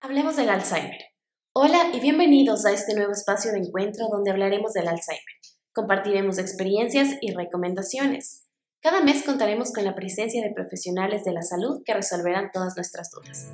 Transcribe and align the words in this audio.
Hablemos 0.00 0.36
del 0.36 0.48
Alzheimer. 0.48 0.96
Hola 1.52 1.90
y 1.92 1.98
bienvenidos 1.98 2.64
a 2.64 2.70
este 2.70 2.94
nuevo 2.94 3.10
espacio 3.10 3.50
de 3.50 3.58
encuentro 3.58 4.06
donde 4.08 4.30
hablaremos 4.30 4.72
del 4.72 4.86
Alzheimer. 4.86 5.24
Compartiremos 5.74 6.38
experiencias 6.38 7.16
y 7.20 7.32
recomendaciones. 7.34 8.44
Cada 8.80 9.00
mes 9.00 9.24
contaremos 9.24 9.72
con 9.72 9.84
la 9.84 9.96
presencia 9.96 10.40
de 10.40 10.54
profesionales 10.54 11.24
de 11.24 11.32
la 11.32 11.42
salud 11.42 11.82
que 11.84 11.94
resolverán 11.94 12.52
todas 12.52 12.76
nuestras 12.76 13.10
dudas. 13.10 13.48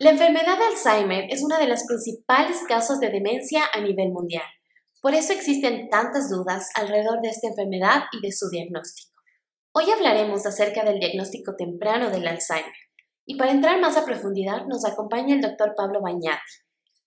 La 0.00 0.10
enfermedad 0.10 0.58
de 0.58 0.64
Alzheimer 0.64 1.26
es 1.30 1.40
una 1.40 1.60
de 1.60 1.68
las 1.68 1.86
principales 1.86 2.56
causas 2.66 2.98
de 2.98 3.10
demencia 3.10 3.62
a 3.72 3.80
nivel 3.80 4.10
mundial. 4.10 4.42
Por 5.00 5.14
eso 5.14 5.32
existen 5.32 5.88
tantas 5.88 6.28
dudas 6.30 6.68
alrededor 6.74 7.20
de 7.20 7.28
esta 7.28 7.46
enfermedad 7.46 8.02
y 8.10 8.26
de 8.26 8.32
su 8.32 8.48
diagnóstico. 8.50 9.13
Hoy 9.76 9.90
hablaremos 9.90 10.46
acerca 10.46 10.84
del 10.84 11.00
diagnóstico 11.00 11.56
temprano 11.56 12.08
del 12.08 12.28
Alzheimer. 12.28 12.70
Y 13.26 13.36
para 13.36 13.50
entrar 13.50 13.80
más 13.80 13.96
a 13.96 14.04
profundidad 14.04 14.66
nos 14.66 14.84
acompaña 14.84 15.34
el 15.34 15.40
doctor 15.40 15.74
Pablo 15.76 16.00
Bañati, 16.00 16.38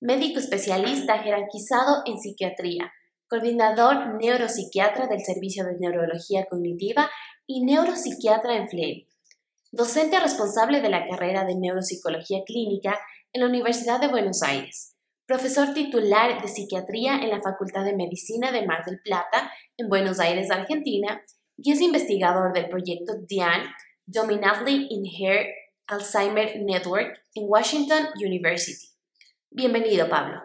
médico 0.02 0.41
especialista 0.41 1.20
jerarquizado 1.20 2.02
en 2.05 2.20
psiquiatría, 2.20 2.91
coordinador 3.30 4.21
neuropsiquiatra 4.21 5.07
del 5.07 5.21
Servicio 5.23 5.63
de 5.63 5.77
Neurología 5.80 6.45
Cognitiva 6.49 7.09
y 7.45 7.63
neuropsiquiatra 7.63 8.57
en 8.57 8.68
FLEBI, 8.68 9.07
docente 9.71 10.20
responsable 10.20 10.81
de 10.81 10.90
la 10.90 11.07
carrera 11.07 11.45
de 11.45 11.55
Neuropsicología 11.55 12.40
Clínica 12.45 12.99
en 13.31 13.43
la 13.43 13.48
Universidad 13.48 14.02
de 14.02 14.09
Buenos 14.09 14.43
Aires, 14.43 14.98
profesor 15.26 15.73
titular 15.73 16.41
de 16.41 16.49
psiquiatría 16.49 17.15
en 17.15 17.29
la 17.29 17.41
Facultad 17.41 17.85
de 17.85 17.95
Medicina 17.95 18.52
de 18.52 18.65
Mar 18.65 18.84
del 18.85 18.99
Plata 18.99 19.54
en 19.77 19.88
Buenos 19.88 20.20
Aires, 20.20 20.52
Argentina, 20.52 21.23
y 21.57 21.71
es 21.71 21.81
investigador 21.81 22.53
del 22.53 22.70
proyecto 22.70 23.13
DIAN, 23.27 23.63
Dominantly 24.05 24.88
Inherit 24.91 25.48
Alzheimer 25.88 26.61
Network 26.61 27.20
en 27.34 27.45
Washington 27.48 28.07
University. 28.15 28.88
Bienvenido, 29.49 30.07
Pablo. 30.07 30.41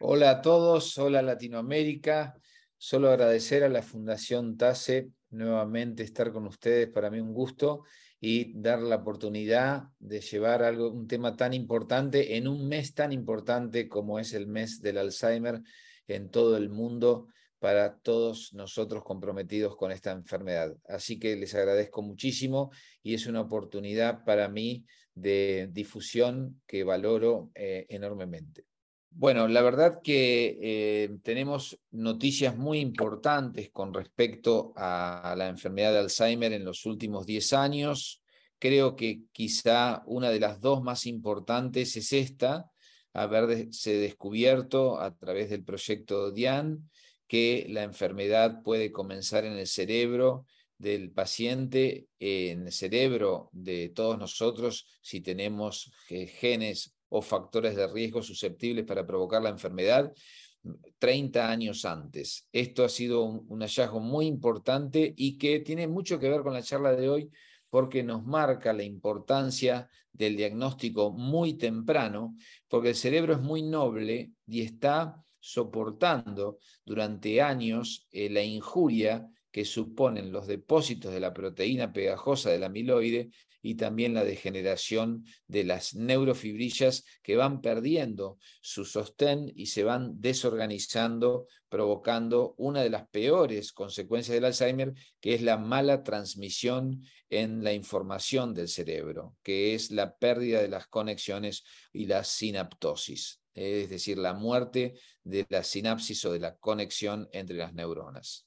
Hola 0.00 0.30
a 0.30 0.42
todos, 0.42 0.96
hola 0.98 1.20
Latinoamérica. 1.20 2.36
Solo 2.78 3.08
agradecer 3.08 3.64
a 3.64 3.68
la 3.68 3.82
Fundación 3.82 4.56
TASE 4.56 5.08
nuevamente 5.30 6.04
estar 6.04 6.32
con 6.32 6.46
ustedes, 6.46 6.88
para 6.88 7.10
mí 7.10 7.18
un 7.20 7.34
gusto, 7.34 7.84
y 8.20 8.52
dar 8.60 8.80
la 8.80 8.96
oportunidad 8.96 9.84
de 9.98 10.20
llevar 10.20 10.62
algo, 10.62 10.90
un 10.90 11.08
tema 11.08 11.36
tan 11.36 11.52
importante 11.52 12.36
en 12.36 12.46
un 12.46 12.68
mes 12.68 12.94
tan 12.94 13.12
importante 13.12 13.88
como 13.88 14.18
es 14.18 14.32
el 14.32 14.46
mes 14.46 14.80
del 14.80 14.98
Alzheimer 14.98 15.60
en 16.06 16.30
todo 16.30 16.56
el 16.56 16.70
mundo 16.70 17.28
para 17.64 17.96
todos 17.96 18.52
nosotros 18.52 19.02
comprometidos 19.02 19.74
con 19.74 19.90
esta 19.90 20.12
enfermedad. 20.12 20.76
Así 20.86 21.18
que 21.18 21.34
les 21.34 21.54
agradezco 21.54 22.02
muchísimo 22.02 22.70
y 23.02 23.14
es 23.14 23.26
una 23.26 23.40
oportunidad 23.40 24.22
para 24.22 24.50
mí 24.50 24.84
de 25.14 25.70
difusión 25.72 26.60
que 26.66 26.84
valoro 26.84 27.52
eh, 27.54 27.86
enormemente. 27.88 28.66
Bueno, 29.08 29.48
la 29.48 29.62
verdad 29.62 30.02
que 30.04 30.58
eh, 30.60 31.16
tenemos 31.22 31.80
noticias 31.90 32.54
muy 32.54 32.80
importantes 32.80 33.70
con 33.70 33.94
respecto 33.94 34.74
a 34.76 35.34
la 35.34 35.48
enfermedad 35.48 35.92
de 35.92 36.00
Alzheimer 36.00 36.52
en 36.52 36.66
los 36.66 36.84
últimos 36.84 37.24
10 37.24 37.54
años. 37.54 38.22
Creo 38.58 38.94
que 38.94 39.22
quizá 39.32 40.02
una 40.04 40.28
de 40.28 40.40
las 40.40 40.60
dos 40.60 40.82
más 40.82 41.06
importantes 41.06 41.96
es 41.96 42.12
esta, 42.12 42.70
haberse 43.14 43.94
descubierto 43.96 45.00
a 45.00 45.16
través 45.16 45.48
del 45.48 45.64
proyecto 45.64 46.30
DIAN 46.30 46.90
que 47.26 47.66
la 47.70 47.82
enfermedad 47.82 48.62
puede 48.62 48.92
comenzar 48.92 49.44
en 49.44 49.54
el 49.54 49.66
cerebro 49.66 50.46
del 50.78 51.10
paciente, 51.10 52.08
en 52.18 52.66
el 52.66 52.72
cerebro 52.72 53.48
de 53.52 53.88
todos 53.88 54.18
nosotros, 54.18 54.86
si 55.00 55.20
tenemos 55.20 55.92
genes 56.06 56.94
o 57.08 57.22
factores 57.22 57.76
de 57.76 57.86
riesgo 57.86 58.22
susceptibles 58.22 58.84
para 58.84 59.06
provocar 59.06 59.42
la 59.42 59.50
enfermedad, 59.50 60.12
30 60.98 61.50
años 61.50 61.84
antes. 61.84 62.48
Esto 62.52 62.84
ha 62.84 62.88
sido 62.88 63.22
un, 63.24 63.60
hallazgo 63.60 64.00
muy 64.00 64.26
importante 64.26 65.12
y 65.16 65.38
que 65.38 65.60
tiene 65.60 65.86
mucho 65.86 66.18
que 66.18 66.28
ver 66.28 66.42
con 66.42 66.54
la 66.54 66.62
charla 66.62 66.94
de 66.94 67.08
hoy 67.08 67.30
porque 67.68 68.02
nos 68.02 68.24
marca 68.24 68.72
la 68.72 68.84
importancia 68.84 69.88
del 70.12 70.36
diagnóstico 70.36 71.10
muy 71.10 71.54
temprano, 71.54 72.36
porque 72.68 72.90
el 72.90 72.94
cerebro 72.94 73.34
es 73.34 73.40
muy 73.40 73.62
noble 73.62 74.32
y 74.46 74.62
está 74.62 75.23
soportando 75.44 76.58
durante 76.86 77.42
años 77.42 78.08
eh, 78.10 78.30
la 78.30 78.42
injuria 78.42 79.28
que 79.50 79.66
suponen 79.66 80.32
los 80.32 80.46
depósitos 80.46 81.12
de 81.12 81.20
la 81.20 81.34
proteína 81.34 81.92
pegajosa 81.92 82.50
del 82.50 82.64
amiloide 82.64 83.30
y 83.60 83.74
también 83.74 84.14
la 84.14 84.24
degeneración 84.24 85.26
de 85.46 85.64
las 85.64 85.94
neurofibrillas 85.94 87.04
que 87.22 87.36
van 87.36 87.60
perdiendo 87.60 88.38
su 88.62 88.86
sostén 88.86 89.52
y 89.54 89.66
se 89.66 89.84
van 89.84 90.18
desorganizando, 90.18 91.46
provocando 91.68 92.54
una 92.56 92.82
de 92.82 92.90
las 92.90 93.06
peores 93.08 93.72
consecuencias 93.72 94.34
del 94.34 94.46
Alzheimer, 94.46 94.94
que 95.20 95.34
es 95.34 95.42
la 95.42 95.58
mala 95.58 96.02
transmisión 96.02 97.02
en 97.28 97.62
la 97.62 97.74
información 97.74 98.54
del 98.54 98.68
cerebro, 98.68 99.36
que 99.42 99.74
es 99.74 99.90
la 99.90 100.16
pérdida 100.16 100.62
de 100.62 100.68
las 100.68 100.86
conexiones 100.86 101.64
y 101.92 102.06
la 102.06 102.24
sinaptosis 102.24 103.43
es 103.54 103.90
decir, 103.90 104.18
la 104.18 104.34
muerte 104.34 104.94
de 105.22 105.46
la 105.48 105.62
sinapsis 105.62 106.24
o 106.24 106.32
de 106.32 106.40
la 106.40 106.56
conexión 106.56 107.28
entre 107.32 107.56
las 107.56 107.72
neuronas. 107.74 108.46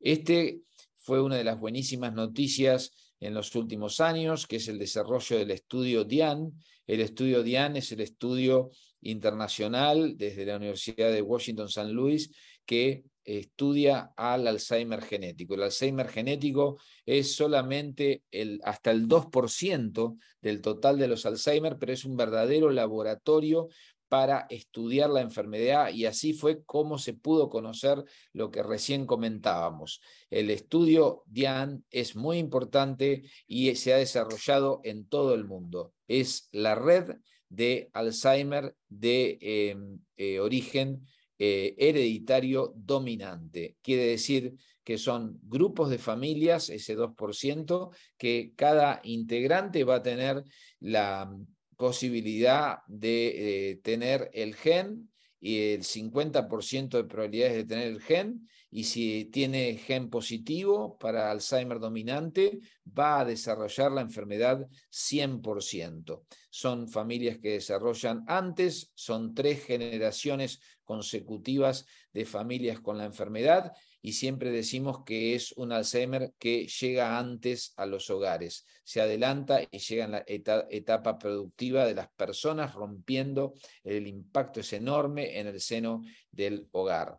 Este 0.00 0.62
fue 0.96 1.22
una 1.22 1.36
de 1.36 1.44
las 1.44 1.58
buenísimas 1.58 2.12
noticias 2.12 2.92
en 3.20 3.34
los 3.34 3.54
últimos 3.54 4.00
años, 4.00 4.46
que 4.46 4.56
es 4.56 4.68
el 4.68 4.78
desarrollo 4.78 5.38
del 5.38 5.50
estudio 5.50 6.04
DIAN. 6.04 6.52
El 6.86 7.00
estudio 7.00 7.42
DIAN 7.42 7.76
es 7.76 7.92
el 7.92 8.00
estudio 8.00 8.70
internacional 9.00 10.16
desde 10.16 10.46
la 10.46 10.56
Universidad 10.56 11.12
de 11.12 11.22
Washington 11.22 11.68
San 11.68 11.92
Luis 11.92 12.30
que 12.64 13.04
estudia 13.24 14.12
al 14.16 14.46
Alzheimer 14.46 15.02
genético. 15.02 15.54
El 15.54 15.64
Alzheimer 15.64 16.08
genético 16.08 16.78
es 17.04 17.34
solamente 17.34 18.22
el, 18.30 18.60
hasta 18.64 18.90
el 18.90 19.08
2% 19.08 20.18
del 20.40 20.60
total 20.60 20.98
de 20.98 21.08
los 21.08 21.26
Alzheimer, 21.26 21.76
pero 21.78 21.92
es 21.92 22.04
un 22.04 22.16
verdadero 22.16 22.70
laboratorio 22.70 23.68
para 24.08 24.46
estudiar 24.50 25.10
la 25.10 25.20
enfermedad 25.20 25.90
y 25.92 26.06
así 26.06 26.32
fue 26.32 26.62
como 26.64 26.98
se 26.98 27.14
pudo 27.14 27.48
conocer 27.50 28.04
lo 28.32 28.50
que 28.50 28.62
recién 28.62 29.06
comentábamos. 29.06 30.00
El 30.30 30.50
estudio 30.50 31.22
DIAN 31.26 31.84
es 31.90 32.16
muy 32.16 32.38
importante 32.38 33.24
y 33.46 33.74
se 33.74 33.92
ha 33.92 33.96
desarrollado 33.96 34.80
en 34.84 35.08
todo 35.08 35.34
el 35.34 35.44
mundo. 35.44 35.92
Es 36.06 36.48
la 36.52 36.74
red 36.74 37.16
de 37.48 37.90
Alzheimer 37.92 38.74
de 38.88 39.38
em, 39.40 39.98
eh, 40.16 40.40
origen 40.40 41.06
eh, 41.38 41.74
hereditario 41.78 42.72
dominante. 42.76 43.76
Quiere 43.82 44.06
decir 44.06 44.54
que 44.82 44.98
son 44.98 45.38
grupos 45.42 45.90
de 45.90 45.98
familias, 45.98 46.70
ese 46.70 46.96
2%, 46.96 47.90
que 48.16 48.52
cada 48.56 49.00
integrante 49.02 49.84
va 49.84 49.96
a 49.96 50.02
tener 50.02 50.44
la 50.80 51.30
posibilidad 51.76 52.78
de 52.86 53.70
eh, 53.70 53.76
tener 53.76 54.30
el 54.32 54.54
gen 54.54 55.10
y 55.38 55.74
el 55.74 55.82
50% 55.82 56.96
de 56.96 57.04
probabilidades 57.04 57.56
de 57.56 57.64
tener 57.64 57.88
el 57.88 58.00
gen, 58.00 58.48
y 58.70 58.84
si 58.84 59.26
tiene 59.26 59.76
gen 59.76 60.10
positivo 60.10 60.98
para 60.98 61.30
Alzheimer 61.30 61.78
dominante, 61.78 62.58
va 62.86 63.20
a 63.20 63.24
desarrollar 63.24 63.92
la 63.92 64.00
enfermedad 64.00 64.66
100%. 64.90 66.24
Son 66.50 66.88
familias 66.88 67.38
que 67.38 67.52
desarrollan 67.52 68.24
antes, 68.26 68.90
son 68.94 69.34
tres 69.34 69.64
generaciones 69.64 70.60
consecutivas 70.84 71.86
de 72.12 72.24
familias 72.24 72.80
con 72.80 72.98
la 72.98 73.04
enfermedad 73.04 73.72
y 74.06 74.12
siempre 74.12 74.52
decimos 74.52 75.02
que 75.04 75.34
es 75.34 75.50
un 75.56 75.72
Alzheimer 75.72 76.32
que 76.38 76.68
llega 76.68 77.18
antes 77.18 77.74
a 77.76 77.86
los 77.86 78.08
hogares, 78.08 78.64
se 78.84 79.00
adelanta 79.00 79.62
y 79.68 79.80
llega 79.80 80.04
en 80.04 80.12
la 80.12 80.24
etapa 80.28 81.18
productiva 81.18 81.84
de 81.84 81.96
las 81.96 82.08
personas, 82.12 82.72
rompiendo 82.72 83.54
el 83.82 84.06
impacto 84.06 84.60
es 84.60 84.72
enorme 84.74 85.40
en 85.40 85.48
el 85.48 85.60
seno 85.60 86.02
del 86.30 86.68
hogar. 86.70 87.18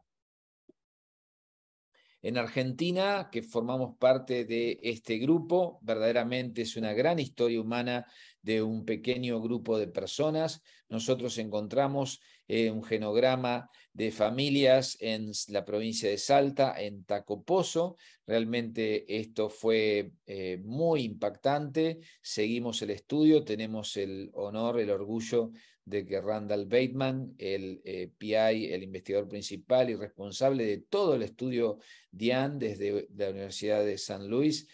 En 2.21 2.37
Argentina, 2.37 3.27
que 3.29 3.43
formamos 3.43 3.97
parte 3.97 4.45
de 4.45 4.79
este 4.81 5.17
grupo, 5.17 5.79
verdaderamente 5.81 6.61
es 6.61 6.77
una 6.77 6.93
gran 6.93 7.19
historia 7.19 7.59
humana 7.59 8.05
de 8.41 8.61
un 8.61 8.85
pequeño 8.85 9.41
grupo 9.41 9.77
de 9.77 9.89
personas. 9.89 10.61
Nosotros 10.87 11.37
encontramos 11.37 12.21
eh, 12.47 12.71
un 12.71 12.81
genograma 12.81 13.69
de 13.97 14.11
familias 14.11 14.95
en 14.99 15.31
la 15.47 15.65
provincia 15.65 16.07
de 16.07 16.19
Salta, 16.19 16.79
en 16.79 17.03
Tacopozo. 17.03 17.97
Realmente 18.27 19.17
esto 19.19 19.49
fue 19.49 20.11
eh, 20.27 20.61
muy 20.63 21.01
impactante. 21.01 21.97
Seguimos 22.21 22.79
el 22.83 22.91
estudio, 22.91 23.43
tenemos 23.43 23.97
el 23.97 24.29
honor, 24.35 24.79
el 24.79 24.91
orgullo 24.91 25.49
de 25.83 26.05
que 26.05 26.21
Randall 26.21 26.67
Bateman, 26.67 27.33
el 27.39 27.81
eh, 27.85 28.11
PI, 28.15 28.71
el 28.71 28.83
investigador 28.83 29.27
principal 29.27 29.89
y 29.89 29.95
responsable 29.95 30.63
de 30.63 30.77
todo 30.77 31.15
el 31.15 31.23
estudio 31.23 31.79
DIAN 32.11 32.59
desde 32.59 33.07
la 33.15 33.31
Universidad 33.31 33.83
de 33.83 33.97
San 33.97 34.29
Luis, 34.29 34.67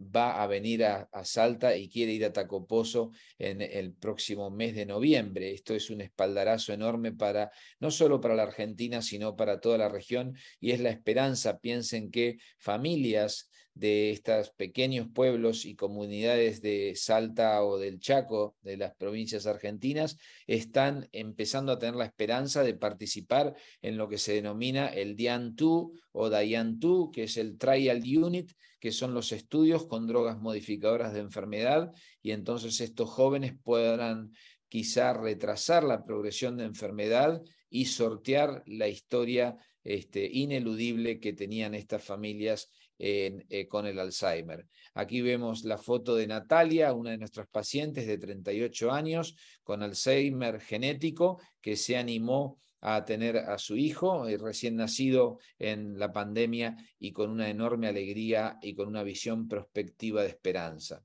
va 0.00 0.42
a 0.42 0.46
venir 0.46 0.84
a, 0.84 1.08
Salta 1.24 1.76
y 1.76 1.88
quiere 1.88 2.12
ir 2.12 2.24
a 2.24 2.32
Tacopozo 2.32 3.12
en 3.38 3.60
el 3.60 3.92
próximo 3.92 4.50
mes 4.50 4.74
de 4.74 4.86
noviembre. 4.86 5.52
Esto 5.52 5.74
es 5.74 5.90
un 5.90 6.00
espaldarazo 6.00 6.72
enorme 6.72 7.12
para, 7.12 7.50
no 7.78 7.90
solo 7.90 8.20
para 8.20 8.34
la 8.34 8.44
Argentina, 8.44 9.02
sino 9.02 9.36
para 9.36 9.60
toda 9.60 9.78
la 9.78 9.88
región 9.88 10.34
y 10.58 10.70
es 10.70 10.80
la 10.80 10.90
esperanza. 10.90 11.58
Piensen 11.60 12.10
que 12.10 12.38
familias 12.58 13.50
de 13.74 14.10
estos 14.10 14.50
pequeños 14.50 15.08
pueblos 15.08 15.64
y 15.64 15.74
comunidades 15.74 16.60
de 16.60 16.94
Salta 16.96 17.62
o 17.62 17.78
del 17.78 18.00
Chaco, 18.00 18.56
de 18.62 18.76
las 18.76 18.94
provincias 18.94 19.46
argentinas, 19.46 20.18
están 20.46 21.08
empezando 21.12 21.72
a 21.72 21.78
tener 21.78 21.94
la 21.94 22.04
esperanza 22.04 22.62
de 22.62 22.74
participar 22.74 23.54
en 23.80 23.96
lo 23.96 24.08
que 24.08 24.18
se 24.18 24.34
denomina 24.34 24.88
el 24.88 25.16
DIAN-2 25.16 25.92
o 26.12 26.28
DIAN-2, 26.28 27.10
que 27.12 27.24
es 27.24 27.36
el 27.36 27.58
Trial 27.58 28.02
Unit, 28.18 28.52
que 28.80 28.92
son 28.92 29.14
los 29.14 29.32
estudios 29.32 29.86
con 29.90 30.06
drogas 30.06 30.38
modificadoras 30.38 31.12
de 31.12 31.20
enfermedad, 31.20 31.92
y 32.22 32.30
entonces 32.30 32.80
estos 32.80 33.10
jóvenes 33.10 33.52
podrán 33.62 34.30
quizá 34.68 35.12
retrasar 35.12 35.82
la 35.84 36.04
progresión 36.04 36.56
de 36.56 36.64
enfermedad 36.64 37.42
y 37.68 37.86
sortear 37.86 38.62
la 38.66 38.88
historia 38.88 39.56
este, 39.82 40.28
ineludible 40.32 41.18
que 41.18 41.32
tenían 41.32 41.74
estas 41.74 42.04
familias 42.04 42.70
eh, 42.98 43.66
con 43.68 43.86
el 43.86 43.98
Alzheimer. 43.98 44.66
Aquí 44.94 45.22
vemos 45.22 45.64
la 45.64 45.78
foto 45.78 46.14
de 46.14 46.26
Natalia, 46.26 46.92
una 46.92 47.10
de 47.10 47.18
nuestras 47.18 47.48
pacientes 47.48 48.06
de 48.06 48.18
38 48.18 48.92
años 48.92 49.34
con 49.64 49.82
Alzheimer 49.82 50.60
genético, 50.60 51.40
que 51.60 51.76
se 51.76 51.96
animó 51.96 52.60
a 52.80 53.04
tener 53.04 53.36
a 53.36 53.58
su 53.58 53.76
hijo 53.76 54.26
eh, 54.26 54.38
recién 54.38 54.76
nacido 54.76 55.38
en 55.58 55.98
la 55.98 56.12
pandemia 56.12 56.76
y 56.98 57.12
con 57.12 57.30
una 57.30 57.48
enorme 57.48 57.88
alegría 57.88 58.58
y 58.62 58.74
con 58.74 58.88
una 58.88 59.02
visión 59.02 59.48
prospectiva 59.48 60.22
de 60.22 60.28
esperanza. 60.28 61.04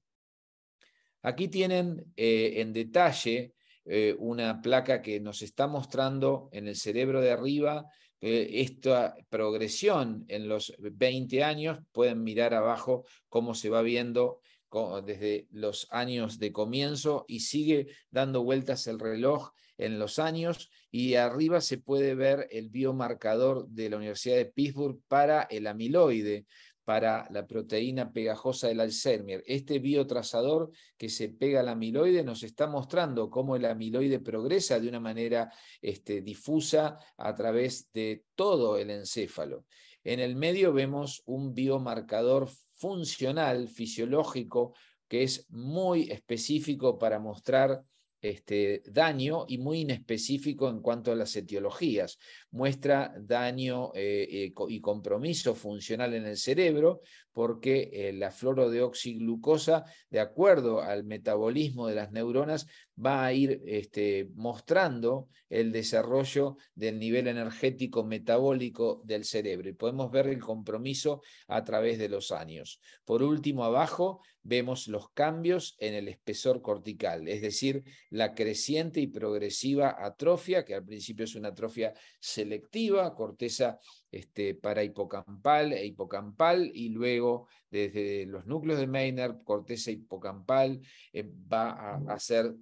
Aquí 1.22 1.48
tienen 1.48 2.14
eh, 2.16 2.54
en 2.58 2.74
detalle 2.74 3.54
una 4.18 4.64
placa 4.64 5.00
que 5.04 5.20
nos 5.20 5.44
está 5.44 5.68
mostrando 5.68 6.50
en 6.52 6.68
el 6.68 6.76
cerebro 6.76 7.22
de 7.22 7.30
arriba 7.30 7.86
esta 8.20 9.16
progresión 9.30 10.26
en 10.28 10.48
los 10.48 10.74
20 10.80 11.44
años, 11.44 11.78
pueden 11.92 12.24
mirar 12.24 12.56
abajo 12.56 13.06
cómo 13.30 13.54
se 13.54 13.70
va 13.70 13.84
viendo 13.84 14.42
desde 15.06 15.48
los 15.52 15.88
años 15.92 16.38
de 16.38 16.52
comienzo 16.52 17.26
y 17.28 17.42
sigue 17.42 17.88
dando 18.12 18.44
vueltas 18.44 18.88
el 18.88 19.00
reloj 19.00 19.52
en 19.78 20.00
los 20.00 20.20
años 20.20 20.70
y 20.92 21.16
arriba 21.16 21.62
se 21.62 21.78
puede 21.78 22.16
ver 22.16 22.48
el 22.52 22.70
biomarcador 22.70 23.68
de 23.68 23.90
la 23.90 23.98
Universidad 23.98 24.38
de 24.38 24.46
Pittsburgh 24.46 25.00
para 25.08 25.44
el 25.44 25.68
amiloide, 25.68 26.46
para 26.86 27.28
la 27.32 27.48
proteína 27.48 28.14
pegajosa 28.14 28.68
del 28.68 28.80
Alzheimer. 28.80 29.44
Este 29.48 29.80
biotrazador 29.80 30.72
que 30.98 31.10
se 31.10 31.30
pega 31.30 31.60
al 31.60 31.70
amiloide 31.70 32.24
nos 32.24 32.44
está 32.44 32.68
mostrando 32.68 33.30
cómo 33.30 33.56
el 33.56 33.66
amiloide 33.66 34.20
progresa 34.20 34.80
de 34.80 34.88
una 34.88 35.00
manera 35.00 35.52
este, 35.82 36.22
difusa 36.22 37.00
a 37.18 37.36
través 37.36 37.92
de 37.92 38.24
todo 38.36 38.78
el 38.78 38.92
encéfalo. 38.92 39.66
En 40.04 40.20
el 40.20 40.36
medio 40.36 40.72
vemos 40.72 41.24
un 41.26 41.56
biomarcador 41.56 42.48
funcional, 42.76 43.68
fisiológico, 43.68 44.76
que 45.08 45.24
es 45.24 45.50
muy 45.50 46.12
específico 46.12 47.00
para 47.00 47.20
mostrar 47.20 47.84
este, 48.30 48.82
daño 48.88 49.46
y 49.48 49.58
muy 49.58 49.82
inespecífico 49.82 50.70
en 50.70 50.82
cuanto 50.82 51.12
a 51.12 51.16
las 51.16 51.36
etiologías. 51.36 52.18
Muestra 52.52 53.14
daño 53.20 53.92
eh, 53.94 54.28
eh, 54.30 54.54
y 54.70 54.82
compromiso 54.82 55.54
funcional 55.56 56.14
en 56.14 56.26
el 56.26 56.38
cerebro 56.38 57.02
porque 57.32 57.90
eh, 57.92 58.14
la 58.14 58.32
fluorodeoxiglucosa, 58.32 59.84
de 60.10 60.22
acuerdo 60.22 60.82
al 60.82 61.04
metabolismo 61.04 61.88
de 61.88 61.96
las 61.96 62.12
neuronas, 62.12 62.66
va 63.04 63.26
a 63.26 63.34
ir 63.34 63.62
este, 63.66 64.30
mostrando 64.36 65.28
el 65.50 65.72
desarrollo 65.72 66.58
del 66.74 67.00
nivel 67.00 67.28
energético 67.28 68.04
metabólico 68.04 69.02
del 69.06 69.26
cerebro 69.26 69.70
y 69.70 69.74
podemos 69.74 70.12
ver 70.12 70.28
el 70.28 70.40
compromiso 70.40 71.22
a 71.48 71.64
través 71.64 71.98
de 71.98 72.10
los 72.10 72.32
años. 72.32 72.80
Por 73.04 73.22
último, 73.22 73.64
abajo 73.64 74.22
vemos 74.44 74.88
los 74.88 75.10
cambios 75.10 75.76
en 75.80 75.96
el 75.96 76.08
espesor 76.08 76.62
cortical, 76.62 77.28
es 77.28 77.42
decir, 77.42 77.84
la 78.12 78.34
creciente 78.36 79.02
y 79.02 79.08
progresiva 79.08 79.96
atrofia, 80.00 80.64
que 80.64 80.76
al 80.76 80.86
principio 80.86 81.26
es 81.26 81.36
una 81.36 81.50
atrofia 81.50 81.94
selectiva, 82.20 83.14
corteza 83.16 83.80
este, 84.12 84.54
para 84.54 84.84
hipocampal 84.84 85.74
e 85.74 85.86
hipocampal, 85.86 86.72
y 86.74 86.90
luego 86.90 87.48
desde 87.72 88.26
los 88.28 88.46
núcleos 88.46 88.80
de 88.80 88.88
Maynard, 88.88 89.44
corteza 89.44 89.92
hipocampal, 89.92 90.80
eh, 91.12 91.28
va 91.52 91.72
a 91.72 92.14
hacer 92.14 92.54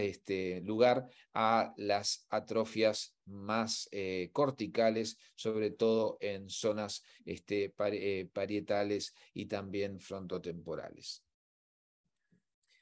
este, 0.00 0.60
lugar 0.62 1.08
a 1.32 1.72
las 1.76 2.26
atrofias 2.30 3.14
más 3.26 3.88
eh, 3.92 4.30
corticales, 4.32 5.18
sobre 5.34 5.70
todo 5.70 6.18
en 6.20 6.48
zonas 6.48 7.02
este, 7.24 7.74
eh, 7.78 8.28
parietales 8.32 9.14
y 9.32 9.46
también 9.46 10.00
frontotemporales. 10.00 11.24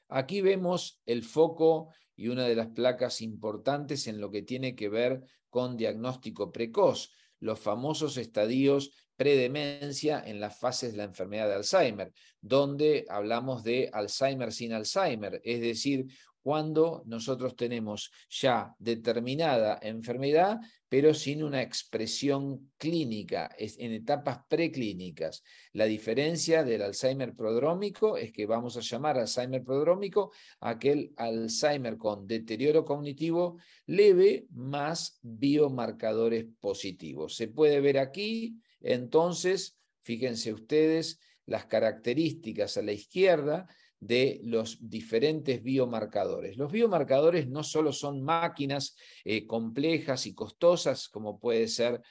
Aquí 0.09 0.41
vemos 0.41 1.01
el 1.05 1.23
foco 1.23 1.89
y 2.15 2.27
una 2.27 2.47
de 2.47 2.55
las 2.55 2.67
placas 2.67 3.21
importantes 3.21 4.07
en 4.07 4.19
lo 4.19 4.29
que 4.29 4.43
tiene 4.43 4.75
que 4.75 4.89
ver 4.89 5.23
con 5.49 5.77
diagnóstico 5.77 6.51
precoz, 6.51 7.11
los 7.39 7.59
famosos 7.59 8.17
estadios 8.17 8.91
predemencia 9.15 10.23
en 10.25 10.39
las 10.39 10.57
fases 10.57 10.91
de 10.91 10.97
la 10.97 11.03
enfermedad 11.03 11.47
de 11.47 11.55
Alzheimer, 11.55 12.11
donde 12.41 13.05
hablamos 13.09 13.63
de 13.63 13.89
Alzheimer 13.93 14.51
sin 14.51 14.73
Alzheimer, 14.73 15.39
es 15.43 15.61
decir, 15.61 16.05
cuando 16.43 17.03
nosotros 17.05 17.55
tenemos 17.55 18.11
ya 18.29 18.75
determinada 18.77 19.79
enfermedad, 19.81 20.59
pero 20.89 21.13
sin 21.13 21.41
una 21.41 21.61
expresión 21.61 22.71
clínica, 22.77 23.49
en 23.57 23.93
etapas 23.93 24.39
preclínicas. 24.49 25.41
La 25.71 25.85
diferencia 25.85 26.65
del 26.65 26.81
Alzheimer 26.81 27.33
prodrómico 27.33 28.17
es 28.17 28.33
que 28.33 28.45
vamos 28.45 28.75
a 28.75 28.81
llamar 28.81 29.17
Alzheimer 29.17 29.63
prodrómico 29.63 30.31
aquel 30.59 31.13
Alzheimer 31.15 31.97
con 31.97 32.27
deterioro 32.27 32.83
cognitivo 32.83 33.57
leve 33.85 34.45
más 34.51 35.19
biomarcadores 35.21 36.45
positivos. 36.59 37.35
Se 37.35 37.47
puede 37.47 37.79
ver 37.79 37.97
aquí, 37.97 38.59
entonces, 38.81 39.79
fíjense 40.03 40.51
ustedes, 40.51 41.19
las 41.45 41.65
características 41.65 42.77
a 42.77 42.81
la 42.81 42.91
izquierda 42.91 43.67
de 44.05 44.41
los 44.43 44.77
diferentes 44.81 45.63
biomarcadores. 45.63 46.57
Los 46.57 46.71
biomarcadores 46.71 47.47
no 47.47 47.63
solo 47.63 47.93
son 47.93 48.21
máquinas 48.21 48.95
eh, 49.23 49.47
complejas 49.47 50.25
y 50.25 50.33
costosas, 50.33 51.07
como 51.07 51.39
puede 51.39 51.67
ser 51.67 52.01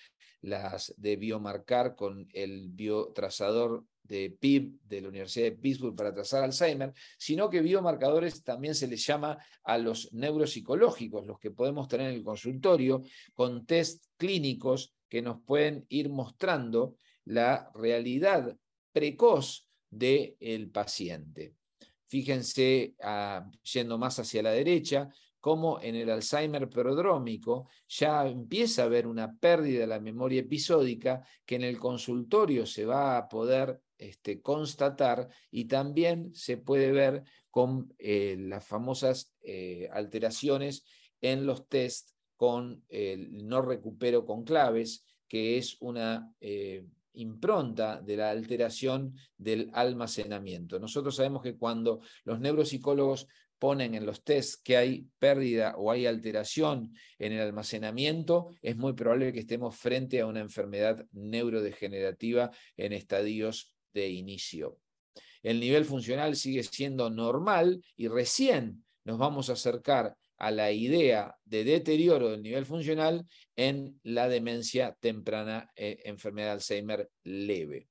las 0.41 0.95
de 0.97 1.17
biomarcar 1.17 1.95
con 1.95 2.29
el 2.33 2.69
biotrazador 2.71 3.85
de 4.03 4.31
PIB 4.31 4.81
de 4.83 5.01
la 5.01 5.09
Universidad 5.09 5.47
de 5.47 5.53
Pittsburgh 5.53 5.95
para 5.95 6.13
trazar 6.13 6.43
Alzheimer, 6.43 6.93
sino 7.17 7.49
que 7.49 7.61
biomarcadores 7.61 8.43
también 8.43 8.75
se 8.75 8.89
les 8.89 9.07
llama 9.07 9.39
a 9.63 9.79
los 9.79 10.13
neuropsicológicos, 10.13 11.27
los 11.27 11.39
que 11.39 11.53
podemos 11.53 11.87
tener 11.89 12.09
en 12.09 12.17
el 12.17 12.25
consultorio, 12.25 13.03
con 13.33 13.65
test 13.65 14.07
clínicos 14.17 14.95
que 15.09 15.23
nos 15.23 15.41
pueden 15.43 15.87
ir 15.89 16.09
mostrando 16.09 16.97
la 17.25 17.71
realidad 17.75 18.57
precoz 18.93 19.69
del 19.89 20.71
paciente. 20.73 21.55
Fíjense, 22.13 22.95
ah, 23.01 23.51
yendo 23.73 23.97
más 23.97 24.19
hacia 24.19 24.43
la 24.43 24.51
derecha, 24.51 25.09
cómo 25.41 25.81
en 25.81 25.95
el 25.95 26.11
Alzheimer 26.11 26.69
prodrómico 26.69 27.71
ya 27.89 28.29
empieza 28.29 28.83
a 28.83 28.85
haber 28.85 29.07
una 29.07 29.35
pérdida 29.35 29.81
de 29.81 29.87
la 29.87 29.99
memoria 29.99 30.41
episódica 30.41 31.27
que 31.47 31.55
en 31.55 31.63
el 31.63 31.79
consultorio 31.79 32.67
se 32.67 32.85
va 32.85 33.17
a 33.17 33.31
poder 33.31 33.81
este, 33.97 34.43
constatar 34.43 35.27
y 35.51 35.65
también 35.65 36.35
se 36.35 36.59
puede 36.59 36.93
ver 36.93 37.25
con 37.49 37.95
eh, 37.99 38.37
las 38.39 38.67
famosas 38.67 39.33
eh, 39.41 39.89
alteraciones 39.91 40.85
en 41.23 41.47
los 41.47 41.67
test 41.67 42.11
con 42.37 42.85
el 42.91 43.49
no 43.49 43.63
recupero 43.63 44.27
con 44.27 44.45
claves, 44.45 45.07
que 45.27 45.57
es 45.57 45.79
una 45.81 46.31
eh, 46.43 46.85
impronta 47.15 48.01
de 48.01 48.17
la 48.17 48.31
alteración 48.31 49.15
del 49.37 49.71
almacenamiento. 49.73 50.79
Nosotros 50.79 51.17
sabemos 51.17 51.43
que 51.43 51.57
cuando 51.57 52.01
los 52.25 52.41
neuropsicólogos 52.41 53.27
ponen 53.59 53.95
en 53.95 54.05
los 54.05 54.25
tests 54.25 54.57
que 54.57 54.77
hay 54.77 55.07
pérdida 55.21 55.77
o 55.77 55.93
hay 55.93 56.07
alteración 56.07 56.93
en 57.19 57.33
el 57.33 57.43
almacenamiento, 57.43 58.49
es 58.61 58.77
muy 58.77 58.93
probable 58.93 59.33
que 59.33 59.41
estemos 59.41 59.77
frente 59.77 60.21
a 60.21 60.27
una 60.27 60.41
enfermedad 60.41 61.07
neurodegenerativa 61.13 62.51
en 62.77 62.93
estadios 62.93 63.73
de 63.95 64.09
inicio. 64.09 64.79
El 65.43 65.61
nivel 65.61 65.85
funcional 65.85 66.35
sigue 66.35 66.63
siendo 66.65 67.09
normal 67.11 67.85
y 67.97 68.09
recién 68.09 68.85
nos 69.05 69.19
vamos 69.19 69.49
a 69.49 69.55
acercar 69.55 70.17
a 70.43 70.51
la 70.51 70.73
idea 70.73 71.37
de 71.45 71.63
deterioro 71.63 72.33
del 72.33 72.43
nivel 72.43 72.67
funcional 72.67 73.25
en 73.55 74.01
la 74.03 74.29
demencia 74.29 74.97
temprana, 74.99 75.71
eh, 75.77 76.01
enfermedad 76.05 76.49
de 76.49 76.53
Alzheimer 76.55 77.11
leve. 77.23 77.87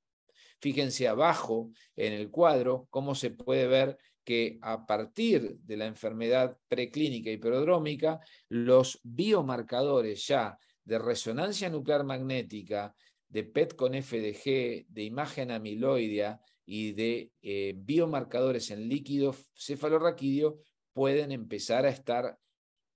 Fíjense 0.59 1.07
abajo 1.07 1.71
en 1.95 2.11
el 2.11 2.29
cuadro 2.29 2.87
cómo 2.89 3.15
se 3.15 3.29
puede 3.29 3.67
ver 3.67 3.97
que 4.25 4.59
a 4.61 4.85
partir 4.85 5.59
de 5.61 5.77
la 5.77 5.85
enfermedad 5.85 6.57
preclínica 6.67 7.31
y 7.31 7.37
prodrómica, 7.37 8.19
los 8.49 8.99
biomarcadores 9.01 10.27
ya 10.27 10.57
de 10.83 10.99
resonancia 10.99 11.69
nuclear 11.69 12.03
magnética, 12.03 12.93
de 13.29 13.45
PET 13.45 13.77
con 13.77 13.93
FDG, 13.93 14.87
de 14.89 15.03
imagen 15.03 15.51
amiloidea 15.51 16.41
y 16.65 16.91
de 16.91 17.31
eh, 17.41 17.73
biomarcadores 17.77 18.71
en 18.71 18.89
líquido 18.89 19.33
cefalorraquídeo 19.55 20.59
pueden 20.93 21.31
empezar 21.31 21.85
a 21.85 21.89
estar 21.89 22.37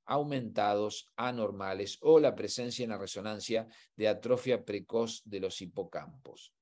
aumentados, 0.06 1.12
anormales 1.16 1.98
o 2.02 2.20
la 2.20 2.36
presencia 2.36 2.84
en 2.84 2.92
la 2.92 2.98
resonancia 2.98 3.68
de 3.96 4.08
atrofia 4.08 4.64
precoz 4.64 5.22
de 5.26 5.40
los 5.40 5.62
hipocampos. 5.62 6.54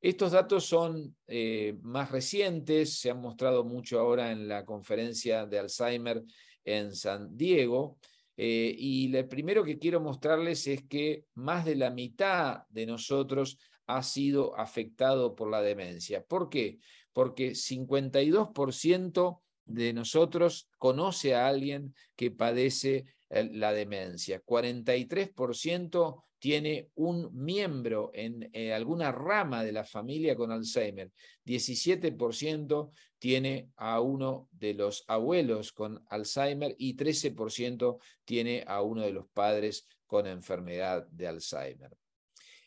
Estos 0.00 0.30
datos 0.30 0.64
son 0.64 1.16
eh, 1.26 1.76
más 1.82 2.12
recientes, 2.12 3.00
se 3.00 3.10
han 3.10 3.20
mostrado 3.20 3.64
mucho 3.64 3.98
ahora 3.98 4.30
en 4.30 4.46
la 4.46 4.64
conferencia 4.64 5.44
de 5.44 5.58
Alzheimer 5.58 6.22
en 6.64 6.94
San 6.94 7.36
Diego, 7.36 7.98
eh, 8.36 8.72
y 8.78 9.08
lo 9.08 9.28
primero 9.28 9.64
que 9.64 9.80
quiero 9.80 10.00
mostrarles 10.00 10.68
es 10.68 10.84
que 10.84 11.24
más 11.34 11.64
de 11.64 11.74
la 11.74 11.90
mitad 11.90 12.62
de 12.68 12.86
nosotros 12.86 13.58
ha 13.88 14.04
sido 14.04 14.56
afectado 14.56 15.34
por 15.34 15.50
la 15.50 15.60
demencia. 15.60 16.22
¿Por 16.22 16.48
qué? 16.48 16.78
Porque 17.12 17.56
52% 17.56 19.40
de 19.68 19.92
nosotros 19.92 20.68
conoce 20.78 21.34
a 21.34 21.46
alguien 21.46 21.94
que 22.16 22.30
padece 22.30 23.04
eh, 23.30 23.48
la 23.52 23.72
demencia. 23.72 24.42
43% 24.44 26.24
tiene 26.38 26.90
un 26.94 27.30
miembro 27.32 28.10
en 28.14 28.48
eh, 28.52 28.72
alguna 28.72 29.12
rama 29.12 29.64
de 29.64 29.72
la 29.72 29.84
familia 29.84 30.36
con 30.36 30.50
Alzheimer. 30.52 31.12
17% 31.44 32.92
tiene 33.18 33.70
a 33.76 34.00
uno 34.00 34.48
de 34.52 34.74
los 34.74 35.04
abuelos 35.08 35.72
con 35.72 36.02
Alzheimer 36.08 36.74
y 36.78 36.96
13% 36.96 37.98
tiene 38.24 38.64
a 38.66 38.82
uno 38.82 39.02
de 39.02 39.12
los 39.12 39.28
padres 39.28 39.86
con 40.06 40.26
enfermedad 40.26 41.06
de 41.08 41.26
Alzheimer. 41.26 41.96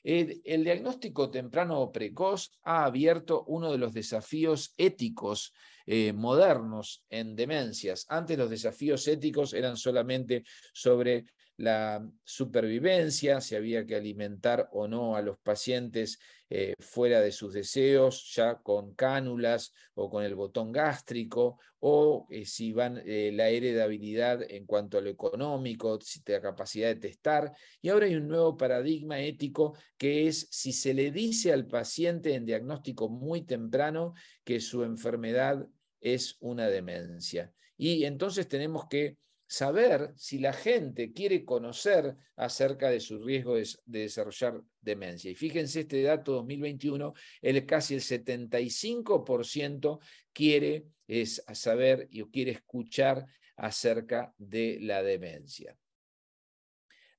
El, 0.03 0.63
diagnóstico 0.63 1.29
temprano 1.29 1.79
o 1.79 1.91
precoz 1.91 2.51
ha 2.63 2.85
abierto 2.85 3.43
uno 3.45 3.71
de 3.71 3.77
los 3.77 3.93
desafíos 3.93 4.73
éticos 4.77 5.53
eh, 5.85 6.13
modernos 6.13 7.03
en 7.09 7.35
demencias. 7.35 8.05
Antes 8.09 8.37
los 8.37 8.49
desafíos 8.49 9.07
éticos 9.07 9.53
eran 9.53 9.77
solamente 9.77 10.43
sobre 10.73 11.25
la 11.61 12.05
supervivencia, 12.23 13.39
si 13.39 13.55
había 13.55 13.85
que 13.85 13.95
alimentar 13.95 14.67
o 14.71 14.87
no 14.87 15.15
a 15.15 15.21
los 15.21 15.37
pacientes 15.37 16.19
eh, 16.49 16.73
fuera 16.79 17.21
de 17.21 17.31
sus 17.31 17.53
deseos, 17.53 18.33
ya 18.35 18.55
con 18.61 18.93
cánulas 18.95 19.71
o 19.93 20.09
con 20.09 20.23
el 20.23 20.35
botón 20.35 20.71
gástrico, 20.71 21.59
o 21.79 22.27
eh, 22.29 22.45
si 22.45 22.73
van 22.73 23.01
eh, 23.05 23.31
la 23.33 23.49
heredabilidad 23.49 24.41
en 24.49 24.65
cuanto 24.65 24.97
a 24.97 25.01
lo 25.01 25.09
económico, 25.09 25.99
si 26.01 26.21
la 26.25 26.41
capacidad 26.41 26.87
de 26.89 26.95
testar. 26.95 27.53
Y 27.81 27.89
ahora 27.89 28.07
hay 28.07 28.15
un 28.15 28.27
nuevo 28.27 28.57
paradigma 28.57 29.19
ético 29.19 29.77
que 29.97 30.27
es 30.27 30.47
si 30.51 30.73
se 30.73 30.93
le 30.93 31.11
dice 31.11 31.53
al 31.53 31.67
paciente 31.67 32.33
en 32.33 32.45
diagnóstico 32.45 33.07
muy 33.07 33.43
temprano 33.43 34.13
que 34.43 34.59
su 34.59 34.83
enfermedad 34.83 35.67
es 35.99 36.37
una 36.39 36.67
demencia. 36.67 37.53
Y 37.77 38.03
entonces 38.05 38.47
tenemos 38.47 38.87
que 38.89 39.17
saber 39.51 40.13
si 40.15 40.39
la 40.39 40.53
gente 40.53 41.11
quiere 41.11 41.43
conocer 41.43 42.15
acerca 42.37 42.89
de 42.89 43.01
su 43.01 43.21
riesgo 43.21 43.55
de, 43.55 43.67
desarrollar 43.83 44.61
demencia. 44.79 45.29
Y 45.29 45.35
fíjense 45.35 45.81
este 45.81 46.01
dato 46.03 46.31
2021, 46.35 47.13
el, 47.41 47.65
casi 47.65 47.95
el 47.95 47.99
75% 47.99 49.99
quiere 50.31 50.85
es, 51.05 51.43
saber 51.51 52.07
y 52.11 52.23
quiere 52.31 52.51
escuchar 52.51 53.25
acerca 53.57 54.33
de 54.37 54.77
la 54.79 55.03
demencia. 55.03 55.77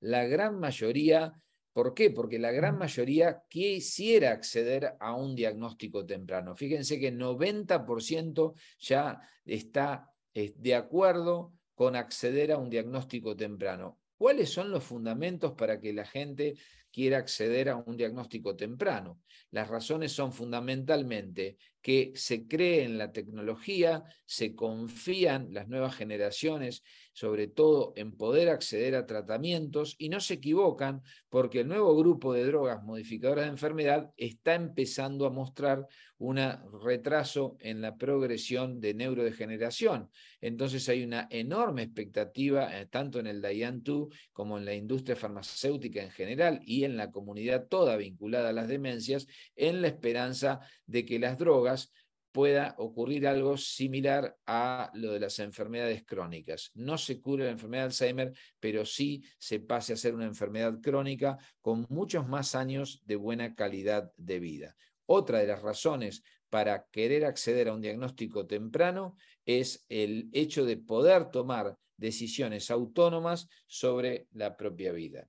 La 0.00 0.24
gran 0.24 0.58
mayoría, 0.58 1.34
¿por 1.74 1.92
qué? 1.92 2.08
Porque 2.08 2.38
la 2.38 2.50
gran 2.50 2.78
mayoría 2.78 3.42
quisiera 3.46 4.30
acceder 4.30 4.94
a 5.00 5.14
un 5.14 5.34
diagnóstico 5.34 6.06
temprano. 6.06 6.56
Fíjense 6.56 6.98
que 6.98 7.08
el 7.08 7.18
90% 7.18 8.54
ya 8.78 9.20
está 9.44 10.08
de 10.32 10.74
acuerdo 10.74 11.52
con 11.74 11.96
acceder 11.96 12.52
a 12.52 12.58
un 12.58 12.70
diagnóstico 12.70 13.36
temprano. 13.36 13.98
¿Cuáles 14.16 14.50
son 14.50 14.70
los 14.70 14.84
fundamentos 14.84 15.52
para 15.52 15.80
que 15.80 15.92
la 15.92 16.04
gente 16.04 16.54
quiera 16.92 17.18
acceder 17.18 17.68
a 17.68 17.76
un 17.76 17.96
diagnóstico 17.96 18.54
temprano? 18.54 19.20
Las 19.50 19.68
razones 19.68 20.12
son 20.12 20.32
fundamentalmente 20.32 21.56
que 21.82 22.12
se 22.14 22.46
cree 22.46 22.84
en 22.84 22.96
la 22.96 23.12
tecnología, 23.12 24.04
se 24.24 24.54
confían 24.54 25.52
las 25.52 25.68
nuevas 25.68 25.94
generaciones, 25.96 26.82
sobre 27.12 27.48
todo 27.48 27.92
en 27.96 28.16
poder 28.16 28.48
acceder 28.48 28.94
a 28.94 29.06
tratamientos 29.06 29.96
y 29.98 30.08
no 30.08 30.20
se 30.20 30.34
equivocan 30.34 31.02
porque 31.28 31.60
el 31.60 31.68
nuevo 31.68 31.94
grupo 31.96 32.32
de 32.32 32.46
drogas 32.46 32.82
modificadoras 32.82 33.44
de 33.44 33.50
enfermedad 33.50 34.12
está 34.16 34.54
empezando 34.54 35.26
a 35.26 35.30
mostrar 35.30 35.86
un 36.18 36.38
retraso 36.84 37.56
en 37.58 37.80
la 37.80 37.96
progresión 37.96 38.80
de 38.80 38.94
neurodegeneración. 38.94 40.08
Entonces 40.40 40.88
hay 40.88 41.02
una 41.02 41.26
enorme 41.30 41.82
expectativa, 41.82 42.80
eh, 42.80 42.86
tanto 42.86 43.18
en 43.18 43.26
el 43.26 43.42
DIAN-2 43.42 44.14
como 44.32 44.56
en 44.56 44.64
la 44.64 44.74
industria 44.74 45.16
farmacéutica 45.16 46.00
en 46.00 46.12
general 46.12 46.60
y 46.64 46.84
en 46.84 46.96
la 46.96 47.10
comunidad 47.10 47.66
toda 47.66 47.96
vinculada 47.96 48.50
a 48.50 48.52
las 48.52 48.68
demencias, 48.68 49.26
en 49.56 49.82
la 49.82 49.88
esperanza 49.88 50.60
de 50.86 51.04
que 51.04 51.18
las 51.18 51.38
drogas 51.38 51.71
pueda 52.32 52.74
ocurrir 52.78 53.26
algo 53.26 53.56
similar 53.58 54.36
a 54.46 54.90
lo 54.94 55.12
de 55.12 55.20
las 55.20 55.38
enfermedades 55.38 56.04
crónicas. 56.04 56.70
No 56.74 56.96
se 56.96 57.20
cure 57.20 57.44
la 57.44 57.50
enfermedad 57.50 57.82
de 57.82 57.86
Alzheimer, 57.86 58.32
pero 58.58 58.86
sí 58.86 59.22
se 59.38 59.60
pase 59.60 59.92
a 59.92 59.96
ser 59.96 60.14
una 60.14 60.24
enfermedad 60.24 60.80
crónica 60.80 61.38
con 61.60 61.86
muchos 61.90 62.26
más 62.26 62.54
años 62.54 63.02
de 63.04 63.16
buena 63.16 63.54
calidad 63.54 64.10
de 64.16 64.40
vida. 64.40 64.76
Otra 65.06 65.40
de 65.40 65.46
las 65.46 65.60
razones 65.60 66.22
para 66.48 66.86
querer 66.90 67.24
acceder 67.24 67.68
a 67.68 67.74
un 67.74 67.82
diagnóstico 67.82 68.46
temprano 68.46 69.16
es 69.44 69.84
el 69.88 70.30
hecho 70.32 70.64
de 70.64 70.78
poder 70.78 71.30
tomar 71.30 71.76
decisiones 71.96 72.70
autónomas 72.70 73.48
sobre 73.66 74.26
la 74.32 74.56
propia 74.56 74.92
vida. 74.92 75.28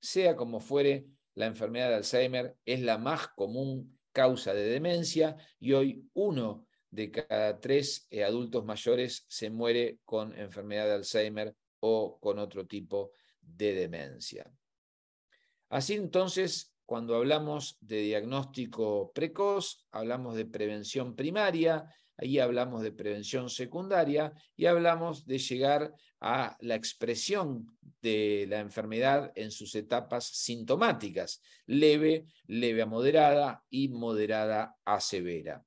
Sea 0.00 0.36
como 0.36 0.60
fuere, 0.60 1.06
la 1.34 1.46
enfermedad 1.46 1.90
de 1.90 1.96
Alzheimer 1.96 2.56
es 2.64 2.80
la 2.80 2.98
más 2.98 3.28
común 3.28 3.95
causa 4.16 4.54
de 4.54 4.64
demencia 4.64 5.36
y 5.60 5.74
hoy 5.74 6.08
uno 6.14 6.66
de 6.90 7.10
cada 7.10 7.60
tres 7.60 8.06
eh, 8.08 8.24
adultos 8.24 8.64
mayores 8.64 9.26
se 9.28 9.50
muere 9.50 9.98
con 10.06 10.34
enfermedad 10.38 10.86
de 10.86 10.94
Alzheimer 10.94 11.54
o 11.80 12.18
con 12.18 12.38
otro 12.38 12.66
tipo 12.66 13.10
de 13.42 13.74
demencia. 13.74 14.50
Así 15.68 15.96
entonces, 15.96 16.74
cuando 16.86 17.14
hablamos 17.14 17.76
de 17.80 18.00
diagnóstico 18.00 19.12
precoz, 19.12 19.86
hablamos 19.90 20.34
de 20.34 20.46
prevención 20.46 21.14
primaria, 21.14 21.84
ahí 22.16 22.38
hablamos 22.38 22.82
de 22.82 22.92
prevención 22.92 23.50
secundaria 23.50 24.32
y 24.56 24.66
hablamos 24.66 25.26
de 25.26 25.38
llegar 25.38 25.92
a 26.20 26.56
la 26.60 26.74
expresión 26.74 27.66
de 28.00 28.46
la 28.48 28.60
enfermedad 28.60 29.32
en 29.34 29.50
sus 29.50 29.74
etapas 29.74 30.26
sintomáticas, 30.26 31.42
leve, 31.66 32.26
leve 32.46 32.82
a 32.82 32.86
moderada 32.86 33.64
y 33.68 33.88
moderada 33.88 34.76
a 34.84 35.00
severa. 35.00 35.64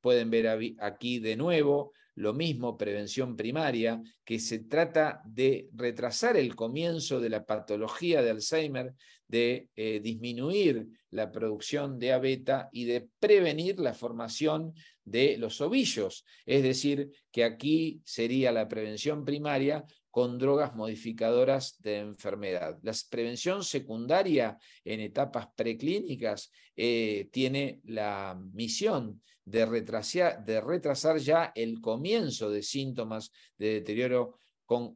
Pueden 0.00 0.30
ver 0.30 0.74
aquí 0.80 1.18
de 1.18 1.36
nuevo 1.36 1.92
lo 2.14 2.34
mismo, 2.34 2.76
prevención 2.76 3.36
primaria, 3.36 4.02
que 4.24 4.38
se 4.38 4.60
trata 4.60 5.22
de 5.24 5.68
retrasar 5.72 6.36
el 6.36 6.54
comienzo 6.54 7.20
de 7.20 7.30
la 7.30 7.44
patología 7.44 8.22
de 8.22 8.30
Alzheimer, 8.30 8.94
de 9.26 9.70
eh, 9.76 10.00
disminuir 10.00 10.86
la 11.10 11.32
producción 11.32 11.98
de 11.98 12.12
A 12.12 12.18
beta 12.18 12.68
y 12.70 12.84
de 12.84 13.08
prevenir 13.18 13.80
la 13.80 13.94
formación 13.94 14.74
de 15.04 15.36
los 15.38 15.60
ovillos. 15.60 16.24
Es 16.46 16.62
decir, 16.62 17.10
que 17.30 17.44
aquí 17.44 18.00
sería 18.04 18.52
la 18.52 18.68
prevención 18.68 19.24
primaria 19.24 19.84
con 20.10 20.38
drogas 20.38 20.74
modificadoras 20.74 21.80
de 21.80 21.98
enfermedad. 21.98 22.78
La 22.82 22.92
prevención 23.10 23.64
secundaria 23.64 24.58
en 24.84 25.00
etapas 25.00 25.48
preclínicas 25.56 26.52
eh, 26.76 27.28
tiene 27.32 27.80
la 27.84 28.38
misión 28.52 29.22
de 29.44 29.66
retrasar, 29.66 30.44
de 30.44 30.60
retrasar 30.60 31.18
ya 31.18 31.52
el 31.54 31.80
comienzo 31.80 32.50
de 32.50 32.62
síntomas 32.62 33.32
de 33.56 33.74
deterioro 33.74 34.38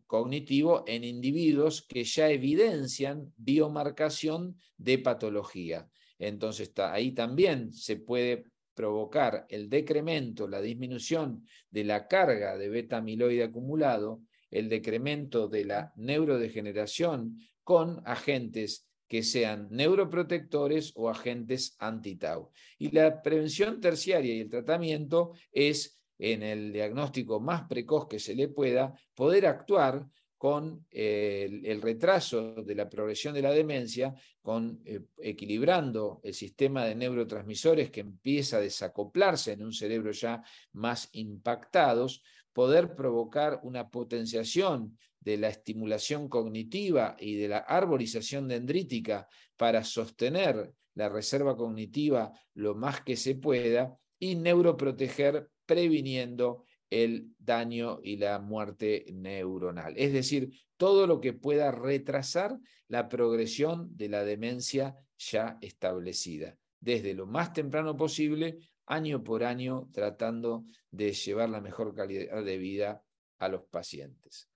cognitivo 0.06 0.84
en 0.86 1.04
individuos 1.04 1.82
que 1.86 2.04
ya 2.04 2.30
evidencian 2.30 3.32
biomarcación 3.36 4.56
de 4.76 4.98
patología. 4.98 5.88
Entonces, 6.18 6.72
ahí 6.78 7.12
también 7.12 7.72
se 7.72 7.96
puede 7.96 8.44
provocar 8.76 9.46
el 9.48 9.68
decremento, 9.68 10.46
la 10.46 10.60
disminución 10.60 11.44
de 11.70 11.82
la 11.82 12.06
carga 12.06 12.56
de 12.56 12.68
beta 12.68 12.98
amiloide 12.98 13.42
acumulado 13.42 14.20
el 14.50 14.68
decremento 14.68 15.48
de 15.48 15.64
la 15.64 15.92
neurodegeneración 15.96 17.40
con 17.64 18.00
agentes 18.04 18.86
que 19.08 19.22
sean 19.22 19.68
neuroprotectores 19.70 20.92
o 20.94 21.08
agentes 21.08 21.74
anti-tau. 21.78 22.50
Y 22.78 22.90
la 22.90 23.22
prevención 23.22 23.80
terciaria 23.80 24.34
y 24.34 24.40
el 24.40 24.50
tratamiento 24.50 25.32
es, 25.50 26.00
en 26.18 26.42
el 26.42 26.72
diagnóstico 26.72 27.40
más 27.40 27.62
precoz 27.68 28.06
que 28.08 28.18
se 28.18 28.34
le 28.34 28.48
pueda, 28.48 28.94
poder 29.14 29.46
actuar 29.46 30.06
con 30.36 30.86
eh, 30.90 31.48
el, 31.64 31.80
retraso 31.80 32.54
de 32.62 32.74
la 32.74 32.88
progresión 32.88 33.34
de 33.34 33.42
la 33.42 33.52
demencia, 33.52 34.14
con, 34.42 34.80
eh, 34.84 35.00
equilibrando 35.18 36.20
el 36.22 36.34
sistema 36.34 36.84
de 36.84 36.94
neurotransmisores 36.94 37.90
que 37.90 38.00
empieza 38.00 38.58
a 38.58 38.60
desacoplarse 38.60 39.52
en 39.52 39.64
un 39.64 39.72
cerebro 39.72 40.12
ya 40.12 40.42
más 40.72 41.08
impactados, 41.12 42.22
poder 42.52 42.94
provocar 42.94 43.60
una 43.62 43.88
potenciación 43.88 44.98
de 45.20 45.38
la 45.38 45.48
estimulación 45.48 46.28
cognitiva 46.28 47.16
y 47.18 47.36
de 47.36 47.48
la 47.48 47.58
arborización 47.58 48.46
dendrítica 48.46 49.28
para 49.56 49.84
sostener 49.84 50.72
la 50.94 51.08
reserva 51.08 51.56
cognitiva 51.56 52.32
lo 52.54 52.74
más 52.74 53.00
que 53.00 53.16
se 53.16 53.34
pueda 53.34 53.98
y 54.18 54.36
neuroproteger 54.36 55.50
previniendo 55.66 56.64
el 56.90 57.34
daño 57.38 58.00
y 58.02 58.16
la 58.16 58.38
muerte 58.38 59.06
neuronal. 59.12 59.94
Es 59.96 60.12
decir, 60.12 60.50
todo 60.76 61.06
lo 61.06 61.20
que 61.20 61.32
pueda 61.32 61.70
retrasar 61.70 62.58
la 62.88 63.08
progresión 63.08 63.96
de 63.96 64.08
la 64.08 64.24
demencia 64.24 64.96
ya 65.18 65.58
establecida, 65.60 66.56
desde 66.80 67.14
lo 67.14 67.26
más 67.26 67.52
temprano 67.52 67.96
posible, 67.96 68.58
año 68.86 69.24
por 69.24 69.42
año, 69.42 69.88
tratando 69.92 70.64
de 70.90 71.12
llevar 71.12 71.50
la 71.50 71.60
mejor 71.60 71.94
calidad 71.94 72.44
de 72.44 72.58
vida 72.58 73.02
a 73.38 73.48
los 73.48 73.64
pacientes. 73.64 74.48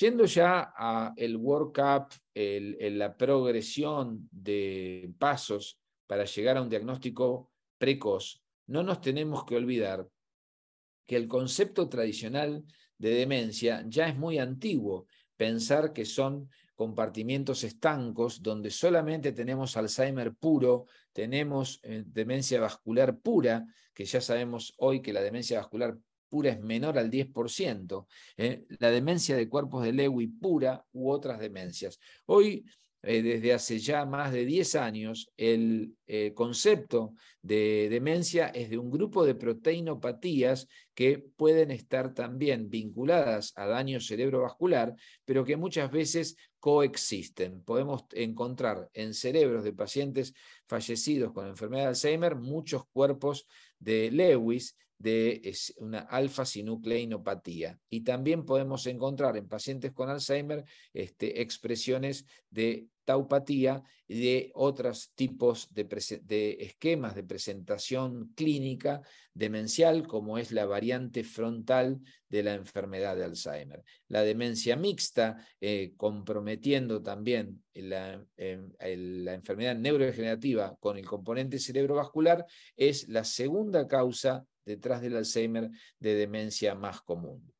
Yendo 0.00 0.24
ya 0.24 0.72
a 0.76 1.12
el 1.16 1.36
workup, 1.36 2.12
la 2.34 3.16
progresión 3.16 4.28
de 4.30 5.10
pasos 5.18 5.78
para 6.06 6.24
llegar 6.24 6.56
a 6.56 6.62
un 6.62 6.68
diagnóstico 6.68 7.50
precoz, 7.78 8.42
no 8.66 8.82
nos 8.82 9.00
tenemos 9.00 9.44
que 9.44 9.56
olvidar 9.56 10.06
que 11.08 11.16
el 11.16 11.26
concepto 11.26 11.88
tradicional 11.88 12.62
de 12.98 13.10
demencia 13.10 13.82
ya 13.88 14.08
es 14.08 14.16
muy 14.16 14.38
antiguo. 14.38 15.06
Pensar 15.38 15.94
que 15.94 16.04
son 16.04 16.50
compartimientos 16.74 17.64
estancos 17.64 18.42
donde 18.42 18.70
solamente 18.70 19.32
tenemos 19.32 19.76
Alzheimer 19.78 20.34
puro, 20.34 20.84
tenemos 21.14 21.80
eh, 21.82 22.04
demencia 22.06 22.60
vascular 22.60 23.18
pura, 23.18 23.66
que 23.94 24.04
ya 24.04 24.20
sabemos 24.20 24.74
hoy 24.76 25.00
que 25.00 25.14
la 25.14 25.22
demencia 25.22 25.58
vascular 25.58 25.96
pura 26.28 26.50
es 26.50 26.60
menor 26.60 26.98
al 26.98 27.10
10%, 27.10 28.06
¿eh? 28.36 28.66
la 28.78 28.90
demencia 28.90 29.34
de 29.34 29.48
cuerpos 29.48 29.84
de 29.84 29.94
Lewy 29.94 30.26
pura 30.26 30.84
u 30.92 31.10
otras 31.10 31.40
demencias. 31.40 31.98
Hoy 32.26 32.66
eh, 33.08 33.22
desde 33.22 33.54
hace 33.54 33.78
ya 33.78 34.04
más 34.04 34.34
de 34.34 34.44
10 34.44 34.74
años, 34.74 35.30
el 35.38 35.94
eh, 36.06 36.34
concepto 36.34 37.14
de 37.40 37.88
demencia 37.88 38.48
es 38.48 38.68
de 38.68 38.76
un 38.76 38.90
grupo 38.90 39.24
de 39.24 39.34
proteinopatías 39.34 40.68
que 40.92 41.18
pueden 41.18 41.70
estar 41.70 42.12
también 42.12 42.68
vinculadas 42.68 43.54
a 43.56 43.64
daño 43.64 43.98
cerebrovascular, 43.98 44.94
pero 45.24 45.42
que 45.42 45.56
muchas 45.56 45.90
veces 45.90 46.36
coexisten. 46.60 47.62
Podemos 47.62 48.04
encontrar 48.12 48.90
en 48.92 49.14
cerebros 49.14 49.64
de 49.64 49.72
pacientes 49.72 50.34
fallecidos 50.66 51.32
con 51.32 51.46
enfermedad 51.46 51.84
de 51.84 51.88
Alzheimer 51.88 52.36
muchos 52.36 52.84
cuerpos 52.92 53.46
de 53.78 54.10
Lewis 54.10 54.76
de 54.98 55.54
una 55.78 56.00
alfa-sinucleinopatía. 56.00 57.78
Y 57.88 58.00
también 58.02 58.44
podemos 58.44 58.86
encontrar 58.86 59.36
en 59.36 59.48
pacientes 59.48 59.92
con 59.92 60.10
Alzheimer 60.10 60.64
este, 60.92 61.40
expresiones 61.40 62.26
de 62.50 62.88
taupatía 63.04 63.82
y 64.06 64.20
de 64.20 64.50
otros 64.54 65.12
tipos 65.14 65.72
de, 65.72 66.56
esquemas 66.60 67.14
de 67.14 67.22
presentación 67.22 68.32
clínica 68.34 69.00
demencial, 69.32 70.06
como 70.06 70.36
es 70.36 70.52
la 70.52 70.66
variante 70.66 71.24
frontal 71.24 72.00
de 72.28 72.42
la 72.42 72.52
enfermedad 72.52 73.16
de 73.16 73.24
Alzheimer. 73.24 73.82
La 74.08 74.22
demencia 74.24 74.76
mixta, 74.76 75.38
eh, 75.58 75.94
comprometiendo 75.96 77.00
también 77.00 77.62
la, 77.72 78.22
em, 78.36 78.72
la 78.78 79.32
enfermedad 79.32 79.76
neurodegenerativa 79.76 80.76
con 80.78 80.98
el 80.98 81.06
componente 81.06 81.58
cerebrovascular, 81.58 82.44
es 82.76 83.08
la 83.08 83.24
segunda 83.24 83.88
causa 83.88 84.44
detrás 84.68 85.00
del 85.00 85.16
Alzheimer 85.16 85.70
de 85.98 86.14
demencia 86.14 86.76
más 86.76 87.00
común. 87.00 87.52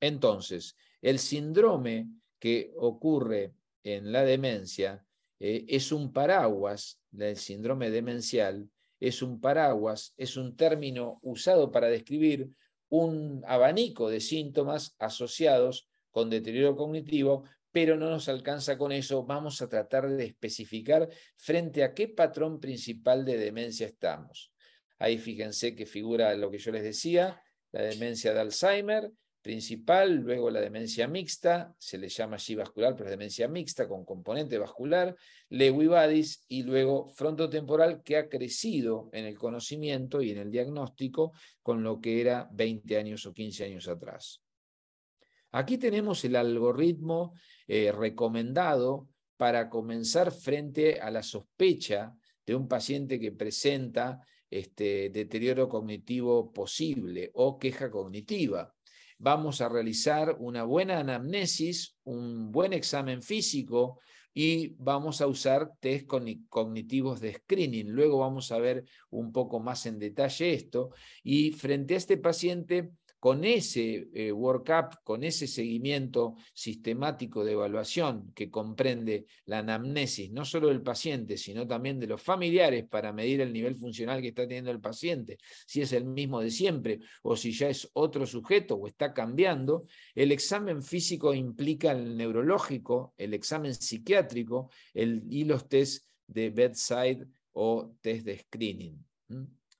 Entonces, 0.00 0.76
el 1.00 1.20
síndrome 1.20 2.08
que 2.40 2.72
ocurre 2.76 3.54
en 3.84 4.10
la 4.10 4.24
demencia 4.24 5.06
eh, 5.38 5.64
es 5.68 5.92
un 5.92 6.12
paraguas, 6.12 7.00
el 7.16 7.36
síndrome 7.36 7.90
demencial 7.90 8.68
es 8.98 9.22
un 9.22 9.40
paraguas, 9.40 10.12
es 10.16 10.36
un 10.36 10.56
término 10.56 11.18
usado 11.22 11.70
para 11.70 11.88
describir 11.88 12.50
un 12.90 13.42
abanico 13.46 14.10
de 14.10 14.20
síntomas 14.20 14.94
asociados 14.98 15.88
con 16.10 16.28
deterioro 16.28 16.76
cognitivo, 16.76 17.44
pero 17.72 17.96
no 17.96 18.10
nos 18.10 18.28
alcanza 18.28 18.76
con 18.76 18.92
eso. 18.92 19.24
Vamos 19.24 19.62
a 19.62 19.68
tratar 19.68 20.08
de 20.08 20.24
especificar 20.24 21.08
frente 21.36 21.84
a 21.84 21.94
qué 21.94 22.08
patrón 22.08 22.60
principal 22.60 23.24
de 23.24 23.38
demencia 23.38 23.86
estamos. 23.86 24.52
Ahí 25.00 25.18
fíjense 25.18 25.74
que 25.74 25.86
figura 25.86 26.34
lo 26.36 26.50
que 26.50 26.58
yo 26.58 26.70
les 26.70 26.82
decía, 26.82 27.42
la 27.72 27.82
demencia 27.82 28.32
de 28.32 28.40
Alzheimer 28.40 29.10
principal, 29.40 30.16
luego 30.16 30.50
la 30.50 30.60
demencia 30.60 31.08
mixta, 31.08 31.74
se 31.78 31.96
le 31.96 32.10
llama 32.10 32.36
allí 32.36 32.54
vascular, 32.54 32.94
pero 32.94 33.06
es 33.06 33.10
demencia 33.10 33.48
mixta 33.48 33.88
con 33.88 34.04
componente 34.04 34.58
vascular, 34.58 35.16
Lewy 35.48 35.86
Badis 35.86 36.44
y 36.48 36.62
luego 36.62 37.08
frontotemporal 37.08 38.02
que 38.02 38.18
ha 38.18 38.28
crecido 38.28 39.08
en 39.14 39.24
el 39.24 39.38
conocimiento 39.38 40.20
y 40.20 40.32
en 40.32 40.38
el 40.38 40.50
diagnóstico 40.50 41.32
con 41.62 41.82
lo 41.82 42.00
que 42.00 42.20
era 42.20 42.48
20 42.52 42.98
años 42.98 43.24
o 43.24 43.32
15 43.32 43.64
años 43.64 43.88
atrás. 43.88 44.42
Aquí 45.52 45.78
tenemos 45.78 46.22
el 46.24 46.36
algoritmo 46.36 47.32
eh, 47.66 47.90
recomendado 47.90 49.08
para 49.38 49.70
comenzar 49.70 50.30
frente 50.30 51.00
a 51.00 51.10
la 51.10 51.22
sospecha 51.22 52.14
de 52.44 52.54
un 52.54 52.68
paciente 52.68 53.18
que 53.18 53.32
presenta 53.32 54.20
este, 54.50 55.10
deterioro 55.10 55.68
cognitivo 55.68 56.52
posible 56.52 57.30
o 57.34 57.58
queja 57.58 57.90
cognitiva. 57.90 58.74
Vamos 59.18 59.60
a 59.60 59.68
realizar 59.68 60.36
una 60.38 60.64
buena 60.64 60.98
anamnesis, 60.98 61.96
un 62.04 62.50
buen 62.50 62.72
examen 62.72 63.22
físico 63.22 64.00
y 64.32 64.74
vamos 64.78 65.20
a 65.20 65.26
usar 65.26 65.72
test 65.80 66.06
cognitivos 66.48 67.20
de 67.20 67.34
screening. 67.34 67.90
Luego 67.90 68.18
vamos 68.18 68.52
a 68.52 68.58
ver 68.58 68.84
un 69.10 69.32
poco 69.32 69.60
más 69.60 69.86
en 69.86 69.98
detalle 69.98 70.54
esto. 70.54 70.90
Y 71.22 71.52
frente 71.52 71.94
a 71.94 71.98
este 71.98 72.16
paciente 72.16 72.90
con 73.20 73.44
ese 73.44 74.08
eh, 74.14 74.32
workup, 74.32 75.04
con 75.04 75.22
ese 75.22 75.46
seguimiento 75.46 76.36
sistemático 76.54 77.44
de 77.44 77.52
evaluación 77.52 78.32
que 78.34 78.50
comprende 78.50 79.26
la 79.44 79.58
anamnesis, 79.58 80.32
no 80.32 80.46
solo 80.46 80.68
del 80.68 80.80
paciente, 80.80 81.36
sino 81.36 81.66
también 81.66 82.00
de 82.00 82.06
los 82.06 82.22
familiares 82.22 82.86
para 82.88 83.12
medir 83.12 83.42
el 83.42 83.52
nivel 83.52 83.76
funcional 83.76 84.22
que 84.22 84.28
está 84.28 84.48
teniendo 84.48 84.70
el 84.70 84.80
paciente, 84.80 85.36
si 85.66 85.82
es 85.82 85.92
el 85.92 86.06
mismo 86.06 86.40
de 86.40 86.50
siempre 86.50 87.00
o 87.22 87.36
si 87.36 87.52
ya 87.52 87.68
es 87.68 87.90
otro 87.92 88.26
sujeto 88.26 88.76
o 88.76 88.86
está 88.86 89.12
cambiando, 89.12 89.84
el 90.14 90.32
examen 90.32 90.82
físico 90.82 91.34
implica 91.34 91.92
el 91.92 92.16
neurológico, 92.16 93.12
el 93.18 93.34
examen 93.34 93.74
psiquiátrico 93.74 94.70
el, 94.94 95.24
y 95.28 95.44
los 95.44 95.68
test 95.68 96.06
de 96.26 96.48
bedside 96.48 97.26
o 97.52 97.94
test 98.00 98.24
de 98.24 98.38
screening 98.38 99.04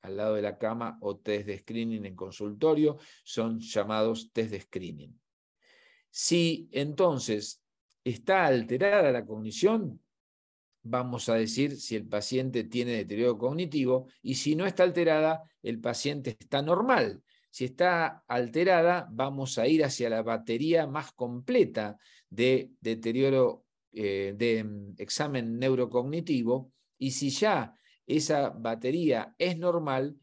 al 0.02 0.16
lado 0.16 0.34
de 0.34 0.42
la 0.42 0.58
cama 0.58 0.98
o 1.00 1.18
test 1.18 1.46
de 1.46 1.58
screening 1.58 2.06
en 2.06 2.16
consultorio, 2.16 2.98
son 3.24 3.60
llamados 3.60 4.32
test 4.32 4.50
de 4.50 4.60
screening. 4.60 5.20
Si 6.10 6.68
entonces 6.72 7.62
está 8.04 8.46
alterada 8.46 9.12
la 9.12 9.24
cognición, 9.24 10.00
vamos 10.82 11.28
a 11.28 11.34
decir 11.34 11.76
si 11.76 11.96
el 11.96 12.06
paciente 12.06 12.64
tiene 12.64 12.92
deterioro 12.92 13.38
cognitivo 13.38 14.08
y 14.22 14.34
si 14.34 14.56
no 14.56 14.66
está 14.66 14.82
alterada, 14.82 15.42
el 15.62 15.80
paciente 15.80 16.36
está 16.38 16.62
normal. 16.62 17.22
Si 17.50 17.64
está 17.64 18.24
alterada, 18.28 19.08
vamos 19.10 19.58
a 19.58 19.66
ir 19.66 19.84
hacia 19.84 20.08
la 20.08 20.22
batería 20.22 20.86
más 20.86 21.12
completa 21.12 21.98
de 22.28 22.70
deterioro 22.80 23.64
eh, 23.92 24.34
de 24.36 24.62
mm, 24.64 24.94
examen 24.98 25.58
neurocognitivo 25.58 26.72
y 26.96 27.10
si 27.10 27.30
ya 27.30 27.74
esa 28.16 28.51
batería 28.51 29.35
es 29.38 29.59
normal, 29.59 30.16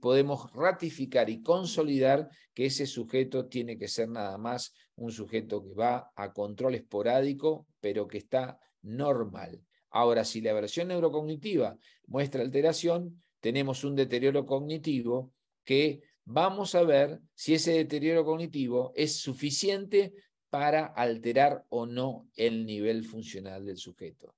podemos 0.00 0.50
ratificar 0.52 1.28
y 1.28 1.42
consolidar 1.42 2.28
que 2.54 2.66
ese 2.66 2.86
sujeto 2.86 3.46
tiene 3.46 3.76
que 3.76 3.88
ser 3.88 4.08
nada 4.08 4.38
más 4.38 4.72
un 4.96 5.12
sujeto 5.12 5.62
que 5.62 5.74
va 5.74 6.10
a 6.16 6.32
control 6.32 6.74
esporádico, 6.74 7.66
pero 7.80 8.08
que 8.08 8.18
está 8.18 8.58
normal. 8.82 9.62
Ahora, 9.90 10.24
si 10.24 10.40
la 10.40 10.52
versión 10.52 10.88
neurocognitiva 10.88 11.76
muestra 12.06 12.42
alteración, 12.42 13.22
tenemos 13.40 13.84
un 13.84 13.94
deterioro 13.94 14.46
cognitivo 14.46 15.32
que 15.64 16.02
vamos 16.24 16.74
a 16.74 16.82
ver 16.82 17.20
si 17.34 17.54
ese 17.54 17.72
deterioro 17.72 18.24
cognitivo 18.24 18.92
es 18.94 19.20
suficiente 19.20 20.14
para 20.50 20.86
alterar 20.86 21.64
o 21.68 21.86
no 21.86 22.28
el 22.34 22.64
nivel 22.64 23.04
funcional 23.04 23.64
del 23.64 23.76
sujeto. 23.76 24.37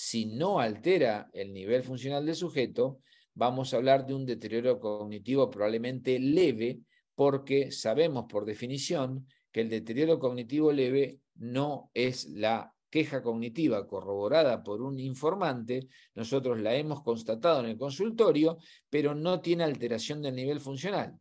Si 0.00 0.26
no 0.26 0.60
altera 0.60 1.28
el 1.32 1.52
nivel 1.52 1.82
funcional 1.82 2.24
del 2.24 2.36
sujeto, 2.36 3.00
vamos 3.34 3.74
a 3.74 3.78
hablar 3.78 4.06
de 4.06 4.14
un 4.14 4.24
deterioro 4.24 4.78
cognitivo 4.78 5.50
probablemente 5.50 6.20
leve, 6.20 6.78
porque 7.16 7.72
sabemos 7.72 8.26
por 8.28 8.44
definición 8.44 9.26
que 9.50 9.62
el 9.62 9.68
deterioro 9.68 10.20
cognitivo 10.20 10.70
leve 10.70 11.18
no 11.34 11.90
es 11.94 12.28
la 12.28 12.72
queja 12.88 13.24
cognitiva 13.24 13.88
corroborada 13.88 14.62
por 14.62 14.82
un 14.82 15.00
informante, 15.00 15.88
nosotros 16.14 16.60
la 16.60 16.76
hemos 16.76 17.02
constatado 17.02 17.58
en 17.58 17.66
el 17.66 17.76
consultorio, 17.76 18.58
pero 18.88 19.16
no 19.16 19.40
tiene 19.40 19.64
alteración 19.64 20.22
del 20.22 20.36
nivel 20.36 20.60
funcional. 20.60 21.18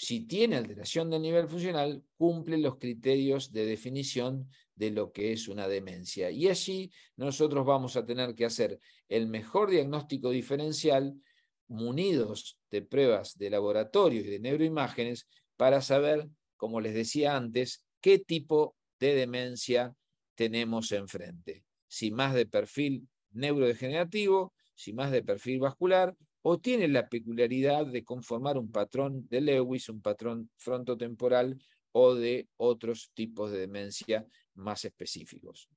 Si 0.00 0.20
tiene 0.20 0.54
alteración 0.54 1.10
del 1.10 1.22
nivel 1.22 1.48
funcional, 1.48 2.04
cumple 2.16 2.56
los 2.56 2.76
criterios 2.76 3.50
de 3.50 3.66
definición 3.66 4.48
de 4.76 4.92
lo 4.92 5.10
que 5.10 5.32
es 5.32 5.48
una 5.48 5.66
demencia. 5.66 6.30
Y 6.30 6.46
allí 6.46 6.92
nosotros 7.16 7.66
vamos 7.66 7.96
a 7.96 8.06
tener 8.06 8.36
que 8.36 8.44
hacer 8.44 8.78
el 9.08 9.26
mejor 9.26 9.70
diagnóstico 9.70 10.30
diferencial 10.30 11.20
munidos 11.66 12.60
de 12.70 12.82
pruebas 12.82 13.36
de 13.38 13.50
laboratorio 13.50 14.20
y 14.20 14.28
de 14.28 14.38
neuroimágenes 14.38 15.26
para 15.56 15.82
saber, 15.82 16.28
como 16.56 16.80
les 16.80 16.94
decía 16.94 17.36
antes, 17.36 17.84
qué 18.00 18.20
tipo 18.20 18.76
de 19.00 19.16
demencia 19.16 19.92
tenemos 20.36 20.92
enfrente. 20.92 21.64
Si 21.88 22.12
más 22.12 22.34
de 22.34 22.46
perfil 22.46 23.08
neurodegenerativo, 23.32 24.54
si 24.76 24.92
más 24.92 25.10
de 25.10 25.24
perfil 25.24 25.58
vascular, 25.58 26.14
o 26.42 26.58
tiene 26.58 26.88
la 26.88 27.08
peculiaridad 27.08 27.86
de 27.86 28.04
conformar 28.04 28.58
un 28.58 28.70
patrón 28.70 29.26
de 29.28 29.40
Lewis, 29.40 29.88
un 29.88 30.00
patrón 30.00 30.50
frontotemporal 30.56 31.60
o 31.92 32.14
de 32.14 32.48
otros 32.56 33.10
tipos 33.14 33.50
de 33.50 33.58
demencia 33.58 34.26
más 34.54 34.84
específicos. 34.84 35.68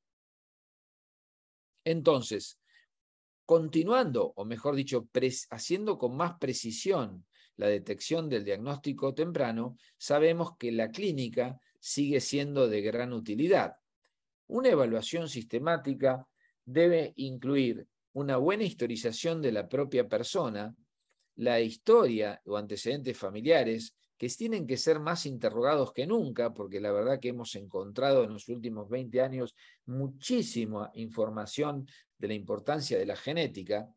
Entonces, 1.84 2.60
continuando, 3.46 4.34
o 4.36 4.46
mejor 4.46 4.76
dicho, 4.76 5.08
haciendo 5.50 5.98
con 5.98 6.16
más 6.16 6.38
precisión 6.38 7.26
la 7.58 7.68
detección 7.68 8.30
del 8.30 8.46
diagnóstico 8.46 9.14
temprano, 9.14 9.78
sabemos 9.98 10.58
que 10.58 10.72
la 10.72 10.90
clínica 10.90 11.60
sigue 11.80 12.22
siendo 12.22 12.68
de 12.68 12.82
gran 12.82 13.14
utilidad. 13.14 13.76
Una 14.48 14.70
evaluación 14.70 15.28
sistemática 15.28 16.28
debe 16.66 17.14
incluir 17.16 17.88
una 18.14 18.38
buena 18.38 18.64
historización 18.64 19.42
de 19.42 19.52
la 19.52 19.68
propia 19.70 20.08
persona, 20.08 20.76
la 21.36 21.60
historia 21.60 22.42
o 22.46 22.58
antecedentes 22.58 23.18
familiares, 23.18 23.96
que 24.22 24.30
tienen 24.30 24.68
que 24.68 24.78
ser 24.78 25.00
más 25.00 25.26
interrogados 25.26 25.94
que 25.94 26.06
nunca, 26.06 26.54
porque 26.54 26.80
la 26.80 26.92
verdad 26.92 27.20
que 27.20 27.30
hemos 27.30 27.56
encontrado 27.56 28.24
en 28.24 28.34
los 28.34 28.50
últimos 28.50 28.88
20 28.88 29.20
años 29.20 29.56
muchísima 29.86 30.92
información 30.94 31.88
de 32.20 32.28
la 32.28 32.36
importancia 32.36 33.00
de 33.00 33.08
la 33.08 33.16
genética, 33.16 33.92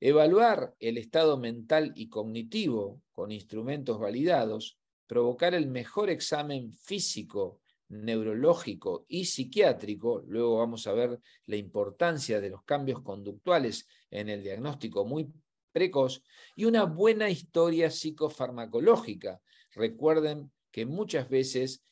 evaluar 0.00 0.74
el 0.80 0.98
estado 0.98 1.38
mental 1.38 1.92
y 1.94 2.10
cognitivo 2.10 3.00
con 3.12 3.32
instrumentos 3.32 3.98
validados, 3.98 4.78
provocar 5.06 5.54
el 5.54 5.66
mejor 5.66 6.10
examen 6.10 6.70
físico 6.74 7.61
neurológico 7.92 9.04
y 9.06 9.26
psiquiátrico, 9.26 10.22
luego 10.26 10.58
vamos 10.58 10.86
a 10.86 10.92
ver 10.92 11.20
la 11.44 11.56
importancia 11.56 12.40
de 12.40 12.48
los 12.48 12.64
cambios 12.64 13.02
conductuales 13.02 13.86
en 14.10 14.30
el 14.30 14.42
diagnóstico 14.42 15.04
muy 15.04 15.30
precoz, 15.72 16.22
y 16.56 16.64
una 16.64 16.84
buena 16.84 17.28
historia 17.30 17.90
psicofarmacológica. 17.90 19.40
Recuerden 19.72 20.50
que 20.70 20.86
muchas 20.86 21.28
veces 21.28 21.82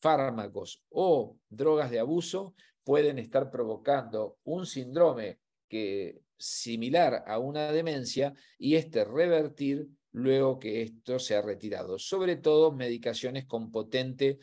fármacos 0.00 0.82
o 0.90 1.36
drogas 1.48 1.90
de 1.90 1.98
abuso 1.98 2.54
pueden 2.82 3.18
estar 3.18 3.50
provocando 3.50 4.38
un 4.44 4.66
síndrome 4.66 5.38
que, 5.68 6.20
similar 6.38 7.24
a 7.26 7.38
una 7.38 7.70
demencia 7.70 8.34
y 8.58 8.76
este 8.76 9.04
revertir 9.04 9.88
luego 10.14 10.60
que 10.60 10.82
esto 10.82 11.18
se 11.18 11.34
ha 11.34 11.42
retirado, 11.42 11.98
sobre 11.98 12.36
todo 12.36 12.72
medicaciones 12.72 13.46
con 13.46 13.72
potente 13.72 14.38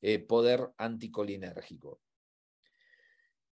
eh, 0.00 0.20
poder 0.20 0.70
anticolinérgico. 0.78 2.00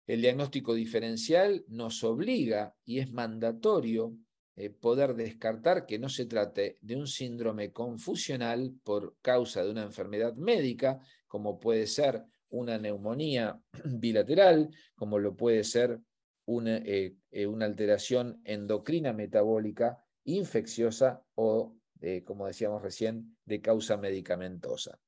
El 0.05 0.21
diagnóstico 0.21 0.73
diferencial 0.73 1.63
nos 1.69 2.03
obliga 2.03 2.75
y 2.83 2.99
es 2.99 3.13
mandatorio 3.13 4.17
eh, 4.57 4.69
poder 4.69 5.15
descartar 5.15 5.85
que 5.85 5.97
no 5.97 6.09
se 6.09 6.25
trate 6.25 6.77
de 6.81 6.97
un 6.97 7.07
síndrome 7.07 7.71
confusional 7.71 8.73
por 8.83 9.15
causa 9.21 9.63
de 9.63 9.71
una 9.71 9.83
enfermedad 9.83 10.35
médica, 10.35 10.99
como 11.25 11.57
puede 11.57 11.87
ser 11.87 12.25
una 12.49 12.77
neumonía 12.79 13.61
bilateral, 13.85 14.69
como 14.95 15.19
lo 15.19 15.37
puede 15.37 15.63
ser 15.63 16.01
una, 16.43 16.75
eh, 16.83 17.15
una 17.47 17.65
alteración 17.65 18.41
endocrina 18.43 19.13
metabólica 19.13 20.03
infecciosa 20.23 21.21
o, 21.35 21.75
como 22.25 22.47
decíamos 22.47 22.81
recién, 22.81 23.37
de 23.45 23.61
causa 23.61 23.97
medicamentosa. 23.97 24.99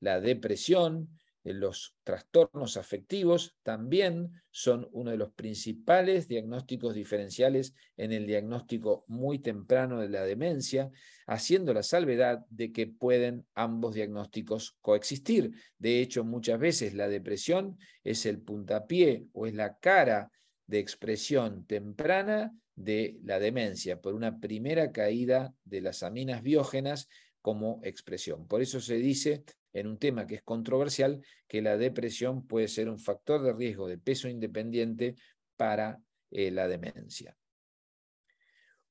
La 0.00 0.20
depresión, 0.20 1.10
eh, 1.44 1.52
los 1.52 1.94
trastornos 2.04 2.76
afectivos 2.76 3.56
también 3.62 4.32
son 4.50 4.88
uno 4.92 5.10
de 5.10 5.18
los 5.18 5.32
principales 5.32 6.26
diagnósticos 6.26 6.94
diferenciales 6.94 7.74
en 7.96 8.12
el 8.12 8.26
diagnóstico 8.26 9.04
muy 9.08 9.38
temprano 9.38 10.00
de 10.00 10.08
la 10.08 10.22
demencia, 10.22 10.90
haciendo 11.26 11.72
la 11.74 11.82
salvedad 11.82 12.44
de 12.48 12.72
que 12.72 12.86
pueden 12.86 13.46
ambos 13.54 13.94
diagnósticos 13.94 14.76
coexistir. 14.80 15.52
De 15.78 16.00
hecho, 16.00 16.24
muchas 16.24 16.58
veces 16.58 16.94
la 16.94 17.08
depresión 17.08 17.78
es 18.02 18.26
el 18.26 18.40
puntapié 18.40 19.26
o 19.32 19.46
es 19.46 19.54
la 19.54 19.76
cara 19.78 20.30
de 20.66 20.78
expresión 20.78 21.66
temprana 21.66 22.52
de 22.80 23.18
la 23.24 23.38
demencia 23.38 24.00
por 24.00 24.14
una 24.14 24.40
primera 24.40 24.90
caída 24.90 25.54
de 25.64 25.82
las 25.82 26.02
aminas 26.02 26.42
biógenas 26.42 27.08
como 27.42 27.80
expresión. 27.84 28.46
Por 28.46 28.62
eso 28.62 28.80
se 28.80 28.94
dice 28.96 29.44
en 29.72 29.86
un 29.86 29.98
tema 29.98 30.26
que 30.26 30.36
es 30.36 30.42
controversial 30.42 31.22
que 31.46 31.62
la 31.62 31.76
depresión 31.76 32.46
puede 32.46 32.68
ser 32.68 32.88
un 32.88 32.98
factor 32.98 33.42
de 33.42 33.52
riesgo 33.52 33.86
de 33.86 33.98
peso 33.98 34.28
independiente 34.28 35.14
para 35.56 36.00
eh, 36.30 36.50
la 36.50 36.68
demencia. 36.68 37.36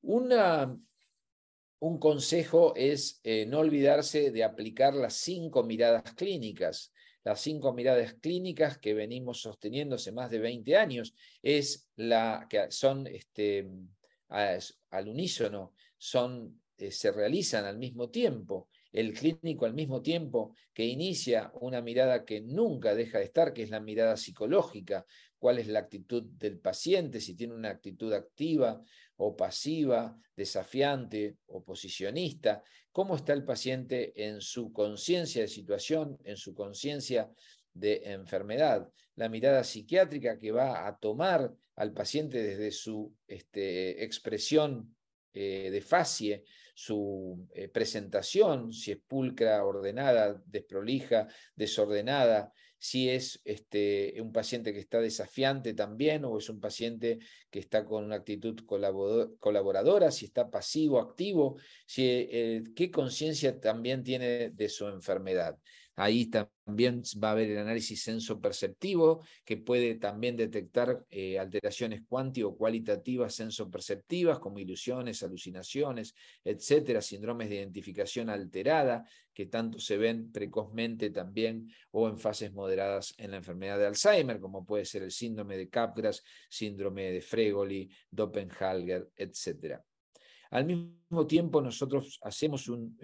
Una, 0.01 0.77
un 1.79 1.99
consejo 1.99 2.73
es 2.75 3.19
eh, 3.23 3.45
no 3.47 3.59
olvidarse 3.59 4.31
de 4.31 4.43
aplicar 4.43 4.93
las 4.93 5.15
cinco 5.15 5.63
miradas 5.63 6.13
clínicas 6.13 6.93
las 7.23 7.41
cinco 7.41 7.73
miradas 7.73 8.13
clínicas 8.15 8.77
que 8.77 8.93
venimos 8.93 9.41
sosteniendo 9.41 9.95
hace 9.95 10.11
más 10.11 10.29
de 10.31 10.39
20 10.39 10.75
años, 10.77 11.13
es 11.41 11.89
la 11.95 12.47
que 12.49 12.71
son 12.71 13.07
este, 13.07 13.69
al 14.29 15.07
unísono, 15.07 15.73
son, 15.97 16.61
eh, 16.77 16.91
se 16.91 17.11
realizan 17.11 17.65
al 17.65 17.77
mismo 17.77 18.09
tiempo. 18.09 18.69
El 18.91 19.13
clínico 19.13 19.65
al 19.65 19.73
mismo 19.73 20.01
tiempo 20.01 20.55
que 20.73 20.85
inicia 20.85 21.51
una 21.61 21.81
mirada 21.81 22.25
que 22.25 22.41
nunca 22.41 22.95
deja 22.95 23.19
de 23.19 23.25
estar, 23.25 23.53
que 23.53 23.63
es 23.63 23.69
la 23.69 23.79
mirada 23.79 24.17
psicológica, 24.17 25.05
cuál 25.37 25.59
es 25.59 25.67
la 25.67 25.79
actitud 25.79 26.23
del 26.23 26.59
paciente, 26.59 27.21
si 27.21 27.35
tiene 27.35 27.53
una 27.53 27.69
actitud 27.69 28.11
activa 28.13 28.81
o 29.21 29.35
pasiva, 29.35 30.17
desafiante, 30.35 31.37
oposicionista, 31.47 32.63
cómo 32.91 33.15
está 33.17 33.33
el 33.33 33.43
paciente 33.43 34.13
en 34.15 34.39
su 34.39 34.71
conciencia 34.71 35.41
de 35.41 35.49
situación, 35.49 36.17
en 36.23 36.37
su 36.37 36.53
conciencia 36.55 37.29
de 37.73 38.01
enfermedad, 38.05 38.89
la 39.15 39.27
mirada 39.27 39.63
psiquiátrica 39.63 40.39
que 40.39 40.51
va 40.51 40.87
a 40.87 40.97
tomar 40.97 41.53
al 41.75 41.93
paciente 41.93 42.41
desde 42.41 42.71
su 42.71 43.13
este, 43.27 44.03
expresión 44.03 44.95
eh, 45.33 45.69
de 45.69 45.81
facie, 45.81 46.45
su 46.73 47.45
eh, 47.53 47.67
presentación, 47.67 48.71
si 48.71 48.91
es 48.91 48.99
pulcra, 49.05 49.65
ordenada, 49.65 50.41
desprolija, 50.45 51.27
desordenada, 51.55 52.53
si 52.79 53.09
es 53.09 53.41
este, 53.43 54.15
un 54.21 54.31
paciente 54.31 54.73
que 54.73 54.79
está 54.79 54.99
desafiante 54.99 55.73
también 55.73 56.23
o 56.25 56.37
es 56.37 56.49
un 56.49 56.59
paciente 56.59 57.19
que 57.51 57.59
está 57.59 57.85
con 57.85 58.05
una 58.05 58.15
actitud 58.15 58.57
colaboradora, 59.39 60.11
si 60.11 60.25
está 60.25 60.49
pasivo, 60.49 60.99
activo, 60.99 61.57
si, 61.85 62.03
eh, 62.07 62.63
qué 62.75 62.89
conciencia 62.89 63.59
también 63.59 64.03
tiene 64.03 64.49
de 64.49 64.69
su 64.69 64.87
enfermedad. 64.87 65.59
Ahí 66.01 66.27
también 66.27 67.03
va 67.21 67.27
a 67.27 67.31
haber 67.31 67.51
el 67.51 67.57
análisis 67.57 68.01
sensoperceptivo, 68.03 69.21
que 69.43 69.57
puede 69.57 69.95
también 69.95 70.37
detectar 70.37 71.05
eh, 71.09 71.37
alteraciones 71.37 72.03
cuanti 72.07 72.41
o 72.41 72.55
cualitativas 72.55 73.35
sensoperceptivas, 73.35 74.39
como 74.39 74.59
ilusiones, 74.59 75.23
alucinaciones, 75.23 76.15
etcétera, 76.45 77.01
síndromes 77.01 77.49
de 77.49 77.55
identificación 77.55 78.29
alterada, 78.29 79.03
que 79.33 79.47
tanto 79.47 79.77
se 79.77 79.97
ven 79.97 80.31
precozmente 80.31 81.09
también 81.09 81.69
o 81.91 82.07
en 82.07 82.17
fases 82.17 82.53
moderadas 82.53 83.13
en 83.17 83.31
la 83.31 83.37
enfermedad 83.37 83.77
de 83.77 83.87
Alzheimer, 83.87 84.39
como 84.39 84.65
puede 84.65 84.85
ser 84.85 85.03
el 85.03 85.11
síndrome 85.11 85.57
de 85.57 85.67
Capgras, 85.67 86.23
síndrome 86.49 87.11
de 87.11 87.19
Fregoli, 87.19 87.89
Doppelhalger, 88.09 89.09
etcétera. 89.17 89.83
Al 90.51 90.65
mismo 90.65 91.27
tiempo, 91.27 91.61
nosotros 91.61 92.19
hacemos 92.23 92.67
un, 92.67 92.97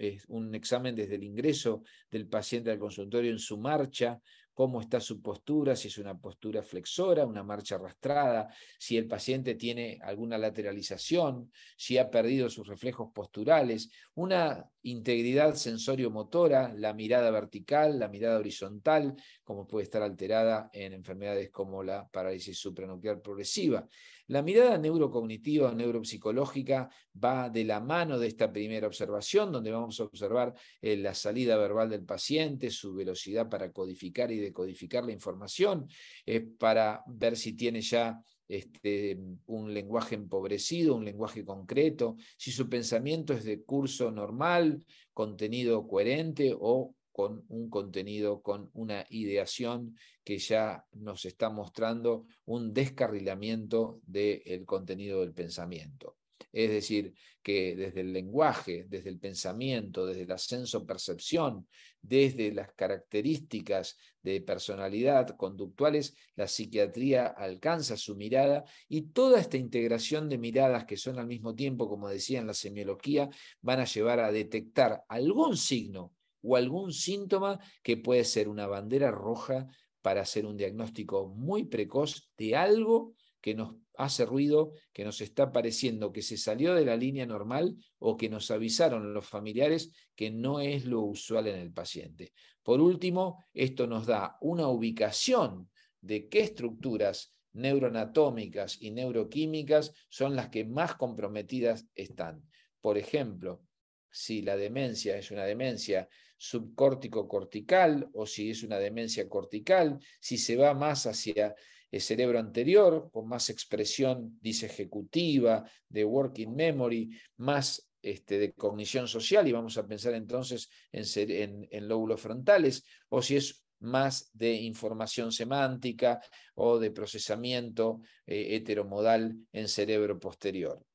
examen 0.53 0.95
desde 0.95 1.15
el 1.15 1.23
ingreso 1.23 1.84
del 2.10 2.27
paciente 2.27 2.71
al 2.71 2.79
consultorio 2.79 3.31
en 3.31 3.39
su 3.39 3.58
marcha 3.58 4.19
cómo 4.53 4.79
está 4.79 5.01
su 5.01 5.21
postura, 5.21 5.75
si 5.75 5.89
es 5.89 5.97
una 5.97 6.17
postura 6.17 6.63
flexora, 6.63 7.25
una 7.25 7.43
marcha 7.43 7.75
arrastrada, 7.75 8.47
si 8.79 8.95
el 8.95 9.05
paciente 9.05 9.55
tiene 9.55 9.99
alguna 10.01 10.38
lateralización, 10.38 11.51
si 11.75 11.97
ha 11.97 12.10
perdido 12.10 12.49
sus 12.49 12.65
reflejos 12.65 13.12
posturales, 13.13 13.89
una 14.13 14.65
integridad 14.86 15.56
sensorio-motora, 15.56 16.74
la 16.76 16.93
mirada 16.93 17.32
vertical, 17.32 17.98
la 18.00 18.08
mirada 18.08 18.38
horizontal, 18.38 19.15
como 19.43 19.65
puede 19.67 19.84
estar 19.84 20.04
alterada 20.04 20.69
en 20.74 20.93
enfermedades 20.93 21.50
como 21.50 21.84
la 21.84 22.08
parálisis 22.08 22.58
supranuclear 22.60 23.21
progresiva. 23.21 23.88
La 24.28 24.41
mirada 24.41 24.78
neurocognitiva 24.78 25.69
o 25.69 25.76
neuropsicológica 25.76 26.89
va 27.24 27.50
de 27.50 27.63
la 27.63 27.80
mano 27.80 28.19
de 28.19 28.28
esta 28.28 28.52
primera 28.52 28.88
observación, 28.88 29.52
donde 29.52 29.71
vamos 29.71 30.00
a 30.00 30.04
observar 30.04 30.54
eh, 30.82 30.98
la 30.98 31.13
salida 31.13 31.58
verbal 31.58 31.89
del 31.89 32.04
paciente, 32.04 32.69
su 32.69 32.93
velocidad 32.93 33.50
para 33.50 33.71
codificar 33.71 34.32
y 34.32 34.39
decodificar 34.39 35.04
la 35.04 35.12
información, 35.12 35.88
eh, 36.26 36.41
para 36.41 37.04
ver 37.08 37.38
si 37.38 37.54
tiene 37.54 37.82
ya 37.82 38.19
este, 38.47 39.17
un 39.47 39.73
lenguaje 39.73 40.15
empobrecido, 40.15 40.95
un 40.95 41.05
lenguaje 41.05 41.43
concreto, 41.43 42.15
si 42.38 42.51
su 42.51 42.69
pensamiento 42.69 43.34
es 43.34 43.43
de 43.43 43.63
curso 43.63 44.12
normal, 44.12 44.86
contenido 45.13 45.88
coherente 45.88 46.55
o 46.58 46.93
con 47.12 47.45
un 47.47 47.69
contenido, 47.69 48.41
con 48.41 48.69
una 48.73 49.05
ideación 49.10 49.95
que 50.23 50.38
ya 50.38 50.86
nos 50.91 51.23
está 51.23 51.49
mostrando 51.49 52.25
un 52.43 52.73
descarrilamiento 52.73 54.01
del 54.05 54.65
contenido 54.65 55.21
del 55.21 55.31
pensamiento. 55.31 56.17
Es 56.56 56.70
decir, 56.70 57.13
que 57.44 57.76
desde 57.76 58.00
el 58.00 58.13
lenguaje, 58.13 58.86
desde 58.88 59.10
el 59.10 59.20
pensamiento, 59.20 60.06
desde 60.06 60.22
el 60.22 60.32
ascenso 60.32 60.86
percepción, 60.86 61.68
desde 62.02 62.54
las 62.54 62.72
características 62.72 63.98
de 64.24 64.39
personalidad 64.39 65.36
conductuales, 65.36 66.15
la 66.38 66.48
psiquiatría 66.48 67.28
alcanza 67.28 67.98
su 67.98 68.15
mirada 68.15 68.63
y 68.88 69.10
toda 69.10 69.41
esta 69.41 69.58
integración 69.58 70.30
de 70.30 70.38
miradas 70.38 70.86
que 70.86 70.96
son 70.96 71.20
al 71.20 71.28
mismo 71.28 71.54
tiempo, 71.54 71.89
como 71.89 72.08
decía 72.08 72.39
en 72.39 72.48
la 72.48 72.54
semiología, 72.54 73.30
van 73.60 73.82
a 73.82 73.86
llevar 73.86 74.22
a 74.22 74.32
detectar 74.32 75.04
algún 75.10 75.58
signo 75.58 76.13
o 76.41 76.56
algún 76.56 76.94
síntoma 76.94 77.60
que 77.84 77.98
puede 77.98 78.24
ser 78.24 78.48
una 78.48 78.65
bandera 78.65 79.12
roja 79.12 79.68
para 80.02 80.22
hacer 80.22 80.46
un 80.46 80.56
diagnóstico 80.56 81.28
muy 81.28 81.65
precoz 81.65 82.32
de 82.38 82.56
algo 82.56 83.13
que 83.41 83.56
nos 83.56 83.76
hace 83.97 84.25
ruido, 84.25 84.73
que 84.93 85.03
nos 85.03 85.21
está 85.21 85.51
pareciendo 85.51 86.12
que 86.12 86.21
se 86.21 86.38
salió 86.38 86.73
de 86.75 86.86
la 86.86 86.95
línea 86.95 87.25
normal 87.25 87.75
o 87.99 88.17
que 88.17 88.29
nos 88.29 88.51
avisaron 88.51 89.13
los 89.13 89.25
familiares 89.25 89.91
que 90.15 90.31
no 90.31 90.60
es 90.60 90.86
lo 90.86 91.01
usual 91.01 91.47
en 91.47 91.58
el 91.58 91.71
paciente. 91.71 92.34
Por 92.63 92.81
último, 92.81 93.43
esto 93.53 93.88
nos 93.88 94.05
da 94.05 94.38
una 94.41 94.67
ubicación 94.67 95.69
de 96.01 96.27
qué 96.27 96.41
estructuras 96.41 97.36
neuroanatómicas 97.53 98.81
y 98.81 98.91
neuroquímicas 98.91 99.93
son 100.10 100.36
las 100.36 100.49
que 100.49 100.65
más 100.65 100.95
comprometidas 100.95 101.88
están. 101.95 102.43
Por 102.81 102.97
ejemplo, 102.97 103.63
si 104.12 104.41
la 104.41 104.55
demencia 104.55 105.17
es 105.17 105.31
una 105.31 105.43
demencia 105.43 106.08
subcórtico 106.38 107.27
cortical 107.27 108.10
o 108.13 108.25
si 108.25 108.49
es 108.49 108.63
una 108.63 108.77
demencia 108.77 109.27
cortical, 109.27 109.99
si 110.19 110.38
se 110.38 110.55
va 110.55 110.73
más 110.73 111.05
hacia 111.05 111.55
el 111.95 112.01
cerebro 112.01 112.39
anterior, 112.39 113.10
con 113.10 113.25
más 113.25 113.49
expresión 113.49 114.38
disejecutiva, 114.41 115.63
de 115.88 116.03
working 116.03 116.53
memory, 116.53 117.10
más 117.38 117.89
este, 118.01 118.38
de 118.38 118.51
cognición 118.51 119.08
social, 119.08 119.47
y 119.47 119.53
vamos 119.53 119.77
a 119.77 119.88
pensar 119.88 120.13
entonces 120.13 120.69
en, 120.91 121.65
en, 121.71 121.88
lóbulos 121.88 122.19
frontales, 122.19 122.84
o 123.08 123.21
si 123.21 123.38
es 123.38 123.63
más 123.79 124.29
de 124.34 124.55
información 124.55 125.31
semántica 125.31 126.19
o 126.55 126.79
de 126.79 126.91
procesamiento 126.91 128.01
eh, 128.27 128.58
heteromodal 128.58 129.34
en 129.53 129.69
cerebro 129.69 130.19
posterior. 130.19 130.86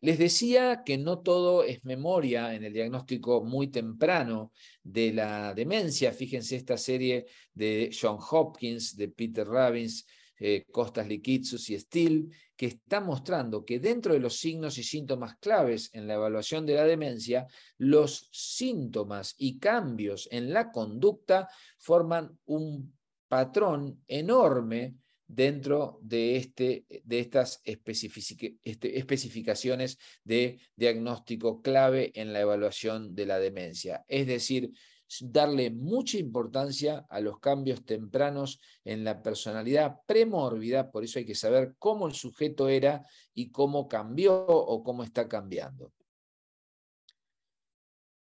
Les 0.00 0.16
decía 0.16 0.82
que 0.84 0.96
no 0.96 1.20
todo 1.20 1.64
es 1.64 1.84
memoria 1.84 2.54
en 2.54 2.62
el 2.62 2.72
diagnóstico 2.72 3.42
muy 3.42 3.66
temprano 3.68 4.52
de 4.82 5.12
la 5.12 5.54
demencia. 5.54 6.12
Fíjense 6.12 6.54
esta 6.54 6.76
serie 6.76 7.26
de 7.52 7.90
John 7.98 8.18
Hopkins, 8.30 8.96
de 8.96 9.08
Peter 9.08 9.44
Robbins, 9.44 10.06
eh, 10.38 10.66
Costas 10.70 11.08
Likitsus 11.08 11.68
y 11.70 11.78
Steele, 11.80 12.28
que 12.56 12.66
está 12.66 13.00
mostrando 13.00 13.64
que 13.64 13.80
dentro 13.80 14.12
de 14.12 14.20
los 14.20 14.36
signos 14.38 14.78
y 14.78 14.84
síntomas 14.84 15.36
claves 15.38 15.90
en 15.92 16.06
la 16.06 16.14
evaluación 16.14 16.64
de 16.64 16.74
la 16.74 16.84
demencia, 16.84 17.48
los 17.78 18.28
síntomas 18.30 19.34
y 19.36 19.58
cambios 19.58 20.28
en 20.30 20.52
la 20.52 20.70
conducta 20.70 21.48
forman 21.76 22.38
un 22.46 22.96
patrón 23.26 24.04
enorme 24.06 24.94
dentro 25.28 25.98
de, 26.02 26.36
este, 26.36 26.86
de 27.04 27.20
estas 27.20 27.60
este, 27.64 28.98
especificaciones 28.98 29.98
de 30.24 30.58
diagnóstico 30.74 31.60
clave 31.60 32.10
en 32.14 32.32
la 32.32 32.40
evaluación 32.40 33.14
de 33.14 33.26
la 33.26 33.38
demencia. 33.38 34.04
Es 34.08 34.26
decir, 34.26 34.72
darle 35.20 35.70
mucha 35.70 36.18
importancia 36.18 37.06
a 37.08 37.20
los 37.20 37.38
cambios 37.40 37.84
tempranos 37.84 38.58
en 38.84 39.04
la 39.04 39.22
personalidad 39.22 40.00
premórbida, 40.06 40.90
por 40.90 41.04
eso 41.04 41.18
hay 41.18 41.26
que 41.26 41.34
saber 41.34 41.74
cómo 41.78 42.08
el 42.08 42.14
sujeto 42.14 42.68
era 42.68 43.04
y 43.34 43.50
cómo 43.50 43.86
cambió 43.86 44.34
o 44.46 44.82
cómo 44.82 45.04
está 45.04 45.28
cambiando. 45.28 45.92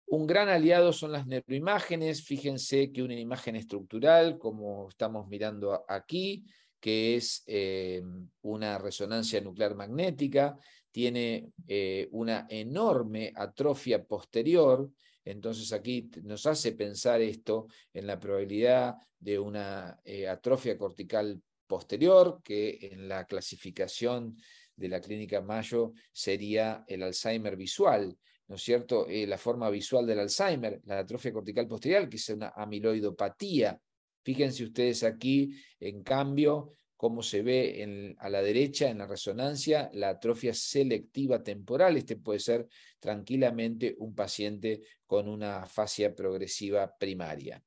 Un 0.09 0.27
gran 0.27 0.49
aliado 0.49 0.93
son 0.93 1.11
las 1.11 1.27
neuroimágenes. 1.27 2.23
Fíjense 2.23 2.93
que 2.93 3.03
una 3.03 3.19
imagen 3.19 3.57
estructural, 3.57 4.39
como 4.39 4.89
estamos 4.89 5.27
mirando 5.27 5.85
aquí, 5.89 6.45
que 6.81 7.17
es 7.17 7.43
eh, 7.47 8.03
una 8.43 8.79
resonancia 8.79 9.41
nuclear 9.41 9.75
magnética, 9.75 10.57
tiene 10.91 11.51
eh, 11.67 12.09
una 12.13 12.47
enorme 12.49 13.33
atrofia 13.35 14.05
posterior, 14.05 14.91
entonces 15.25 15.73
aquí 15.73 16.09
nos 16.23 16.47
hace 16.47 16.73
pensar 16.73 17.21
esto 17.21 17.67
en 17.93 18.07
la 18.07 18.19
probabilidad 18.19 18.95
de 19.19 19.39
una 19.39 19.99
eh, 20.05 20.29
atrofia 20.29 20.79
cortical 20.79 21.41
posterior, 21.67 22.41
que 22.45 22.79
en 22.93 23.09
la 23.09 23.27
clasificación 23.27 24.37
de 24.77 24.89
la 24.89 25.01
clínica 25.01 25.41
Mayo 25.41 25.93
sería 26.13 26.85
el 26.87 27.03
Alzheimer 27.03 27.57
visual, 27.57 28.17
¿no 28.47 28.55
es 28.55 28.63
cierto? 28.63 29.07
la 29.09 29.39
forma 29.39 29.69
visual 29.71 30.07
del 30.07 30.21
Alzheimer, 30.21 30.81
la 30.85 31.01
atrofia 31.01 31.33
cortical 31.33 31.67
posterior, 31.67 32.09
que 32.09 32.17
es 32.17 32.29
una 32.29 32.51
amiloidopatía, 32.51 33.81
Fíjense 34.27 34.65
ustedes 34.65 35.05
aquí, 35.05 35.55
en 35.79 36.03
cambio, 36.03 36.73
cómo 36.97 37.23
se 37.23 37.43
ve 37.43 38.17
a 38.19 38.29
la 38.29 38.43
derecha 38.43 38.91
en 38.91 38.99
la 38.99 39.07
resonancia 39.07 39.89
la 39.93 40.09
atrofia 40.09 40.53
selectiva 40.53 41.45
temporal. 41.45 41.97
Este 41.97 42.17
puede 42.17 42.41
ser 42.41 42.67
tranquilamente 42.99 43.95
un 43.99 44.17
paciente 44.17 44.83
con 45.07 45.29
una 45.29 45.65
fascia 45.67 46.13
progresiva 46.13 46.93
primaria. 46.99 47.63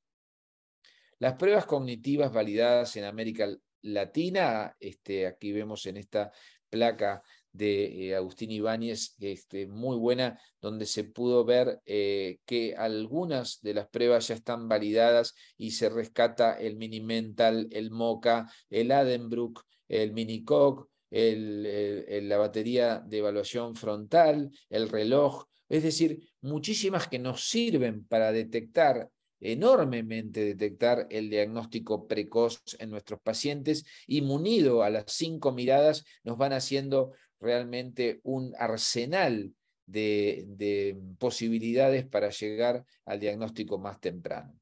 Las 1.19 1.35
pruebas 1.35 1.65
cognitivas 1.65 2.33
validadas 2.33 2.93
en 2.97 3.05
América 3.05 3.47
Latina, 3.83 4.75
este, 4.81 5.27
aquí 5.27 5.53
vemos 5.53 5.85
en 5.85 5.95
esta 5.95 6.29
placa 6.69 7.23
de 7.59 8.07
eh, 8.07 8.15
Agustín 8.15 8.51
Ibáñez, 8.51 9.15
este, 9.19 9.67
muy 9.67 9.97
buena, 9.97 10.39
donde 10.61 10.85
se 10.85 11.03
pudo 11.03 11.43
ver 11.43 11.81
eh, 11.85 12.39
que 12.45 12.73
algunas 12.75 13.61
de 13.61 13.73
las 13.73 13.89
pruebas 13.89 14.29
ya 14.29 14.35
están 14.35 14.69
validadas 14.69 15.35
y 15.57 15.71
se 15.71 15.89
rescata 15.89 16.53
el 16.53 16.77
mini 16.77 17.01
mental, 17.01 17.67
el 17.71 17.91
MOCA, 17.91 18.49
el 18.69 18.91
Adenbrook, 18.91 19.61
el 19.89 20.13
Minicog, 20.13 20.87
el, 21.11 22.29
la 22.29 22.37
batería 22.37 23.03
de 23.05 23.17
evaluación 23.17 23.75
frontal, 23.75 24.51
el 24.69 24.87
reloj, 24.87 25.45
es 25.67 25.83
decir, 25.83 26.31
muchísimas 26.41 27.07
que 27.07 27.19
nos 27.19 27.49
sirven 27.49 28.05
para 28.05 28.31
detectar 28.31 29.09
enormemente 29.41 30.43
detectar 30.43 31.07
el 31.09 31.29
diagnóstico 31.29 32.07
precoz 32.07 32.61
en 32.79 32.89
nuestros 32.89 33.21
pacientes 33.21 33.85
y 34.05 34.21
munido 34.21 34.83
a 34.83 34.89
las 34.89 35.05
cinco 35.07 35.51
miradas 35.51 36.03
nos 36.23 36.37
van 36.37 36.53
haciendo 36.53 37.13
realmente 37.39 38.19
un 38.23 38.53
arsenal 38.57 39.53
de, 39.85 40.97
posibilidades 41.17 42.05
para 42.05 42.29
llegar 42.29 42.85
al 43.05 43.19
diagnóstico 43.19 43.77
más 43.77 43.99
temprano. 43.99 44.53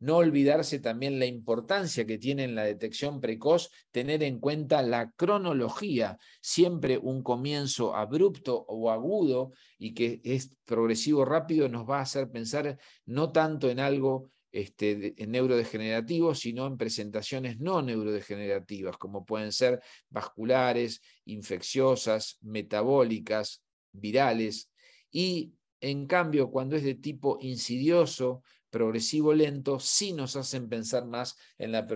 No 0.00 0.16
olvidarse 0.16 0.80
también 0.80 1.18
la 1.18 1.24
importancia 1.24 2.04
que 2.04 2.18
tiene 2.18 2.44
en 2.44 2.54
la 2.54 2.64
detección 2.64 3.20
precoz 3.20 3.70
tener 3.90 4.22
en 4.22 4.38
cuenta 4.38 4.82
la 4.82 5.12
cronología, 5.12 6.18
siempre 6.42 6.98
un 6.98 7.22
comienzo 7.22 7.94
abrupto 7.94 8.66
o 8.68 8.90
agudo 8.90 9.52
y 9.78 9.94
que 9.94 10.20
es 10.24 10.54
progresivo 10.66 11.24
rápido 11.24 11.68
nos 11.68 11.88
va 11.88 12.00
a 12.00 12.02
hacer 12.02 12.30
pensar 12.30 12.78
no 13.06 13.32
tanto 13.32 13.70
en 13.70 13.80
algo 13.80 14.30
este, 14.54 15.20
en 15.20 15.32
neurodegenerativos, 15.32 16.38
sino 16.38 16.68
en 16.68 16.76
presentaciones 16.76 17.58
no 17.58 17.82
neurodegenerativas, 17.82 18.96
como 18.98 19.24
pueden 19.24 19.50
ser 19.50 19.80
vasculares, 20.08 21.00
infecciosas, 21.24 22.38
metabólicas, 22.40 23.64
virales, 23.90 24.70
y 25.10 25.52
En 25.80 26.06
cambio, 26.06 26.50
cuando 26.50 26.76
es 26.76 26.84
de 26.84 26.94
tipo 26.94 27.36
insidioso, 27.40 28.42
progresivo, 28.70 29.34
lento, 29.34 29.78
sí 29.80 30.12
nos 30.12 30.36
hacen 30.36 30.68
pensar 30.68 31.04
más 31.04 31.36
en 31.58 31.72
la 31.72 31.86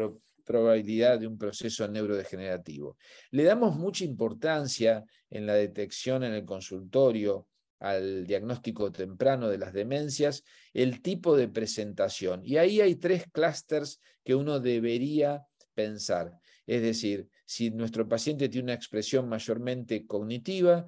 probabilidad 0.44 1.18
de 1.18 1.26
un 1.26 1.38
proceso 1.38 1.86
neurodegenerativo. 1.88 2.96
Le 3.30 3.44
damos 3.44 3.76
mucha 3.76 4.04
importancia 4.04 5.04
en 5.30 5.46
la 5.46 5.54
detección 5.54 6.24
en 6.24 6.34
el 6.34 6.44
consultorio 6.44 7.46
al 7.80 8.26
diagnóstico 8.26 8.90
temprano 8.90 9.48
de 9.48 9.58
las 9.58 9.72
demencias, 9.72 10.44
el 10.72 11.00
tipo 11.00 11.36
de 11.36 11.48
presentación. 11.48 12.40
Y 12.44 12.56
ahí 12.56 12.80
hay 12.80 12.96
tres 12.96 13.24
clústeres 13.30 14.00
que 14.24 14.34
uno 14.34 14.60
debería 14.60 15.44
pensar. 15.74 16.32
Es 16.66 16.82
decir, 16.82 17.28
si 17.44 17.70
nuestro 17.70 18.08
paciente 18.08 18.48
tiene 18.48 18.64
una 18.64 18.74
expresión 18.74 19.28
mayormente 19.28 20.06
cognitiva, 20.06 20.86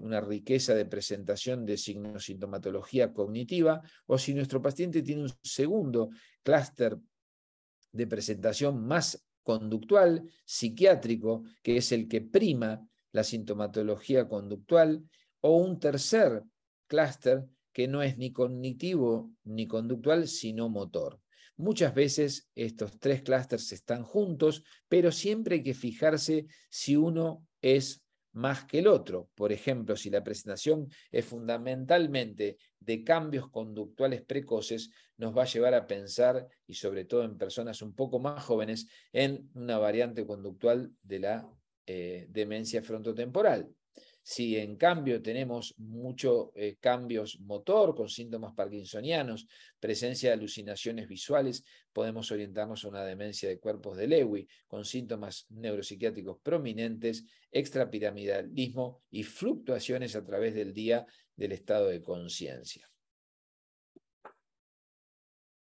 una 0.00 0.20
riqueza 0.20 0.74
de 0.74 0.86
presentación 0.86 1.64
de 1.64 1.76
sintomatología 1.76 3.12
cognitiva, 3.12 3.80
o 4.06 4.18
si 4.18 4.34
nuestro 4.34 4.60
paciente 4.60 5.02
tiene 5.02 5.22
un 5.22 5.32
segundo 5.42 6.10
clúster 6.42 6.98
de 7.92 8.06
presentación 8.06 8.84
más 8.84 9.24
conductual, 9.42 10.22
psiquiátrico, 10.44 11.44
que 11.62 11.76
es 11.76 11.92
el 11.92 12.08
que 12.08 12.22
prima 12.22 12.80
la 13.12 13.22
sintomatología 13.22 14.28
conductual, 14.28 15.02
o 15.42 15.56
un 15.58 15.78
tercer 15.78 16.42
clúster 16.86 17.44
que 17.72 17.86
no 17.86 18.02
es 18.02 18.18
ni 18.18 18.32
cognitivo 18.32 19.30
ni 19.44 19.66
conductual, 19.66 20.26
sino 20.26 20.68
motor. 20.68 21.20
Muchas 21.56 21.94
veces 21.94 22.50
estos 22.54 22.98
tres 22.98 23.22
clústeres 23.22 23.70
están 23.72 24.02
juntos, 24.02 24.64
pero 24.88 25.12
siempre 25.12 25.56
hay 25.56 25.62
que 25.62 25.74
fijarse 25.74 26.46
si 26.70 26.96
uno 26.96 27.46
es 27.60 28.02
más 28.32 28.64
que 28.64 28.78
el 28.78 28.86
otro. 28.86 29.28
Por 29.34 29.52
ejemplo, 29.52 29.96
si 29.96 30.10
la 30.10 30.24
presentación 30.24 30.88
es 31.10 31.24
fundamentalmente 31.24 32.56
de 32.80 33.04
cambios 33.04 33.50
conductuales 33.50 34.22
precoces, 34.22 34.90
nos 35.18 35.36
va 35.36 35.42
a 35.42 35.46
llevar 35.46 35.74
a 35.74 35.86
pensar, 35.86 36.48
y 36.66 36.74
sobre 36.74 37.04
todo 37.04 37.24
en 37.24 37.38
personas 37.38 37.82
un 37.82 37.94
poco 37.94 38.18
más 38.18 38.42
jóvenes, 38.42 38.88
en 39.12 39.50
una 39.54 39.78
variante 39.78 40.26
conductual 40.26 40.90
de 41.02 41.18
la 41.18 41.50
eh, 41.86 42.26
demencia 42.30 42.82
frontotemporal. 42.82 43.68
Si 44.24 44.56
en 44.56 44.76
cambio 44.76 45.20
tenemos 45.20 45.74
muchos 45.78 46.50
eh, 46.54 46.76
cambios 46.78 47.40
motor 47.40 47.94
con 47.94 48.08
síntomas 48.08 48.54
parkinsonianos, 48.54 49.48
presencia 49.80 50.30
de 50.30 50.34
alucinaciones 50.34 51.08
visuales, 51.08 51.64
podemos 51.92 52.30
orientarnos 52.30 52.84
a 52.84 52.88
una 52.88 53.04
demencia 53.04 53.48
de 53.48 53.58
cuerpos 53.58 53.96
de 53.96 54.06
Lewy 54.06 54.46
con 54.68 54.84
síntomas 54.84 55.46
neuropsiquiátricos 55.50 56.38
prominentes, 56.40 57.24
extrapiramidalismo 57.50 59.02
y 59.10 59.24
fluctuaciones 59.24 60.14
a 60.14 60.24
través 60.24 60.54
del 60.54 60.72
día 60.72 61.04
del 61.34 61.50
estado 61.50 61.88
de 61.88 62.00
conciencia. 62.00 62.88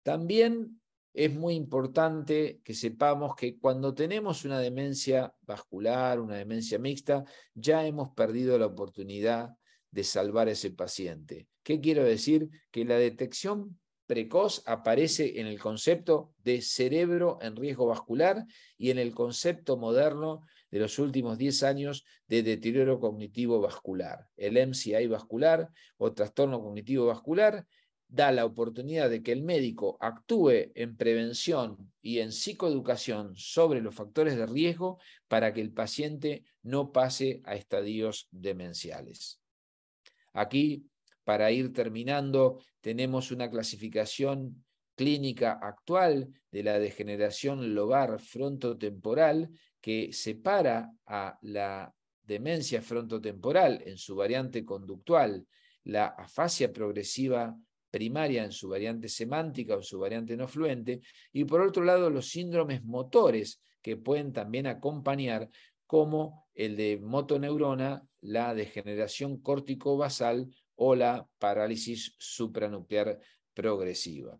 También 0.02 0.80
es 1.18 1.34
muy 1.34 1.56
importante 1.56 2.60
que 2.62 2.74
sepamos 2.74 3.34
que 3.34 3.58
cuando 3.58 3.92
tenemos 3.92 4.44
una 4.44 4.60
demencia 4.60 5.34
vascular, 5.42 6.20
una 6.20 6.36
demencia 6.36 6.78
mixta, 6.78 7.24
ya 7.54 7.84
hemos 7.84 8.10
perdido 8.10 8.56
la 8.56 8.66
oportunidad 8.66 9.56
de 9.90 10.04
salvar 10.04 10.46
a 10.46 10.52
ese 10.52 10.70
paciente. 10.70 11.48
¿Qué 11.64 11.80
quiero 11.80 12.04
decir? 12.04 12.48
Que 12.70 12.84
la 12.84 12.98
detección 12.98 13.80
precoz 14.06 14.62
aparece 14.64 15.40
en 15.40 15.48
el 15.48 15.58
concepto 15.58 16.34
de 16.44 16.62
cerebro 16.62 17.40
en 17.42 17.56
riesgo 17.56 17.86
vascular 17.86 18.46
y 18.76 18.90
en 18.90 19.00
el 19.00 19.12
concepto 19.12 19.76
moderno 19.76 20.42
de 20.70 20.78
los 20.78 21.00
últimos 21.00 21.36
10 21.36 21.64
años 21.64 22.04
de 22.28 22.44
deterioro 22.44 23.00
cognitivo 23.00 23.60
vascular, 23.60 24.28
el 24.36 24.56
MCI 24.56 25.08
vascular 25.08 25.68
o 25.96 26.12
trastorno 26.12 26.62
cognitivo 26.62 27.06
vascular, 27.06 27.66
da 28.08 28.32
la 28.32 28.46
oportunidad 28.46 29.10
de 29.10 29.22
que 29.22 29.32
el 29.32 29.42
médico 29.42 29.98
actúe 30.00 30.72
en 30.74 30.96
prevención 30.96 31.92
y 32.00 32.20
en 32.20 32.32
psicoeducación 32.32 33.36
sobre 33.36 33.82
los 33.82 33.94
factores 33.94 34.36
de 34.36 34.46
riesgo 34.46 34.98
para 35.28 35.52
que 35.52 35.60
el 35.60 35.72
paciente 35.72 36.44
no 36.62 36.90
pase 36.90 37.42
a 37.44 37.54
estadios 37.54 38.28
demenciales. 38.30 39.40
Aquí, 40.32 40.86
para 41.24 41.50
ir 41.50 41.72
terminando, 41.74 42.62
tenemos 42.80 43.30
una 43.30 43.50
clasificación 43.50 44.64
clínica 44.96 45.52
actual 45.60 46.32
de 46.50 46.62
la 46.62 46.78
degeneración 46.78 47.74
lobar 47.74 48.18
frontotemporal 48.20 49.50
que 49.80 50.12
separa 50.12 50.90
a 51.06 51.38
la 51.42 51.94
demencia 52.22 52.80
frontotemporal 52.82 53.82
en 53.86 53.98
su 53.98 54.16
variante 54.16 54.64
conductual, 54.64 55.46
la 55.84 56.06
afasia 56.06 56.72
progresiva 56.72 57.56
primaria 57.90 58.44
en 58.44 58.52
su 58.52 58.68
variante 58.68 59.08
semántica 59.08 59.76
o 59.76 59.82
su 59.82 59.98
variante 59.98 60.36
no 60.36 60.48
fluente, 60.48 61.00
y 61.32 61.44
por 61.44 61.60
otro 61.60 61.84
lado 61.84 62.10
los 62.10 62.28
síndromes 62.28 62.84
motores 62.84 63.60
que 63.82 63.96
pueden 63.96 64.32
también 64.32 64.66
acompañar, 64.66 65.48
como 65.86 66.48
el 66.54 66.76
de 66.76 66.98
motoneurona, 66.98 68.02
la 68.20 68.54
degeneración 68.54 69.40
córtico-basal 69.40 70.48
o 70.74 70.94
la 70.94 71.26
parálisis 71.38 72.14
supranuclear 72.18 73.18
progresiva. 73.54 74.38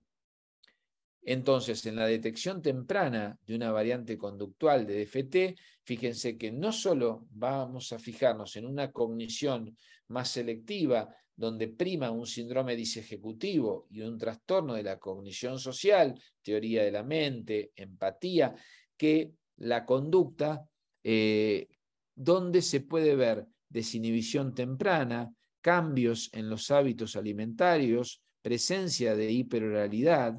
Entonces, 1.23 1.85
en 1.87 1.97
la 1.97 2.07
detección 2.07 2.63
temprana 2.63 3.39
de 3.47 3.55
una 3.55 3.71
variante 3.71 4.17
conductual 4.17 4.87
de 4.87 5.05
DFT, 5.05 5.61
fíjense 5.85 6.39
que 6.39 6.53
no 6.53 6.73
solo 6.73 7.27
vamos 7.31 7.93
a 7.93 7.99
fijarnos 7.99 8.57
en 8.57 8.67
una 8.67 8.93
cognición 8.93 9.77
más 10.09 10.31
selectiva 10.31 11.15
donde 11.39 11.69
prima 11.69 12.11
un 12.11 12.27
síndrome 12.27 12.75
disejecutivo 12.75 13.87
y 13.91 14.01
un 14.01 14.19
trastorno 14.19 14.75
de 14.75 14.83
la 14.83 14.99
cognición 14.99 15.61
social, 15.61 16.21
teoría 16.43 16.83
de 16.83 16.91
la 16.91 17.05
mente, 17.05 17.71
empatía, 17.77 18.57
que 18.97 19.35
la 19.59 19.87
conducta, 19.87 20.69
eh, 21.05 21.69
donde 22.13 22.61
se 22.61 22.81
puede 22.81 23.15
ver 23.15 23.47
desinhibición 23.69 24.53
temprana, 24.53 25.33
cambios 25.61 26.29
en 26.33 26.51
los 26.51 26.73
hábitos 26.73 27.15
alimentarios, 27.15 28.21
presencia 28.43 29.15
de 29.15 29.31
hiperoralidad, 29.31 30.37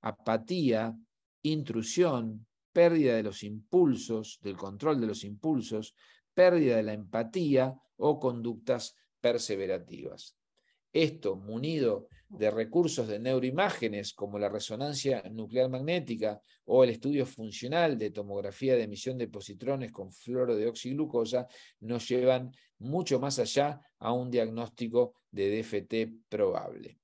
apatía, 0.00 0.92
intrusión, 1.42 2.48
pérdida 2.72 3.14
de 3.14 3.22
los 3.22 3.44
impulsos, 3.44 4.40
del 4.42 4.56
control 4.56 5.00
de 5.00 5.06
los 5.06 5.22
impulsos, 5.22 5.94
pérdida 6.34 6.78
de 6.78 6.82
la 6.82 6.94
empatía 6.94 7.76
o 7.96 8.18
conductas 8.18 8.96
perseverativas. 9.22 10.36
Esto, 10.92 11.36
munido 11.36 12.08
de 12.28 12.50
recursos 12.50 13.08
de 13.08 13.18
neuroimágenes 13.18 14.12
como 14.12 14.38
la 14.38 14.48
resonancia 14.48 15.22
nuclear 15.30 15.70
magnética 15.70 16.40
o 16.64 16.84
el 16.84 16.90
estudio 16.90 17.24
funcional 17.24 17.96
de 17.96 18.10
tomografía 18.10 18.74
de 18.74 18.82
emisión 18.82 19.16
de 19.16 19.28
positrones 19.28 19.92
con 19.92 20.12
fluoro 20.12 20.54
de 20.54 20.66
oxiglucosa, 20.66 21.46
nos 21.80 22.08
llevan 22.08 22.52
mucho 22.78 23.18
más 23.20 23.38
allá 23.38 23.80
a 23.98 24.12
un 24.12 24.30
diagnóstico 24.30 25.14
de 25.30 25.62
DFT 25.62 26.28
probable. 26.28 26.98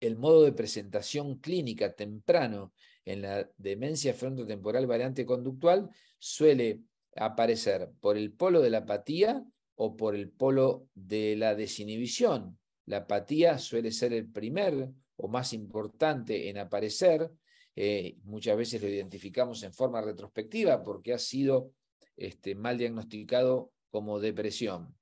El 0.00 0.16
modo 0.16 0.42
de 0.42 0.52
presentación 0.52 1.38
clínica 1.38 1.94
temprano 1.94 2.72
en 3.04 3.22
la 3.22 3.48
demencia 3.56 4.12
frontotemporal 4.12 4.86
variante 4.86 5.24
conductual 5.24 5.88
suele 6.18 6.80
aparecer 7.16 7.90
por 8.00 8.16
el 8.16 8.32
polo 8.32 8.60
de 8.60 8.70
la 8.70 8.78
apatía 8.78 9.44
o 9.76 9.96
por 9.96 10.14
el 10.14 10.30
polo 10.30 10.88
de 10.94 11.36
la 11.36 11.54
desinhibición. 11.54 12.58
La 12.86 12.98
apatía 12.98 13.58
suele 13.58 13.90
ser 13.92 14.12
el 14.12 14.30
primer 14.30 14.88
o 15.16 15.28
más 15.28 15.52
importante 15.52 16.48
en 16.48 16.58
aparecer. 16.58 17.30
Eh, 17.76 18.18
muchas 18.24 18.56
veces 18.56 18.82
lo 18.82 18.88
identificamos 18.88 19.62
en 19.62 19.72
forma 19.72 20.00
retrospectiva 20.00 20.82
porque 20.82 21.12
ha 21.12 21.18
sido 21.18 21.72
este, 22.16 22.54
mal 22.54 22.78
diagnosticado 22.78 23.72
como 23.90 24.20
depresión. 24.20 24.94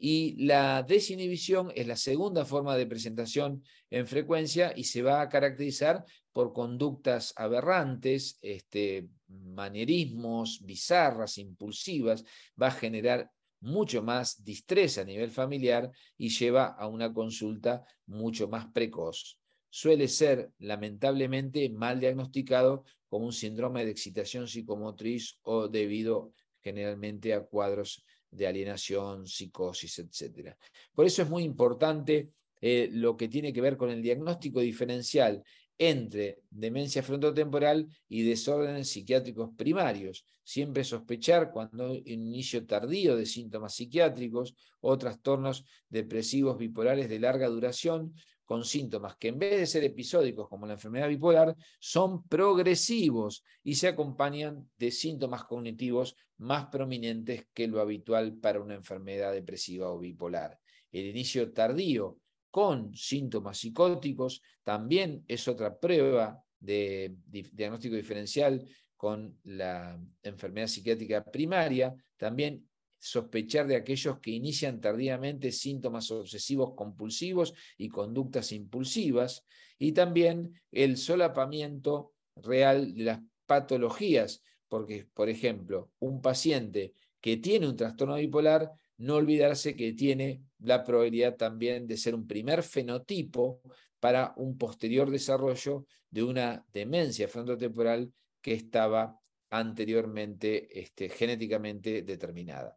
Y 0.00 0.46
la 0.46 0.84
desinhibición 0.84 1.72
es 1.74 1.88
la 1.88 1.96
segunda 1.96 2.44
forma 2.44 2.76
de 2.76 2.86
presentación 2.86 3.64
en 3.90 4.06
frecuencia 4.06 4.72
y 4.76 4.84
se 4.84 5.02
va 5.02 5.20
a 5.20 5.28
caracterizar 5.28 6.04
por 6.32 6.52
conductas 6.52 7.32
aberrantes, 7.34 8.38
este, 8.42 9.08
manierismos, 9.26 10.64
bizarras, 10.64 11.36
impulsivas, 11.38 12.24
va 12.60 12.68
a 12.68 12.72
generar 12.72 13.28
mucho 13.60 14.02
más 14.02 14.42
distrés 14.44 14.98
a 14.98 15.04
nivel 15.04 15.30
familiar 15.30 15.90
y 16.16 16.28
lleva 16.28 16.66
a 16.66 16.86
una 16.86 17.12
consulta 17.12 17.84
mucho 18.06 18.48
más 18.48 18.66
precoz. 18.72 19.38
Suele 19.70 20.08
ser 20.08 20.50
lamentablemente 20.58 21.68
mal 21.68 22.00
diagnosticado 22.00 22.84
como 23.08 23.26
un 23.26 23.32
síndrome 23.32 23.84
de 23.84 23.90
excitación 23.90 24.46
psicomotriz 24.46 25.38
o 25.42 25.68
debido 25.68 26.32
generalmente 26.60 27.34
a 27.34 27.44
cuadros 27.44 28.04
de 28.30 28.46
alienación, 28.46 29.26
psicosis, 29.26 29.98
etc. 29.98 30.54
Por 30.94 31.06
eso 31.06 31.22
es 31.22 31.28
muy 31.28 31.44
importante 31.44 32.30
eh, 32.60 32.88
lo 32.92 33.16
que 33.16 33.28
tiene 33.28 33.52
que 33.52 33.60
ver 33.60 33.76
con 33.76 33.90
el 33.90 34.02
diagnóstico 34.02 34.60
diferencial 34.60 35.42
entre 35.78 36.42
demencia 36.50 37.02
frontotemporal 37.02 37.88
y 38.08 38.22
desórdenes 38.22 38.88
psiquiátricos 38.90 39.50
primarios. 39.56 40.24
Siempre 40.42 40.82
sospechar 40.84 41.52
cuando 41.52 41.86
hay 41.86 42.00
un 42.00 42.26
inicio 42.26 42.66
tardío 42.66 43.16
de 43.16 43.26
síntomas 43.26 43.74
psiquiátricos 43.74 44.54
o 44.80 44.98
trastornos 44.98 45.64
depresivos 45.88 46.58
bipolares 46.58 47.08
de 47.08 47.20
larga 47.20 47.46
duración 47.48 48.12
con 48.44 48.64
síntomas 48.64 49.14
que 49.16 49.28
en 49.28 49.38
vez 49.38 49.60
de 49.60 49.66
ser 49.66 49.84
episódicos 49.84 50.48
como 50.48 50.66
la 50.66 50.72
enfermedad 50.72 51.08
bipolar, 51.08 51.54
son 51.78 52.26
progresivos 52.26 53.44
y 53.62 53.74
se 53.74 53.88
acompañan 53.88 54.70
de 54.78 54.90
síntomas 54.90 55.44
cognitivos 55.44 56.16
más 56.38 56.66
prominentes 56.66 57.46
que 57.52 57.68
lo 57.68 57.78
habitual 57.78 58.38
para 58.38 58.62
una 58.62 58.74
enfermedad 58.74 59.34
depresiva 59.34 59.90
o 59.90 59.98
bipolar. 59.98 60.58
El 60.90 61.04
inicio 61.04 61.52
tardío 61.52 62.16
con 62.50 62.94
síntomas 62.94 63.58
psicóticos 63.58 64.42
también 64.62 65.24
es 65.28 65.46
otra 65.48 65.78
prueba 65.78 66.42
de, 66.58 67.16
diagnóstico 67.26 67.96
diferencial 67.96 68.66
con 68.96 69.38
la 69.44 70.00
enfermedad 70.22 70.66
psiquiátrica 70.66 71.24
primaria, 71.24 71.94
también 72.16 72.68
sospechar 72.98 73.66
de 73.68 73.76
aquellos 73.76 74.18
que 74.18 74.32
inician 74.32 74.80
tardíamente 74.80 75.52
síntomas 75.52 76.10
obsesivos 76.10 76.74
compulsivos 76.74 77.54
y 77.76 77.88
conductas 77.88 78.50
impulsivas, 78.50 79.44
y 79.78 79.92
también 79.92 80.60
el 80.72 80.96
solapamiento 80.96 82.12
real 82.34 82.92
de 82.94 83.04
las 83.04 83.20
patologías, 83.46 84.42
porque, 84.68 85.06
por 85.14 85.28
ejemplo, 85.28 85.92
un 86.00 86.20
paciente 86.20 86.94
que 87.20 87.36
tiene 87.36 87.68
un 87.68 87.76
trastorno 87.76 88.16
bipolar 88.16 88.72
no 88.98 89.16
olvidarse 89.16 89.74
que 89.74 89.92
tiene 89.92 90.42
la 90.60 90.84
probabilidad 90.84 91.36
también 91.36 91.86
de 91.86 91.96
ser 91.96 92.14
un 92.14 92.26
primer 92.26 92.62
fenotipo 92.62 93.60
para 94.00 94.34
un 94.36 94.58
posterior 94.58 95.10
desarrollo 95.10 95.86
de 96.10 96.22
una 96.22 96.64
demencia 96.72 97.28
frontotemporal 97.28 98.12
que 98.40 98.52
estaba 98.54 99.18
anteriormente 99.50 100.80
este, 100.80 101.08
genéticamente 101.08 102.02
determinada. 102.02 102.76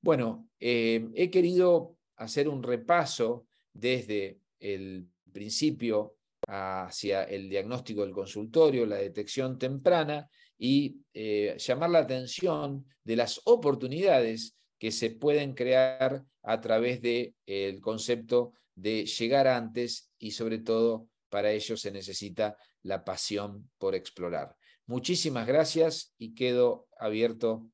Bueno, 0.00 0.48
eh, 0.58 1.08
he 1.14 1.30
querido 1.30 1.96
hacer 2.16 2.48
un 2.48 2.62
repaso 2.62 3.46
desde 3.72 4.40
el 4.58 5.08
principio 5.32 6.16
hacia 6.46 7.24
el 7.24 7.48
diagnóstico 7.48 8.02
del 8.02 8.12
consultorio, 8.12 8.86
la 8.86 8.96
detección 8.96 9.58
temprana 9.58 10.28
y 10.56 10.96
eh, 11.12 11.56
llamar 11.58 11.90
la 11.90 11.98
atención 12.00 12.86
de 13.04 13.16
las 13.16 13.40
oportunidades 13.44 14.57
que 14.78 14.90
se 14.90 15.10
pueden 15.10 15.54
crear 15.54 16.24
a 16.42 16.60
través 16.60 17.02
del 17.02 17.34
el 17.46 17.80
concepto 17.80 18.52
de 18.74 19.06
llegar 19.06 19.48
antes 19.48 20.12
y 20.18 20.30
sobre 20.30 20.58
todo 20.58 21.08
para 21.28 21.50
ello 21.50 21.76
se 21.76 21.90
necesita 21.90 22.56
la 22.82 23.04
pasión 23.04 23.68
por 23.78 23.94
explorar. 23.94 24.56
Muchísimas 24.86 25.46
gracias 25.46 26.14
y 26.16 26.34
quedo 26.34 26.86
abierto 26.98 27.68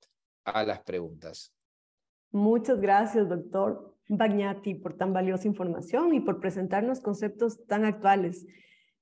a 0.44 0.64
las 0.64 0.80
preguntas. 0.80 1.54
Muchas 2.32 2.80
gracias, 2.80 3.28
doctor 3.28 3.94
Bagnati, 4.08 4.74
por 4.74 4.94
tan 4.94 5.12
valiosa 5.12 5.46
información 5.46 6.14
y 6.14 6.20
por 6.20 6.40
presentarnos 6.40 7.00
conceptos 7.00 7.64
tan 7.66 7.84
actuales. 7.84 8.46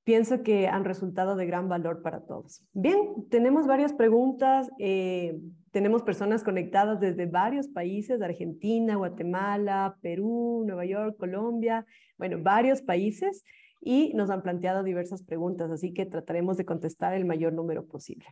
Pienso 0.04 0.42
que 0.42 0.66
han 0.66 0.84
resultado 0.84 1.36
de 1.36 1.46
gran 1.46 1.68
valor 1.68 2.02
para 2.02 2.20
todos. 2.26 2.64
Bien, 2.72 3.28
tenemos 3.30 3.66
varias 3.66 3.92
preguntas. 3.92 4.68
Eh, 4.78 5.38
tenemos 5.70 6.02
personas 6.02 6.42
conectadas 6.42 6.98
desde 6.98 7.26
varios 7.26 7.68
países, 7.68 8.20
Argentina, 8.20 8.96
Guatemala, 8.96 9.96
Perú, 10.02 10.64
Nueva 10.66 10.84
York, 10.84 11.16
Colombia, 11.18 11.86
bueno, 12.18 12.38
varios 12.42 12.82
países, 12.82 13.44
y 13.80 14.12
nos 14.14 14.30
han 14.30 14.42
planteado 14.42 14.84
diversas 14.84 15.22
preguntas, 15.22 15.70
así 15.70 15.92
que 15.92 16.06
trataremos 16.06 16.56
de 16.56 16.64
contestar 16.64 17.14
el 17.14 17.24
mayor 17.24 17.52
número 17.52 17.86
posible. 17.86 18.26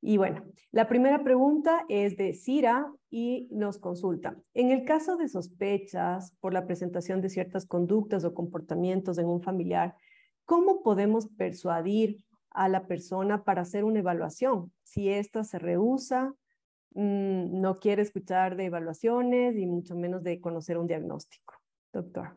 Y 0.00 0.18
bueno, 0.18 0.44
la 0.70 0.86
primera 0.86 1.24
pregunta 1.24 1.86
es 1.88 2.18
de 2.18 2.34
Cira 2.34 2.92
y 3.10 3.48
nos 3.50 3.78
consulta. 3.78 4.36
En 4.52 4.70
el 4.70 4.84
caso 4.84 5.16
de 5.16 5.28
sospechas 5.28 6.34
por 6.40 6.52
la 6.52 6.66
presentación 6.66 7.22
de 7.22 7.30
ciertas 7.30 7.64
conductas 7.64 8.24
o 8.24 8.34
comportamientos 8.34 9.16
en 9.16 9.26
un 9.26 9.40
familiar, 9.40 9.94
¿cómo 10.44 10.82
podemos 10.82 11.28
persuadir 11.36 12.24
a 12.50 12.68
la 12.68 12.86
persona 12.86 13.44
para 13.44 13.62
hacer 13.62 13.84
una 13.84 14.00
evaluación? 14.00 14.72
Si 14.82 15.08
ésta 15.08 15.44
se 15.44 15.58
rehúsa 15.58 16.34
Mm, 16.94 17.60
no 17.60 17.80
quiere 17.80 18.02
escuchar 18.02 18.56
de 18.56 18.66
evaluaciones 18.66 19.56
y 19.56 19.66
mucho 19.66 19.96
menos 19.96 20.22
de 20.22 20.40
conocer 20.40 20.78
un 20.78 20.86
diagnóstico. 20.86 21.54
Doctor. 21.92 22.36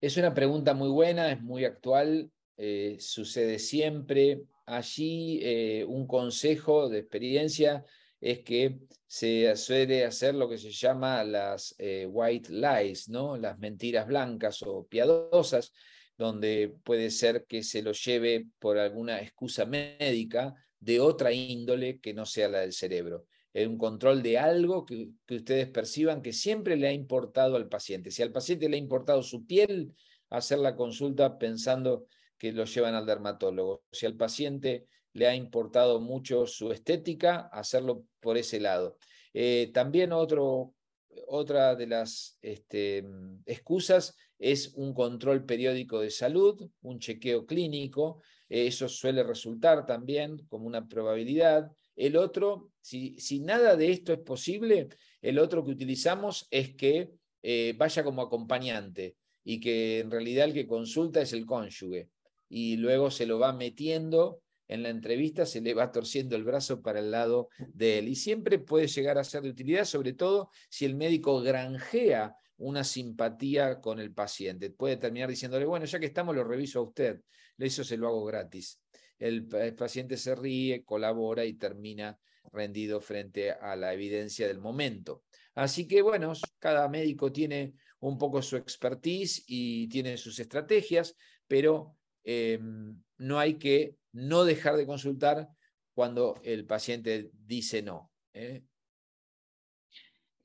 Es 0.00 0.16
una 0.16 0.34
pregunta 0.34 0.74
muy 0.74 0.88
buena, 0.88 1.30
es 1.30 1.40
muy 1.40 1.64
actual, 1.64 2.30
eh, 2.56 2.96
sucede 2.98 3.58
siempre. 3.58 4.42
Allí 4.66 5.40
eh, 5.42 5.84
un 5.86 6.06
consejo 6.06 6.88
de 6.88 6.98
experiencia 6.98 7.84
es 8.20 8.40
que 8.40 8.80
se 9.06 9.54
suele 9.56 10.04
hacer 10.04 10.34
lo 10.34 10.48
que 10.48 10.58
se 10.58 10.70
llama 10.70 11.22
las 11.22 11.74
eh, 11.78 12.06
white 12.10 12.52
lies, 12.52 13.08
¿no? 13.08 13.36
las 13.36 13.58
mentiras 13.58 14.06
blancas 14.06 14.62
o 14.62 14.84
piadosas, 14.86 15.72
donde 16.16 16.74
puede 16.84 17.10
ser 17.10 17.44
que 17.46 17.62
se 17.62 17.82
lo 17.82 17.92
lleve 17.92 18.46
por 18.58 18.78
alguna 18.78 19.20
excusa 19.20 19.66
médica 19.66 20.54
de 20.78 21.00
otra 21.00 21.32
índole 21.32 21.98
que 22.00 22.14
no 22.14 22.26
sea 22.26 22.48
la 22.48 22.60
del 22.60 22.72
cerebro 22.72 23.26
un 23.54 23.78
control 23.78 24.22
de 24.22 24.38
algo 24.38 24.84
que, 24.84 25.10
ustedes 25.30 25.68
perciban 25.68 26.22
que 26.22 26.32
siempre 26.32 26.76
le 26.76 26.88
ha 26.88 26.92
importado 26.92 27.54
al 27.56 27.68
paciente. 27.68 28.10
Si 28.10 28.22
al 28.22 28.32
paciente 28.32 28.68
le 28.68 28.76
ha 28.76 28.80
importado 28.80 29.22
su 29.22 29.46
piel, 29.46 29.92
hacer 30.30 30.58
la 30.58 30.74
consulta 30.74 31.38
pensando 31.38 32.08
que 32.36 32.52
lo 32.52 32.64
llevan 32.64 32.94
al 32.94 33.06
dermatólogo. 33.06 33.84
Si 33.92 34.06
al 34.06 34.16
paciente 34.16 34.86
le 35.12 35.28
ha 35.28 35.36
importado 35.36 36.00
mucho 36.00 36.46
su 36.46 36.72
estética, 36.72 37.48
hacerlo 37.52 38.04
por 38.18 38.36
ese 38.36 38.58
lado. 38.58 38.98
Eh, 39.32 39.70
también 39.72 40.10
otra 40.12 41.76
de 41.76 41.86
las 41.86 42.38
este, 42.42 43.04
excusas 43.46 44.16
es 44.38 44.74
un 44.74 44.92
control 44.94 45.44
periódico 45.44 46.00
de 46.00 46.10
salud, 46.10 46.68
un 46.82 46.98
chequeo 46.98 47.46
clínico. 47.46 48.22
eso 48.48 48.88
suele 48.88 49.22
resultar 49.22 49.86
también 49.86 50.38
como 50.48 50.66
una 50.66 50.86
probabilidad. 50.86 51.70
El 51.96 52.16
otro, 52.16 52.70
si, 52.80 53.40
nada 53.40 53.76
de 53.76 53.90
esto 53.90 54.12
es 54.12 54.20
posible, 54.20 54.88
el 55.22 55.38
otro 55.38 55.64
que 55.64 55.72
utilizamos 55.72 56.46
es 56.50 56.74
que 56.74 57.10
eh, 57.42 57.74
vaya 57.76 58.04
como 58.04 58.22
acompañante 58.22 59.16
y 59.44 59.60
que 59.60 60.00
en 60.00 60.10
realidad 60.10 60.46
el 60.46 60.54
que 60.54 60.66
consulta 60.66 61.20
es 61.20 61.32
el 61.32 61.46
cónyuge 61.46 62.08
y 62.48 62.76
luego 62.76 63.10
se 63.10 63.26
lo 63.26 63.38
va 63.38 63.52
metiendo 63.52 64.40
en 64.68 64.82
la 64.82 64.88
entrevista, 64.88 65.44
se 65.44 65.60
le 65.60 65.74
va 65.74 65.92
torciendo 65.92 66.36
el 66.36 66.44
brazo 66.44 66.80
para 66.80 67.00
el 67.00 67.10
lado 67.10 67.48
de 67.74 67.98
él. 67.98 68.08
Y 68.08 68.16
siempre 68.16 68.58
puede 68.58 68.86
llegar 68.86 69.18
a 69.18 69.24
ser 69.24 69.42
de 69.42 69.50
utilidad, 69.50 69.84
sobre 69.84 70.14
todo 70.14 70.50
si 70.68 70.84
el 70.84 70.94
médico 70.94 71.40
granjea 71.42 72.34
una 72.58 72.84
simpatía 72.84 73.80
con 73.80 73.98
el 73.98 74.12
paciente. 74.12 74.70
Puede 74.70 74.96
terminar 74.96 75.28
diciéndole, 75.28 75.64
bueno, 75.64 75.86
ya 75.86 75.98
que 75.98 76.06
estamos, 76.06 76.34
lo 76.34 76.44
reviso 76.44 76.78
a 76.78 76.82
usted. 76.82 77.20
Eso 77.58 77.84
se 77.84 77.96
lo 77.96 78.08
hago 78.08 78.24
gratis 78.24 78.80
el, 79.18 79.46
paciente 79.76 80.16
se 80.16 80.34
ríe, 80.34 80.84
colabora 80.84 81.44
y 81.44 81.54
termina 81.54 82.18
rendido 82.52 83.00
frente 83.00 83.52
a 83.52 83.76
la 83.76 83.92
evidencia 83.92 84.46
del 84.46 84.58
momento. 84.58 85.24
Así 85.54 85.86
que 85.86 86.02
bueno, 86.02 86.32
cada 86.58 86.88
médico 86.88 87.32
tiene 87.32 87.74
un 88.00 88.18
poco 88.18 88.42
su 88.42 88.56
expertise 88.56 89.44
y 89.46 89.88
tiene 89.88 90.16
sus 90.16 90.38
estrategias, 90.38 91.16
pero 91.46 91.96
em, 92.22 93.02
no 93.18 93.38
hay 93.38 93.54
que 93.54 93.96
no 94.12 94.44
dejar 94.44 94.76
de 94.76 94.86
consultar 94.86 95.48
cuando 95.94 96.40
el 96.42 96.66
paciente 96.66 97.30
dice 97.32 97.82
no. 97.82 98.10
¿eh? 98.34 98.62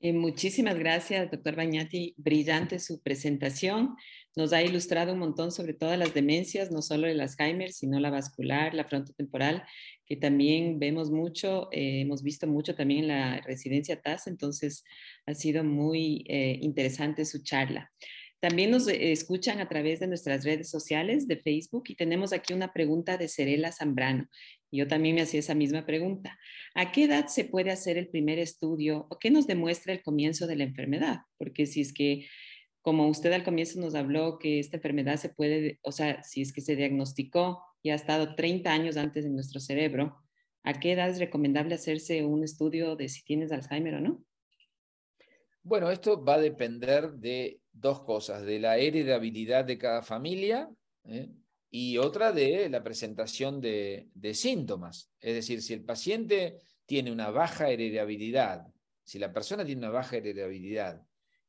Eh, 0.02 0.14
muchísimas 0.14 0.78
gracias, 0.78 1.30
doctor 1.30 1.56
Bañati. 1.56 2.14
Brillante 2.16 2.78
su 2.78 3.02
presentación. 3.02 3.96
Nos 4.34 4.54
ha 4.54 4.62
ilustrado 4.62 5.12
un 5.12 5.18
montón 5.18 5.52
sobre 5.52 5.74
todas 5.74 5.98
las 5.98 6.14
demencias, 6.14 6.70
no 6.70 6.80
solo 6.80 7.06
el 7.06 7.20
Alzheimer, 7.20 7.70
sino 7.70 8.00
la 8.00 8.08
vascular, 8.08 8.72
la 8.72 8.86
frontotemporal, 8.86 9.62
que 10.06 10.16
también 10.16 10.78
vemos 10.78 11.10
mucho, 11.10 11.68
eh, 11.70 12.00
hemos 12.00 12.22
visto 12.22 12.46
mucho 12.46 12.74
también 12.74 13.00
en 13.00 13.08
la 13.08 13.40
residencia 13.42 14.00
TAS, 14.00 14.26
entonces 14.26 14.84
ha 15.26 15.34
sido 15.34 15.64
muy 15.64 16.24
eh, 16.28 16.58
interesante 16.62 17.26
su 17.26 17.42
charla. 17.42 17.92
También 18.40 18.70
nos 18.70 18.88
escuchan 18.88 19.60
a 19.60 19.68
través 19.68 20.00
de 20.00 20.06
nuestras 20.06 20.44
redes 20.44 20.70
sociales 20.70 21.28
de 21.28 21.36
Facebook 21.36 21.84
y 21.88 21.94
tenemos 21.94 22.32
aquí 22.32 22.54
una 22.54 22.72
pregunta 22.72 23.18
de 23.18 23.28
Cerela 23.28 23.70
Zambrano. 23.70 24.30
Yo 24.70 24.86
también 24.86 25.16
me 25.16 25.22
hacía 25.22 25.40
esa 25.40 25.54
misma 25.54 25.84
pregunta. 25.84 26.38
¿A 26.74 26.92
qué 26.92 27.04
edad 27.04 27.26
se 27.26 27.44
puede 27.44 27.70
hacer 27.70 27.98
el 27.98 28.08
primer 28.08 28.38
estudio 28.38 29.06
o 29.10 29.18
qué 29.18 29.30
nos 29.30 29.46
demuestra 29.46 29.92
el 29.92 30.02
comienzo 30.02 30.46
de 30.46 30.56
la 30.56 30.64
enfermedad? 30.64 31.20
Porque 31.38 31.66
si 31.66 31.80
es 31.80 31.92
que, 31.92 32.26
como 32.82 33.08
usted 33.08 33.32
al 33.32 33.44
comienzo 33.44 33.80
nos 33.80 33.94
habló 33.94 34.38
que 34.38 34.60
esta 34.60 34.76
enfermedad 34.76 35.16
se 35.16 35.28
puede, 35.28 35.80
o 35.82 35.92
sea, 35.92 36.22
si 36.22 36.42
es 36.42 36.52
que 36.52 36.60
se 36.60 36.76
diagnosticó 36.76 37.62
y 37.82 37.90
ha 37.90 37.94
estado 37.94 38.34
30 38.34 38.72
años 38.72 38.96
antes 38.96 39.24
en 39.24 39.34
nuestro 39.34 39.60
cerebro, 39.60 40.16
¿a 40.62 40.78
qué 40.78 40.92
edad 40.92 41.08
es 41.08 41.18
recomendable 41.18 41.74
hacerse 41.74 42.24
un 42.24 42.44
estudio 42.44 42.94
de 42.96 43.08
si 43.08 43.24
tienes 43.24 43.50
Alzheimer 43.52 43.94
o 43.94 44.00
no? 44.00 44.24
Bueno, 45.62 45.90
esto 45.90 46.24
va 46.24 46.34
a 46.34 46.40
depender 46.40 47.12
de 47.12 47.60
dos 47.72 48.02
cosas, 48.02 48.44
de 48.44 48.58
la 48.60 48.78
heredabilidad 48.78 49.64
de 49.64 49.78
cada 49.78 50.02
familia, 50.02 50.70
¿eh? 51.04 51.28
Y 51.70 51.98
otra 51.98 52.32
de 52.32 52.68
la 52.68 52.82
presentación 52.82 53.60
de, 53.60 54.10
síntomas. 54.34 55.10
Es 55.20 55.34
decir, 55.34 55.62
si 55.62 55.72
el 55.72 55.84
paciente 55.84 56.58
tiene 56.84 57.12
una 57.12 57.30
baja 57.30 57.70
heredabilidad, 57.70 58.66
si 59.04 59.18
la 59.18 59.32
persona 59.32 59.64
tiene 59.64 59.80
una 59.80 59.90
baja 59.90 60.16
heredabilidad 60.16 61.00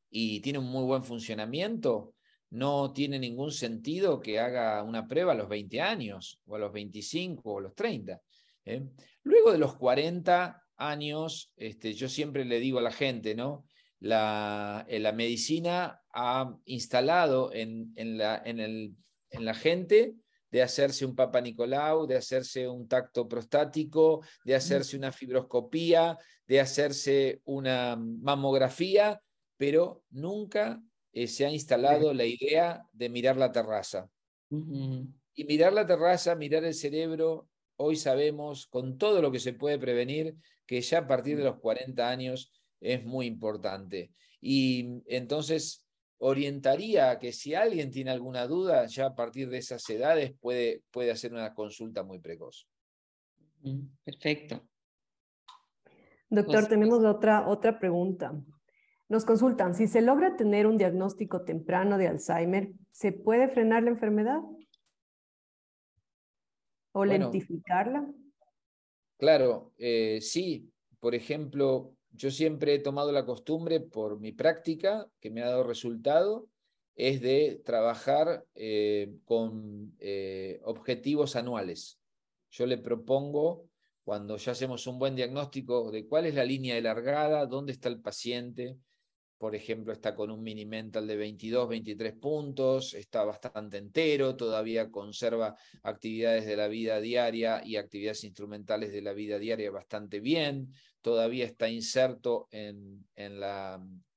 y 0.10 0.40
tiene 0.42 0.60
un 0.60 0.66
muy 0.66 0.84
buen 0.84 1.04
funcionamiento, 1.04 2.14
no 2.52 2.92
tiene 2.94 3.18
ningún 3.18 3.52
sentido 3.52 4.20
que 4.20 4.40
haga 4.40 4.84
una 4.84 5.08
prueba 5.08 5.32
a 5.32 5.36
los 5.36 5.48
20 5.48 5.82
años, 5.82 6.40
o 6.46 6.56
a 6.56 6.60
los 6.60 6.72
25, 6.72 7.42
o 7.50 7.60
a 7.60 7.62
los 7.62 7.76
30. 7.76 8.22
¿eh? 8.66 8.84
Luego 9.24 9.52
de 9.52 9.58
los 9.58 9.76
40 9.76 10.62
años, 10.78 11.52
este, 11.56 11.94
yo 11.94 12.10
siempre 12.10 12.46
le 12.46 12.60
digo 12.60 12.80
a 12.80 12.84
la 12.84 12.92
gente, 12.92 13.36
¿no? 13.36 13.66
La, 14.00 14.86
eh, 14.90 15.00
la 15.00 15.14
medicina 15.14 16.02
ha 16.14 16.54
instalado 16.66 17.54
en, 17.54 17.94
la, 17.96 18.42
en, 18.44 18.60
el, 18.60 18.96
en 19.32 19.46
la 19.46 19.54
gente 19.54 20.16
de 20.52 20.62
hacerse 20.62 21.06
un 21.06 21.16
Papa 21.16 21.42
Nicolau, 21.42 22.06
de 22.06 22.18
hacerse 22.18 22.68
un 22.68 22.88
tacto 22.88 23.28
prostático, 23.28 24.22
de 24.44 24.56
hacerse 24.56 24.98
una 24.98 25.12
fibroscopía, 25.12 26.18
de 26.46 26.60
hacerse 26.60 27.42
una 27.46 27.96
mamografía, 27.96 29.22
pero 29.58 30.04
nunca 30.10 30.82
eh, 31.14 31.28
se 31.28 31.46
ha 31.46 31.52
instalado 31.52 32.14
la 32.14 32.26
idea 32.26 32.84
de 32.92 33.10
mirar 33.10 33.38
la 33.38 33.52
terraza. 33.52 34.10
Y 34.50 35.46
mirar 35.46 35.72
la 35.72 35.88
terraza, 35.88 36.36
mirar 36.36 36.66
el 36.66 36.74
cerebro, 36.74 37.48
hoy 37.78 37.96
sabemos 37.96 38.68
con 38.68 38.98
todo 38.98 39.22
lo 39.22 39.32
que 39.32 39.40
se 39.40 39.54
puede 39.54 39.80
prevenir 39.80 40.36
que 40.66 40.82
ya 40.82 41.00
a 41.00 41.08
partir 41.08 41.38
de 41.38 41.46
los 41.46 41.60
40 41.60 42.10
años 42.10 42.52
es 42.82 43.04
muy 43.06 43.28
importante. 43.28 44.12
Y 44.42 45.02
entonces 45.06 45.86
orientaría 46.24 47.10
a 47.10 47.20
que 47.20 47.34
si 47.34 47.56
alguien 47.56 47.90
tiene 47.90 48.12
alguna 48.12 48.46
duda, 48.46 48.86
ya 48.86 49.08
a 49.08 49.16
partir 49.16 49.50
de 49.50 49.58
esas 49.58 49.88
edades 49.90 50.34
puede, 50.40 50.84
puede 50.92 51.10
hacer 51.10 51.34
una 51.34 51.54
consulta 51.54 52.04
muy 52.04 52.20
precoz. 52.20 52.68
Perfecto. 54.04 54.62
Doctor, 56.30 56.56
pues, 56.56 56.70
tenemos 56.70 57.00
pues 57.00 57.10
otra, 57.10 57.48
otra 57.48 57.80
pregunta. 57.80 58.34
Nos 59.10 59.26
consultan, 59.26 59.74
si 59.74 59.88
se 59.88 60.02
logra 60.02 60.38
tener 60.38 60.68
un 60.68 60.78
diagnóstico 60.78 61.44
temprano 61.44 61.98
de 61.98 62.08
Alzheimer, 62.08 62.72
¿se 62.92 63.12
puede 63.12 63.50
frenar 63.50 63.84
la 63.84 63.90
enfermedad? 63.90 64.40
¿O 66.94 67.04
lentificarla? 67.04 68.08
Claro, 69.18 69.74
eh, 69.78 70.20
sí. 70.22 70.72
Por 71.00 71.16
ejemplo, 71.16 71.96
yo 72.14 72.32
siempre 72.32 72.74
he 72.76 72.80
tomado 72.80 73.12
la 73.12 73.26
costumbre 73.26 73.80
por 73.80 74.20
mi 74.20 74.32
práctica, 74.32 75.07
que 75.20 75.30
me 75.30 75.41
ha 75.41 75.47
dado 75.47 75.64
resultado, 75.64 76.47
es 76.95 77.22
de 77.22 77.62
trabajar 77.66 78.45
eh, 78.53 79.14
con 79.26 79.95
eh, 79.99 80.59
objetivos 80.64 81.36
anuales. 81.36 81.99
Yo 82.49 82.66
le 82.66 82.78
propongo, 82.78 83.70
cuando 84.03 84.38
ya 84.38 84.51
hacemos 84.51 84.88
un 84.88 84.99
buen 84.99 85.16
diagnóstico 85.16 85.89
de 85.91 86.07
cuál 86.07 86.26
es 86.26 86.36
la 86.36 86.43
línea 86.43 86.76
de 86.76 86.82
largada, 86.82 87.45
dónde 87.45 87.72
está 87.72 87.88
el 87.88 88.01
paciente, 88.01 88.78
por 89.42 89.56
ejemplo, 89.56 89.92
está 89.92 90.14
con 90.14 90.30
un 90.30 90.44
mini 90.44 90.68
mental 90.68 91.08
de 91.08 91.18
22, 91.18 91.68
23 91.68 92.14
puntos, 92.14 92.94
está 92.94 93.24
bastante 93.24 93.80
entero, 93.80 94.36
todavía 94.36 94.92
conserva 94.92 95.56
actividades 95.82 96.46
de 96.46 96.56
la 96.56 96.68
vida 96.68 97.02
diaria 97.02 97.60
y 97.66 97.78
actividades 97.78 98.24
instrumentales 98.24 98.92
de 98.92 99.02
la 99.02 99.14
vida 99.14 99.39
diaria 99.39 99.72
bastante 99.72 100.20
bien, 100.20 100.72
todavía 101.02 101.44
está 101.46 101.68
inserto 101.68 102.50
en, 102.52 103.04
en 103.16 103.42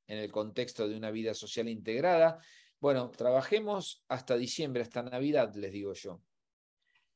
el 0.09 0.31
contexto 0.31 0.87
de 0.87 0.95
una 0.95 1.11
vida 1.11 1.33
social 1.33 1.71
integrada. 1.71 2.39
Bueno, 2.79 3.11
trabajemos 3.11 4.05
hasta 4.09 4.37
diciembre, 4.37 4.83
hasta 4.83 5.05
Navidad, 5.05 5.55
les 5.55 5.73
digo 5.73 5.95
yo. 5.95 6.21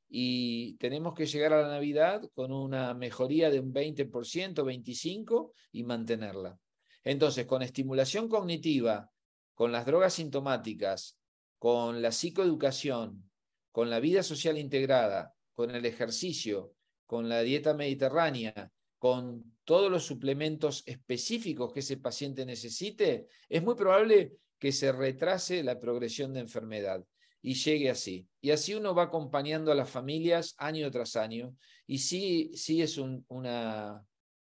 Y 0.09 0.79
tenemos 0.79 1.13
que 1.13 1.27
llegar 1.27 1.53
a 1.53 1.61
la 1.61 1.69
Navidad 1.69 2.23
con 2.33 2.53
una 2.53 2.95
mejoría 2.95 3.51
de 3.51 3.61
un 3.61 3.75
20%, 3.75 4.65
25% 4.65 5.53
y 5.73 5.85
mantenerla. 5.85 6.59
Entonces, 7.05 7.47
con 7.47 7.63
estimulación 7.63 8.29
cognitiva, 8.29 9.11
con 9.55 9.73
las 9.73 9.87
drogas 9.87 10.15
sintomáticas, 10.15 11.19
con 11.59 12.03
la 12.03 12.13
psicoeducación, 12.13 13.31
con 13.73 13.91
la 13.91 14.01
vida 14.01 14.23
social 14.23 14.59
integrada, 14.59 15.35
con 15.55 15.71
el 15.71 15.85
ejercicio, 15.85 16.75
con 17.07 17.29
la 17.29 17.41
dieta 17.41 17.75
mediterránea, 17.75 18.71
con 18.99 19.57
todos 19.65 19.91
los 19.91 20.05
suplementos 20.05 20.83
específicos 20.87 21.73
que 21.73 21.81
ese 21.81 21.97
paciente 21.97 22.45
necesite, 22.45 23.27
es 23.49 23.63
muy 23.63 23.75
probable 23.75 24.35
que 24.59 24.73
se 24.73 24.93
retrase 24.93 25.63
la 25.63 25.79
progresión 25.79 26.33
de 26.33 26.41
enfermedad 26.41 27.05
y 27.41 27.55
llegue 27.55 27.91
así. 27.91 28.27
Y 28.41 28.51
así 28.51 28.75
uno 28.75 28.95
va 28.95 29.05
acompañando 29.05 29.71
a 29.71 29.75
las 29.75 29.89
familias 29.89 30.55
año 30.59 30.91
tras 30.91 31.17
año 31.17 31.55
y 31.87 31.99
sí, 31.99 32.51
sí 32.55 32.83
es 32.83 32.99
una, 32.99 34.05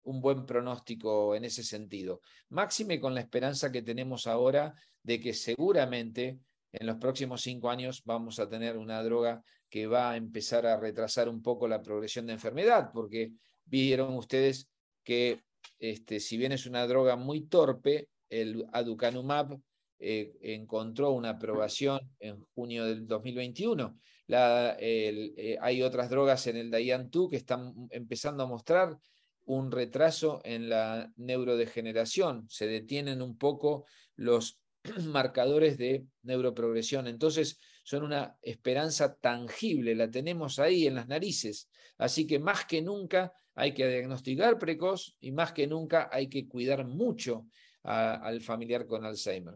un 0.04 0.20
buen 0.20 0.46
pronóstico 0.46 1.34
en 1.34 1.44
ese 1.44 1.62
sentido. 1.62 2.20
Máxime 2.50 3.00
con 3.00 3.14
la 3.14 3.20
esperanza 3.20 3.72
que 3.72 3.82
tenemos 3.82 4.26
ahora 4.26 4.74
de 5.02 5.20
que 5.20 5.34
seguramente 5.34 6.38
en 6.72 6.86
los 6.86 6.96
próximos 6.96 7.42
cinco 7.42 7.70
años 7.70 8.02
vamos 8.04 8.38
a 8.38 8.48
tener 8.48 8.76
una 8.76 9.02
droga 9.02 9.42
que 9.68 9.86
va 9.86 10.12
a 10.12 10.16
empezar 10.16 10.66
a 10.66 10.76
retrasar 10.76 11.28
un 11.28 11.42
poco 11.42 11.68
la 11.68 11.82
progresión 11.82 12.26
de 12.26 12.34
enfermedad, 12.34 12.90
porque 12.92 13.32
vieron 13.64 14.14
ustedes 14.14 14.68
que 15.02 15.40
este, 15.78 16.20
si 16.20 16.36
bien 16.36 16.52
es 16.52 16.66
una 16.66 16.86
droga 16.86 17.16
muy 17.16 17.46
torpe, 17.46 18.08
el 18.28 18.66
aducanumab 18.72 19.58
eh, 19.98 20.32
encontró 20.42 21.12
una 21.12 21.30
aprobación 21.30 22.00
en 22.18 22.40
junio 22.54 22.84
del 22.84 23.06
2021. 23.06 23.98
La, 24.26 24.76
eh, 24.78 25.58
hay 25.60 25.82
otras 25.82 26.10
drogas 26.10 26.46
en 26.46 26.56
el 26.56 26.70
Dayan-2 26.70 27.30
que 27.30 27.36
están 27.36 27.74
empezando 27.90 28.42
a 28.44 28.46
mostrar 28.46 28.98
un 29.46 29.70
retraso 29.70 30.40
en 30.44 30.68
la 30.68 31.12
neurodegeneración, 31.16 32.46
se 32.48 32.66
detienen 32.66 33.22
un 33.22 33.36
poco 33.36 33.86
los 34.16 34.60
marcadores 35.06 35.78
de 35.78 36.06
neuroprogresión. 36.22 37.06
Entonces, 37.06 37.58
son 37.82 38.02
una 38.04 38.36
esperanza 38.42 39.14
tangible, 39.14 39.94
la 39.94 40.10
tenemos 40.10 40.58
ahí 40.58 40.86
en 40.86 40.94
las 40.94 41.08
narices. 41.08 41.68
Así 41.98 42.26
que 42.26 42.38
más 42.38 42.64
que 42.64 42.80
nunca 42.80 43.32
hay 43.54 43.72
que 43.74 43.86
diagnosticar 43.86 44.58
precoz 44.58 45.16
y 45.20 45.32
más 45.32 45.52
que 45.52 45.66
nunca 45.66 46.08
hay 46.10 46.28
que 46.28 46.48
cuidar 46.48 46.86
mucho 46.86 47.46
al 47.82 48.40
familiar 48.40 48.86
con 48.86 49.04
Alzheimer. 49.04 49.54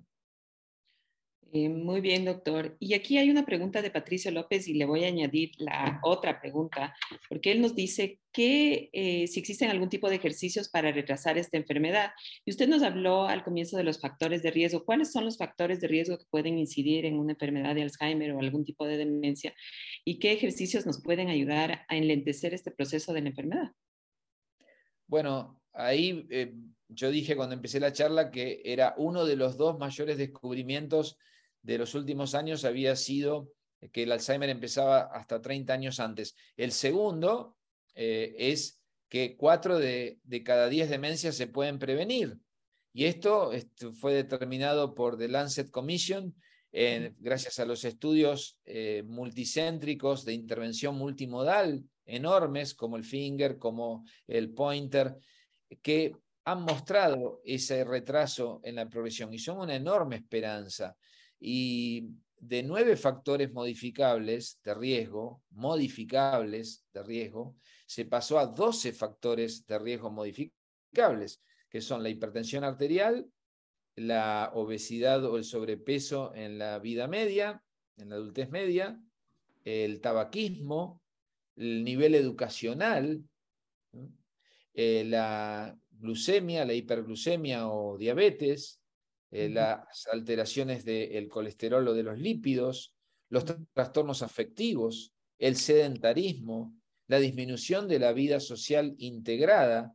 Eh, 1.50 1.70
muy 1.70 2.02
bien, 2.02 2.26
doctor. 2.26 2.76
Y 2.78 2.92
aquí 2.92 3.16
hay 3.16 3.30
una 3.30 3.46
pregunta 3.46 3.80
de 3.80 3.90
Patricio 3.90 4.30
López 4.30 4.68
y 4.68 4.74
le 4.74 4.84
voy 4.84 5.04
a 5.04 5.08
añadir 5.08 5.52
la 5.56 5.98
otra 6.02 6.40
pregunta, 6.40 6.94
porque 7.28 7.52
él 7.52 7.62
nos 7.62 7.74
dice 7.74 8.20
que 8.32 8.90
eh, 8.92 9.26
si 9.28 9.40
existen 9.40 9.70
algún 9.70 9.88
tipo 9.88 10.10
de 10.10 10.16
ejercicios 10.16 10.68
para 10.68 10.92
retrasar 10.92 11.38
esta 11.38 11.56
enfermedad. 11.56 12.10
Y 12.44 12.50
usted 12.50 12.68
nos 12.68 12.82
habló 12.82 13.26
al 13.26 13.44
comienzo 13.44 13.78
de 13.78 13.84
los 13.84 13.98
factores 13.98 14.42
de 14.42 14.50
riesgo. 14.50 14.84
¿Cuáles 14.84 15.10
son 15.10 15.24
los 15.24 15.38
factores 15.38 15.80
de 15.80 15.88
riesgo 15.88 16.18
que 16.18 16.26
pueden 16.28 16.58
incidir 16.58 17.06
en 17.06 17.18
una 17.18 17.32
enfermedad 17.32 17.74
de 17.74 17.82
Alzheimer 17.82 18.32
o 18.32 18.40
algún 18.40 18.64
tipo 18.64 18.86
de 18.86 18.98
demencia? 18.98 19.54
¿Y 20.04 20.18
qué 20.18 20.32
ejercicios 20.32 20.84
nos 20.84 21.02
pueden 21.02 21.28
ayudar 21.28 21.86
a 21.88 21.96
enlentecer 21.96 22.52
este 22.52 22.70
proceso 22.70 23.14
de 23.14 23.22
la 23.22 23.28
enfermedad? 23.30 23.72
Bueno, 25.06 25.62
ahí 25.72 26.26
eh, 26.28 26.52
yo 26.88 27.10
dije 27.10 27.36
cuando 27.36 27.54
empecé 27.54 27.80
la 27.80 27.94
charla 27.94 28.30
que 28.30 28.60
era 28.66 28.94
uno 28.98 29.24
de 29.24 29.36
los 29.36 29.56
dos 29.56 29.78
mayores 29.78 30.18
descubrimientos 30.18 31.16
de 31.68 31.76
los 31.76 31.94
últimos 31.94 32.34
años 32.34 32.64
había 32.64 32.96
sido 32.96 33.52
que 33.92 34.04
el 34.04 34.12
Alzheimer 34.12 34.48
empezaba 34.48 35.02
hasta 35.02 35.42
30 35.42 35.70
años 35.74 36.00
antes. 36.00 36.34
El 36.56 36.72
segundo 36.72 37.58
eh, 37.94 38.34
es 38.38 38.80
que 39.10 39.36
cuatro 39.36 39.78
de, 39.78 40.18
cada 40.46 40.70
diez 40.70 40.88
demencias 40.88 41.36
se 41.36 41.46
pueden 41.46 41.78
prevenir. 41.78 42.38
Y 42.94 43.04
esto, 43.04 43.50
fue 44.00 44.14
determinado 44.14 44.94
por 44.94 45.18
The 45.18 45.28
Lancet 45.28 45.70
Commission 45.70 46.34
gracias 47.18 47.58
a 47.58 47.66
los 47.66 47.84
estudios 47.84 48.58
eh, 48.64 49.02
multicéntricos 49.06 50.24
de 50.24 50.32
intervención 50.32 50.96
multimodal 50.96 51.84
enormes 52.06 52.74
como 52.74 52.96
el 52.96 53.04
Finger, 53.04 53.58
como 53.58 54.04
el 54.26 54.54
Pointer, 54.54 55.16
que 55.82 56.12
han 56.44 56.62
mostrado 56.62 57.42
ese 57.44 57.84
retraso 57.84 58.60
en 58.64 58.76
la 58.76 58.88
progresión 58.88 59.34
y 59.34 59.38
son 59.38 59.58
una 59.58 59.76
enorme 59.76 60.16
esperanza 60.16 60.96
y 61.40 62.08
de 62.40 62.62
nueve 62.62 62.96
factores 62.96 63.52
modificables 63.52 64.60
de 64.64 64.74
riesgo, 64.74 65.42
modificables 65.50 66.84
de 66.92 67.02
riesgo, 67.02 67.56
se 67.86 68.04
pasó 68.04 68.38
a 68.38 68.46
12 68.46 68.92
factores 68.92 69.66
de 69.66 69.78
riesgo 69.78 70.10
modificables, 70.10 71.42
que 71.68 71.80
son 71.80 72.02
la 72.02 72.10
hipertensión 72.10 72.64
arterial, 72.64 73.26
la 73.96 74.52
obesidad 74.54 75.24
o 75.24 75.36
el 75.36 75.44
sobrepeso 75.44 76.32
en 76.34 76.58
la 76.58 76.78
vida 76.78 77.08
media, 77.08 77.62
en 77.96 78.10
la 78.10 78.16
adultez 78.16 78.50
media, 78.50 79.00
el 79.64 80.00
tabaquismo, 80.00 81.02
el 81.56 81.82
nivel 81.82 82.14
educacional, 82.14 83.24
eh, 84.74 85.04
la 85.04 85.76
glucemia, 85.90 86.64
la 86.64 86.74
hiperglucemia 86.74 87.68
o 87.68 87.98
diabetes, 87.98 88.77
eh, 89.30 89.48
las 89.48 90.06
alteraciones 90.10 90.84
del 90.84 91.28
colesterol 91.28 91.86
o 91.88 91.94
de 91.94 92.02
los 92.02 92.18
lípidos, 92.18 92.94
los 93.28 93.44
trastornos 93.74 94.22
afectivos, 94.22 95.12
el 95.38 95.56
sedentarismo, 95.56 96.74
la 97.08 97.18
disminución 97.18 97.88
de 97.88 97.98
la 97.98 98.12
vida 98.12 98.40
social 98.40 98.94
integrada, 98.98 99.94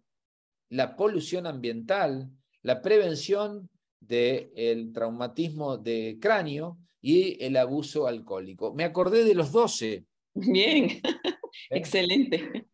la 0.70 0.96
polución 0.96 1.48
ambiental, 1.48 2.30
la 2.62 2.82
prevención 2.82 3.70
del 4.00 4.92
traumatismo 4.94 5.78
de 5.78 6.18
cráneo 6.22 6.78
y 7.02 7.44
el 7.44 7.58
abuso 7.58 8.08
alcohólico. 8.08 8.74
Me 8.74 8.84
acordé 8.84 9.24
de 9.24 9.36
los 9.36 9.52
12. 9.52 10.06
Bien, 10.34 10.86
¿Eh? 10.86 11.02
excelente. 11.70 12.68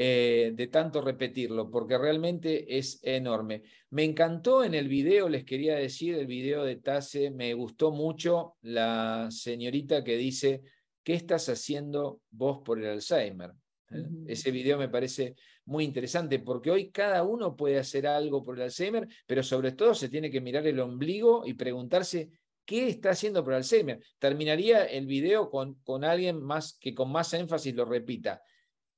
Eh, 0.00 0.52
de 0.54 0.68
tanto 0.68 1.00
repetirlo, 1.00 1.68
porque 1.68 1.98
realmente 1.98 2.78
es 2.78 3.00
enorme. 3.02 3.64
Me 3.90 4.04
encantó 4.04 4.62
en 4.62 4.74
el 4.74 4.86
video, 4.86 5.28
les 5.28 5.44
quería 5.44 5.74
decir, 5.74 6.14
el 6.14 6.28
video 6.28 6.62
de 6.62 6.76
Tase, 6.76 7.32
me 7.32 7.52
gustó 7.54 7.90
mucho 7.90 8.54
la 8.62 9.26
señorita 9.32 10.04
que 10.04 10.16
dice, 10.16 10.62
¿qué 11.02 11.14
estás 11.14 11.48
haciendo 11.48 12.20
vos 12.30 12.60
por 12.64 12.78
el 12.78 12.86
Alzheimer? 12.86 13.50
¿Eh? 13.90 14.04
Ese 14.28 14.52
video 14.52 14.78
me 14.78 14.88
parece 14.88 15.34
muy 15.64 15.82
interesante 15.82 16.38
porque 16.38 16.70
hoy 16.70 16.92
cada 16.92 17.24
uno 17.24 17.56
puede 17.56 17.80
hacer 17.80 18.06
algo 18.06 18.44
por 18.44 18.54
el 18.54 18.62
Alzheimer, 18.62 19.08
pero 19.26 19.42
sobre 19.42 19.72
todo 19.72 19.96
se 19.96 20.08
tiene 20.08 20.30
que 20.30 20.40
mirar 20.40 20.64
el 20.68 20.78
ombligo 20.78 21.44
y 21.44 21.54
preguntarse 21.54 22.30
qué 22.64 22.86
está 22.86 23.10
haciendo 23.10 23.42
por 23.42 23.54
el 23.54 23.56
Alzheimer. 23.56 23.98
Terminaría 24.20 24.84
el 24.84 25.06
video 25.08 25.50
con, 25.50 25.74
con 25.82 26.04
alguien 26.04 26.40
más 26.40 26.78
que 26.78 26.94
con 26.94 27.10
más 27.10 27.34
énfasis 27.34 27.74
lo 27.74 27.84
repita. 27.84 28.40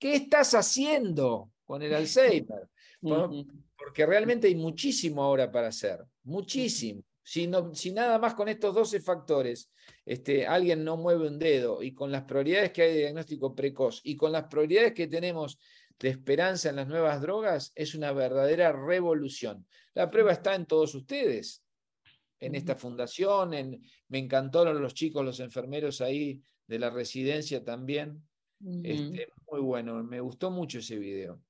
¿Qué 0.01 0.14
estás 0.14 0.55
haciendo 0.55 1.53
con 1.64 1.82
el 1.82 1.94
Alzheimer? 1.94 2.68
Porque 3.76 4.07
realmente 4.07 4.48
hay 4.48 4.57
muchísimo 4.57 5.22
ahora 5.22 5.53
para 5.53 5.68
hacer, 5.68 6.05
muchísimo. 6.24 7.03
Si, 7.22 7.48
si 7.74 7.92
nada 7.92 8.18
más 8.18 8.34
con 8.34 8.48
estos 8.48 8.74
12 8.74 9.01
factores 9.01 9.70
este, 10.05 10.46
alguien 10.46 10.82
no 10.82 10.96
mueve 10.96 11.28
un 11.28 11.38
dedo 11.38 11.82
y 11.82 11.94
con 11.94 12.11
las 12.11 12.24
prioridades 12.24 12.72
que 12.72 12.82
hay 12.82 12.92
de 12.94 12.98
diagnóstico 13.01 13.55
precoz 13.55 14.01
y 14.03 14.16
con 14.16 14.32
las 14.32 14.44
prioridades 14.44 14.94
que 14.94 15.07
tenemos 15.07 15.59
de 15.98 16.09
esperanza 16.09 16.70
en 16.70 16.76
las 16.76 16.88
nuevas 16.88 17.20
drogas, 17.20 17.72
es 17.74 17.94
una 17.94 18.12
verdadera 18.12 18.72
revolución. 18.72 19.66
La 19.94 20.11
prueba 20.11 20.32
está 20.32 20.55
en 20.55 20.64
todos 20.64 20.94
ustedes, 20.94 21.62
en 22.40 22.55
esta 22.55 22.74
fundación, 22.74 23.53
en, 23.53 23.82
me 24.09 24.18
encantaron 24.18 24.80
los 24.80 24.94
chicos, 24.94 25.24
los 25.24 25.40
enfermeros 25.40 26.01
ahí 26.01 26.40
de 26.66 26.78
la 26.78 26.88
residencia 26.88 27.62
también. 27.62 28.26
Este, 28.83 29.29
muy 29.51 29.61
bueno, 29.61 30.03
me 30.05 30.21
gustó 30.21 30.51
mucho 30.51 30.79
ese 30.79 30.99
video. 30.99 31.41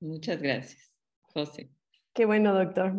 Muchas 0.00 0.40
gracias, 0.40 0.94
José. 1.22 1.70
Qué 2.12 2.24
bueno, 2.24 2.54
doctor. 2.54 2.94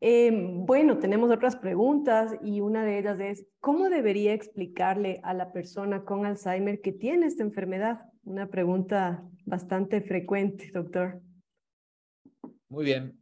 Em, 0.00 0.66
bueno, 0.66 0.98
tenemos 0.98 1.30
otras 1.30 1.54
preguntas 1.56 2.34
y 2.42 2.60
una 2.60 2.84
de 2.84 2.98
ellas 2.98 3.20
es, 3.20 3.46
¿cómo 3.60 3.88
debería 3.88 4.32
explicarle 4.32 5.20
a 5.22 5.32
la 5.32 5.52
persona 5.52 6.04
con 6.04 6.26
Alzheimer 6.26 6.80
que 6.80 6.92
tiene 6.92 7.26
esta 7.26 7.44
enfermedad? 7.44 8.00
Una 8.24 8.48
pregunta 8.48 9.22
bastante 9.44 10.00
frecuente, 10.00 10.70
doctor. 10.72 11.20
Muy 12.68 12.84
bien. 12.84 13.21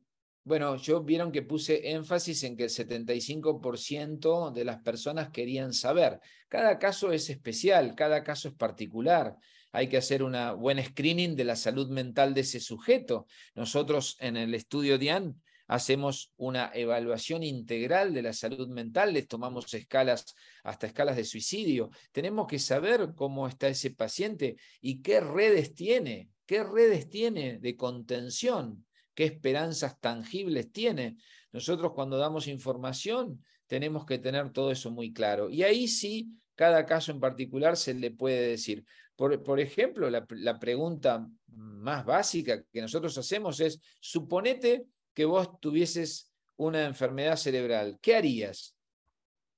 Bueno, 0.50 0.74
yo 0.74 1.00
vieron 1.04 1.30
que 1.30 1.42
puse 1.42 1.92
énfasis 1.92 2.42
en 2.42 2.56
que 2.56 2.64
el 2.64 2.70
75% 2.70 4.50
de 4.50 4.64
las 4.64 4.82
personas 4.82 5.30
querían 5.30 5.72
saber. 5.72 6.18
Cada 6.48 6.76
caso 6.76 7.12
es 7.12 7.30
especial, 7.30 7.94
cada 7.94 8.24
caso 8.24 8.48
es 8.48 8.54
particular 8.54 9.36
hay 9.70 9.88
que 9.88 9.96
hacer 9.96 10.24
una 10.24 10.50
buen 10.50 10.84
screening 10.84 11.36
de 11.36 11.44
la 11.44 11.54
salud 11.54 11.88
mental 11.88 12.34
de 12.34 12.40
ese 12.40 12.58
sujeto. 12.58 13.28
Nosotros 13.54 14.16
en 14.18 14.36
el 14.36 14.52
estudio 14.52 14.98
DIAN 14.98 15.40
hacemos 15.68 16.32
una 16.36 16.72
evaluación 16.74 17.44
integral 17.44 18.12
de 18.12 18.22
la 18.22 18.32
salud 18.32 18.66
mental, 18.66 19.12
les 19.12 19.28
tomamos 19.28 19.72
escalas 19.72 20.34
hasta 20.64 20.88
escalas 20.88 21.14
de 21.14 21.24
suicidio. 21.24 21.90
Tenemos 22.10 22.48
que 22.48 22.58
saber 22.58 23.12
cómo 23.14 23.46
está 23.46 23.68
ese 23.68 23.92
paciente 23.92 24.56
y 24.80 25.00
qué 25.00 25.20
redes 25.20 25.72
tiene, 25.76 26.30
qué 26.44 26.64
redes 26.64 27.08
tiene 27.08 27.60
de 27.60 27.76
contención, 27.76 28.84
qué 29.20 29.26
esperanzas 29.26 30.00
tangibles 30.00 30.72
tiene. 30.72 31.18
Nosotros 31.52 31.92
cuando 31.92 32.16
damos 32.16 32.46
información 32.46 33.44
tenemos 33.66 34.06
que 34.06 34.16
tener 34.16 34.50
todo 34.50 34.70
eso 34.70 34.90
muy 34.90 35.12
claro. 35.12 35.50
Y 35.50 35.62
ahí 35.62 35.88
sí, 35.88 36.30
cada 36.54 36.86
caso 36.86 37.12
en 37.12 37.20
particular 37.20 37.76
se 37.76 37.92
le 37.92 38.12
puede 38.12 38.48
decir, 38.48 38.82
por, 39.16 39.60
ejemplo, 39.60 40.08
la, 40.08 40.58
pregunta 40.58 41.28
más 41.48 42.06
básica 42.06 42.64
que 42.72 42.80
nosotros 42.80 43.18
hacemos 43.18 43.60
es, 43.60 43.78
suponete 44.00 44.86
que 45.12 45.26
vos 45.26 45.60
tuvieses 45.60 46.32
una 46.56 46.86
enfermedad 46.86 47.36
cerebral, 47.36 47.98
¿qué 48.00 48.16
harías? 48.16 48.74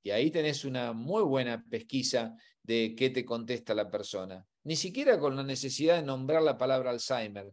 Y 0.03 0.11
ahí 0.11 0.33
tenés 0.33 0.65
una 0.65 0.93
muy 0.93 1.23
buena 1.23 1.65
pesquisa 1.71 2.35
de 2.65 2.97
qué 2.97 3.11
te 3.11 3.25
contesta 3.25 3.77
la 3.77 3.89
persona. 3.89 4.45
Ni 4.65 4.75
siquiera 4.75 5.21
con 5.21 5.37
la 5.37 5.45
necesidad 5.45 5.99
de 5.99 6.03
nombrar 6.03 6.43
la 6.43 6.59
palabra 6.59 6.91
Alzheimer. 6.91 7.53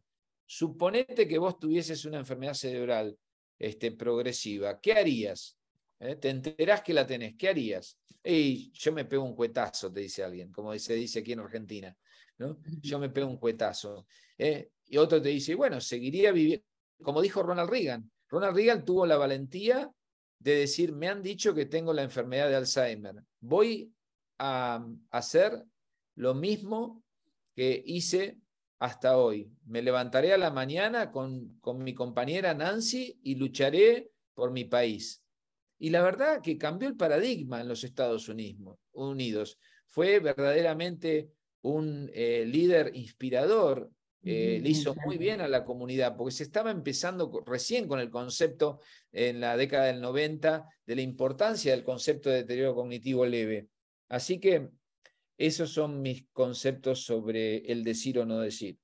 Suponete 0.51 1.27
que 1.27 1.37
vos 1.37 1.59
tuvieses 1.59 2.05
una 2.05 2.17
enfermedad 2.17 2.55
cerebral 2.55 3.15
este, 3.59 3.91
progresiva, 3.91 4.81
¿qué 4.81 4.93
harías? 4.93 5.59
¿Eh? 5.99 6.15
Te 6.15 6.29
enterás 6.29 6.81
que 6.81 6.91
la 6.91 7.05
tenés, 7.05 7.35
¿qué 7.37 7.49
harías? 7.49 7.99
Y 8.23 8.71
yo 8.71 8.91
me 8.91 9.05
pego 9.05 9.25
un 9.25 9.35
cuetazo, 9.35 9.93
te 9.93 9.99
dice 9.99 10.23
alguien, 10.23 10.51
como 10.51 10.75
se 10.79 10.95
dice 10.95 11.19
aquí 11.19 11.33
en 11.33 11.41
Argentina. 11.41 11.95
¿no? 12.39 12.57
Yo 12.81 12.97
me 12.97 13.09
pego 13.09 13.27
un 13.29 13.37
cuetazo. 13.37 14.07
¿eh? 14.39 14.71
Y 14.87 14.97
otro 14.97 15.21
te 15.21 15.29
dice, 15.29 15.53
bueno, 15.53 15.79
seguiría 15.79 16.31
viviendo, 16.31 16.65
como 17.03 17.21
dijo 17.21 17.43
Ronald 17.43 17.69
Reagan. 17.69 18.09
Ronald 18.27 18.55
Reagan 18.55 18.83
tuvo 18.83 19.05
la 19.05 19.17
valentía 19.17 19.91
de 20.39 20.55
decir, 20.55 20.93
me 20.93 21.09
han 21.09 21.21
dicho 21.21 21.53
que 21.53 21.67
tengo 21.67 21.93
la 21.93 22.01
enfermedad 22.01 22.49
de 22.49 22.55
Alzheimer. 22.55 23.23
Voy 23.39 23.93
a 24.39 24.83
hacer 25.11 25.63
lo 26.15 26.33
mismo 26.33 27.03
que 27.53 27.83
hice 27.85 28.39
hasta 28.79 29.17
hoy. 29.17 29.51
Me 29.65 29.81
levantaré 29.81 30.33
a 30.33 30.37
la 30.37 30.51
mañana 30.51 31.11
con, 31.11 31.59
con 31.59 31.83
mi 31.83 31.93
compañera 31.93 32.53
Nancy 32.53 33.19
y 33.23 33.35
lucharé 33.35 34.11
por 34.33 34.51
mi 34.51 34.65
país. 34.65 35.21
Y 35.77 35.89
la 35.91 36.01
verdad 36.01 36.41
que 36.41 36.57
cambió 36.57 36.87
el 36.89 36.95
paradigma 36.95 37.61
en 37.61 37.67
los 37.67 37.83
Estados 37.83 38.29
Unidos. 38.29 39.59
Fue 39.87 40.19
verdaderamente 40.19 41.29
un 41.61 42.09
eh, 42.13 42.45
líder 42.45 42.91
inspirador. 42.95 43.91
Eh, 44.21 44.59
le 44.61 44.69
hizo 44.69 44.93
muy 45.05 45.17
bien 45.17 45.39
a 45.39 45.47
la 45.47 45.63
comunidad, 45.63 46.17
porque 46.17 46.35
se 46.35 46.43
estaba 46.43 46.71
empezando 46.71 47.41
recién 47.45 47.87
con 47.87 48.01
el 48.01 48.09
concepto 48.09 48.81
en 49.13 49.39
la 49.39 49.55
década 49.55 49.85
del 49.85 50.01
90 50.01 50.65
de 50.85 50.95
la 50.95 51.01
importancia 51.01 51.71
del 51.71 51.85
concepto 51.85 52.29
de 52.29 52.37
deterioro 52.37 52.75
cognitivo 52.75 53.25
leve. 53.25 53.69
Así 54.09 54.39
que 54.39 54.69
esos 55.39 55.71
son 55.71 56.01
mis 56.01 56.27
conceptos 56.33 57.05
sobre 57.05 57.59
el 57.71 57.81
decir 57.85 58.19
o 58.19 58.25
no 58.25 58.39
decir. 58.39 58.77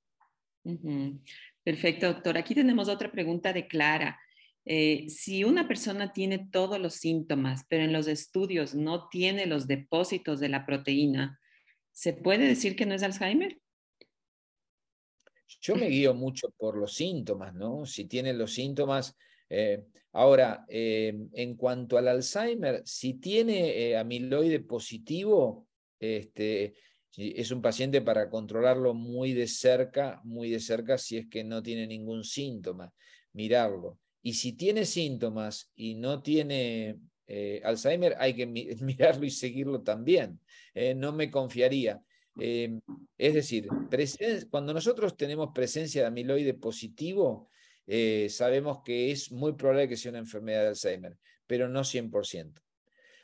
Perfecto, 1.62 2.06
doctor. 2.06 2.38
Aquí 2.38 2.54
tenemos 2.54 2.88
otra 2.88 3.12
pregunta 3.12 3.52
de 3.52 3.68
Clara. 3.68 4.18
Eh, 4.64 5.04
si 5.10 5.44
una 5.44 5.68
persona 5.68 6.14
tiene 6.14 6.48
todos 6.50 6.80
los 6.80 6.94
síntomas, 6.94 7.66
pero 7.68 7.84
en 7.84 7.92
los 7.92 8.08
estudios 8.08 8.74
no 8.74 9.08
tiene 9.10 9.44
los 9.44 9.66
depósitos 9.66 10.40
de 10.40 10.48
la 10.48 10.64
proteína, 10.64 11.38
¿se 11.92 12.14
puede 12.14 12.48
decir 12.48 12.74
que 12.74 12.86
no 12.86 12.94
es 12.94 13.02
Alzheimer? 13.02 13.60
Yo 15.60 15.76
me 15.76 15.88
guío 15.88 16.14
mucho 16.14 16.50
por 16.56 16.78
los 16.78 16.94
síntomas, 16.94 17.52
¿no? 17.54 17.84
Si 17.84 18.06
tiene 18.06 18.32
los 18.32 18.54
síntomas. 18.54 19.14
Eh, 19.50 19.84
ahora, 20.12 20.64
eh, 20.70 21.14
en 21.34 21.54
cuanto 21.54 21.98
al 21.98 22.08
Alzheimer, 22.08 22.80
si 22.86 23.14
tiene 23.14 23.94
amiloide 23.94 24.60
positivo, 24.60 25.65
este, 25.98 26.74
es 27.16 27.50
un 27.50 27.62
paciente 27.62 28.02
para 28.02 28.28
controlarlo 28.28 28.94
muy 28.94 29.32
de 29.32 29.46
cerca, 29.46 30.20
muy 30.24 30.50
de 30.50 30.60
cerca 30.60 30.98
si 30.98 31.16
es 31.16 31.28
que 31.28 31.44
no 31.44 31.62
tiene 31.62 31.86
ningún 31.86 32.24
síntoma, 32.24 32.92
mirarlo. 33.32 33.98
Y 34.22 34.34
si 34.34 34.52
tiene 34.54 34.84
síntomas 34.84 35.70
y 35.74 35.94
no 35.94 36.22
tiene 36.22 36.98
eh, 37.26 37.60
Alzheimer, 37.64 38.16
hay 38.18 38.34
que 38.34 38.46
mirarlo 38.80 39.24
y 39.24 39.30
seguirlo 39.30 39.82
también. 39.82 40.40
Eh, 40.74 40.94
no 40.94 41.12
me 41.12 41.30
confiaría. 41.30 42.00
Em, 42.38 42.80
es 43.16 43.34
decir, 43.34 43.66
cuando 44.50 44.74
nosotros 44.74 45.16
tenemos 45.16 45.50
presencia 45.54 46.02
de 46.02 46.08
amiloide 46.08 46.52
positivo, 46.54 47.48
eh, 47.86 48.28
sabemos 48.28 48.82
que 48.84 49.10
es 49.10 49.32
muy 49.32 49.54
probable 49.54 49.88
que 49.88 49.96
sea 49.96 50.10
una 50.10 50.18
enfermedad 50.18 50.62
de 50.62 50.68
Alzheimer, 50.68 51.16
pero 51.46 51.68
no 51.68 51.82
100%. 51.82 52.60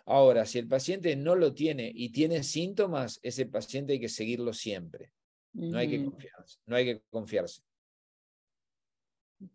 Ahora, 0.05 0.47
si 0.47 0.59
el 0.59 0.69
paciente 0.69 1.15
no 1.17 1.37
lo 1.37 1.55
tiene 1.55 1.91
y 1.95 2.11
tiene 2.11 2.43
síntomas, 2.43 3.21
ese 3.23 3.47
paciente 3.47 3.95
hay 3.95 4.01
que 4.01 4.09
seguirlo 4.09 4.53
siempre. 4.53 5.13
No 5.53 5.79
hay 5.79 5.89
que 5.89 6.05
confiarse. 6.05 6.59
No 6.67 6.77
hay 6.77 6.85
que 6.85 7.03
confiarse. 7.11 7.63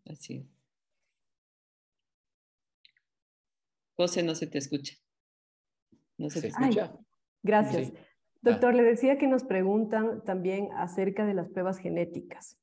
Así 0.05 0.45
José, 3.97 4.21
no 4.21 4.35
se 4.35 4.45
te 4.45 4.59
escucha. 4.59 4.95
No 6.17 6.29
se, 6.29 6.41
te 6.41 6.47
escucha. 6.47 6.95
gracias. 7.41 7.91
Doctor, 8.41 8.75
le 8.75 8.83
decía 8.83 9.17
que 9.17 9.27
nos 9.27 9.43
preguntan 9.43 10.23
también 10.23 10.69
acerca 10.73 11.25
de 11.25 11.33
las 11.33 11.49
pruebas 11.49 11.79
genéticas. 11.79 12.59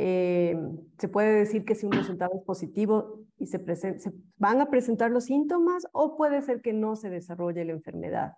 Eh, 0.00 0.56
¿Se 0.96 1.08
puede 1.08 1.40
decir 1.40 1.64
que 1.64 1.74
si 1.74 1.84
un 1.84 1.90
resultado 1.90 2.30
es 2.38 2.44
positivo 2.44 3.26
y 3.36 3.46
se, 3.48 3.58
se 3.74 4.12
van 4.36 4.60
a 4.60 4.70
presentar 4.70 5.10
los 5.10 5.24
síntomas 5.24 5.88
o 5.90 6.16
puede 6.16 6.40
ser 6.42 6.62
que 6.62 6.72
no 6.72 6.94
se 6.94 7.10
desarrolle 7.10 7.64
la 7.64 7.72
enfermedad? 7.72 8.34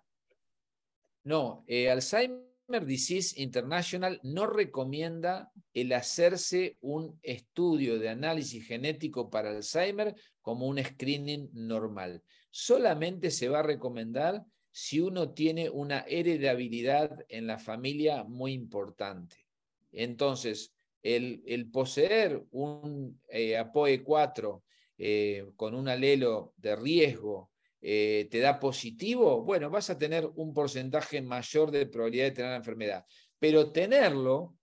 No, 1.23 1.63
eh, 1.67 1.91
Alzheimer 1.91 2.83
Disease 2.87 3.39
International 3.39 4.19
no 4.23 4.47
recomienda 4.47 5.51
el 5.75 5.93
hacerse 5.93 6.77
un 6.81 7.19
estudio 7.21 7.99
de 7.99 8.09
análisis 8.09 8.65
genético 8.65 9.29
para 9.29 9.51
Alzheimer 9.51 10.15
como 10.41 10.65
un 10.65 10.83
screening 10.83 11.47
normal. 11.53 12.23
Solamente 12.49 13.29
se 13.29 13.49
va 13.49 13.59
a 13.59 13.63
recomendar 13.63 14.43
si 14.71 14.99
uno 14.99 15.29
tiene 15.29 15.69
una 15.69 15.99
heredabilidad 16.07 17.23
en 17.29 17.45
la 17.45 17.59
familia 17.59 18.23
muy 18.23 18.53
importante. 18.53 19.35
Entonces, 19.91 20.73
el, 21.01 21.69
poseer 21.71 22.43
un 22.51 23.19
eh, 23.29 23.57
APOE4 23.57 24.61
eh, 24.97 25.45
con 25.55 25.73
un 25.73 25.87
alelo 25.87 26.53
de 26.57 26.75
riesgo 26.75 27.51
eh, 27.83 28.27
te 28.29 28.39
da 28.39 28.59
positivo, 28.59 29.41
bueno, 29.41 29.71
vas 29.71 29.89
a 29.89 29.97
tener 29.97 30.29
un 30.35 30.53
porcentaje 30.53 31.19
mayor 31.19 31.71
de 31.71 31.87
probabilidad 31.87 32.25
de 32.25 32.31
tener 32.31 32.51
la 32.51 32.57
enfermedad. 32.57 33.05
Pero 33.39 33.71
tenerlo, 33.71 34.55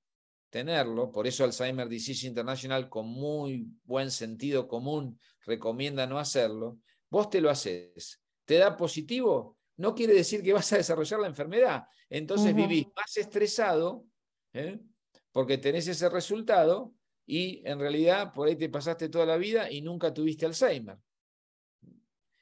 tenerlo, 0.51 1.11
por 1.11 1.27
eso 1.27 1.43
Alzheimer 1.43 1.89
Disease 1.89 2.29
International 2.29 2.89
con 2.89 3.09
muy 3.09 3.67
buen 3.83 4.13
sentido 4.13 4.69
común 4.69 5.19
recomienda 5.45 6.07
no 6.07 6.21
hacerlo, 6.21 6.79
vos 7.11 7.29
te 7.29 7.41
lo 7.41 7.51
haces. 7.51 8.23
¿Te 8.45 8.59
da 8.59 8.77
positivo? 8.77 9.59
No 9.79 9.97
quiere 9.97 10.15
decir 10.15 10.41
que 10.41 10.53
vas 10.53 10.73
a 10.73 10.77
desarrollar 10.77 11.19
la 11.19 11.27
enfermedad. 11.27 11.85
Entonces 12.09 12.55
vivís 12.55 12.87
más 12.95 13.17
estresado 13.17 14.05
¿eh? 14.53 14.79
Porque 15.33 15.59
tenés 15.59 15.89
ese 15.89 16.09
resultado 16.09 16.95
y 17.27 17.63
en 17.69 17.79
realidad 17.79 18.33
por 18.33 18.49
ahí 18.49 18.57
te 18.57 18.69
pasaste 18.69 19.09
toda 19.09 19.27
la 19.27 19.37
vida 19.37 19.71
y 19.71 19.83
nunca 19.83 20.13
tuviste 20.13 20.47
Alzheimer. 20.47 20.99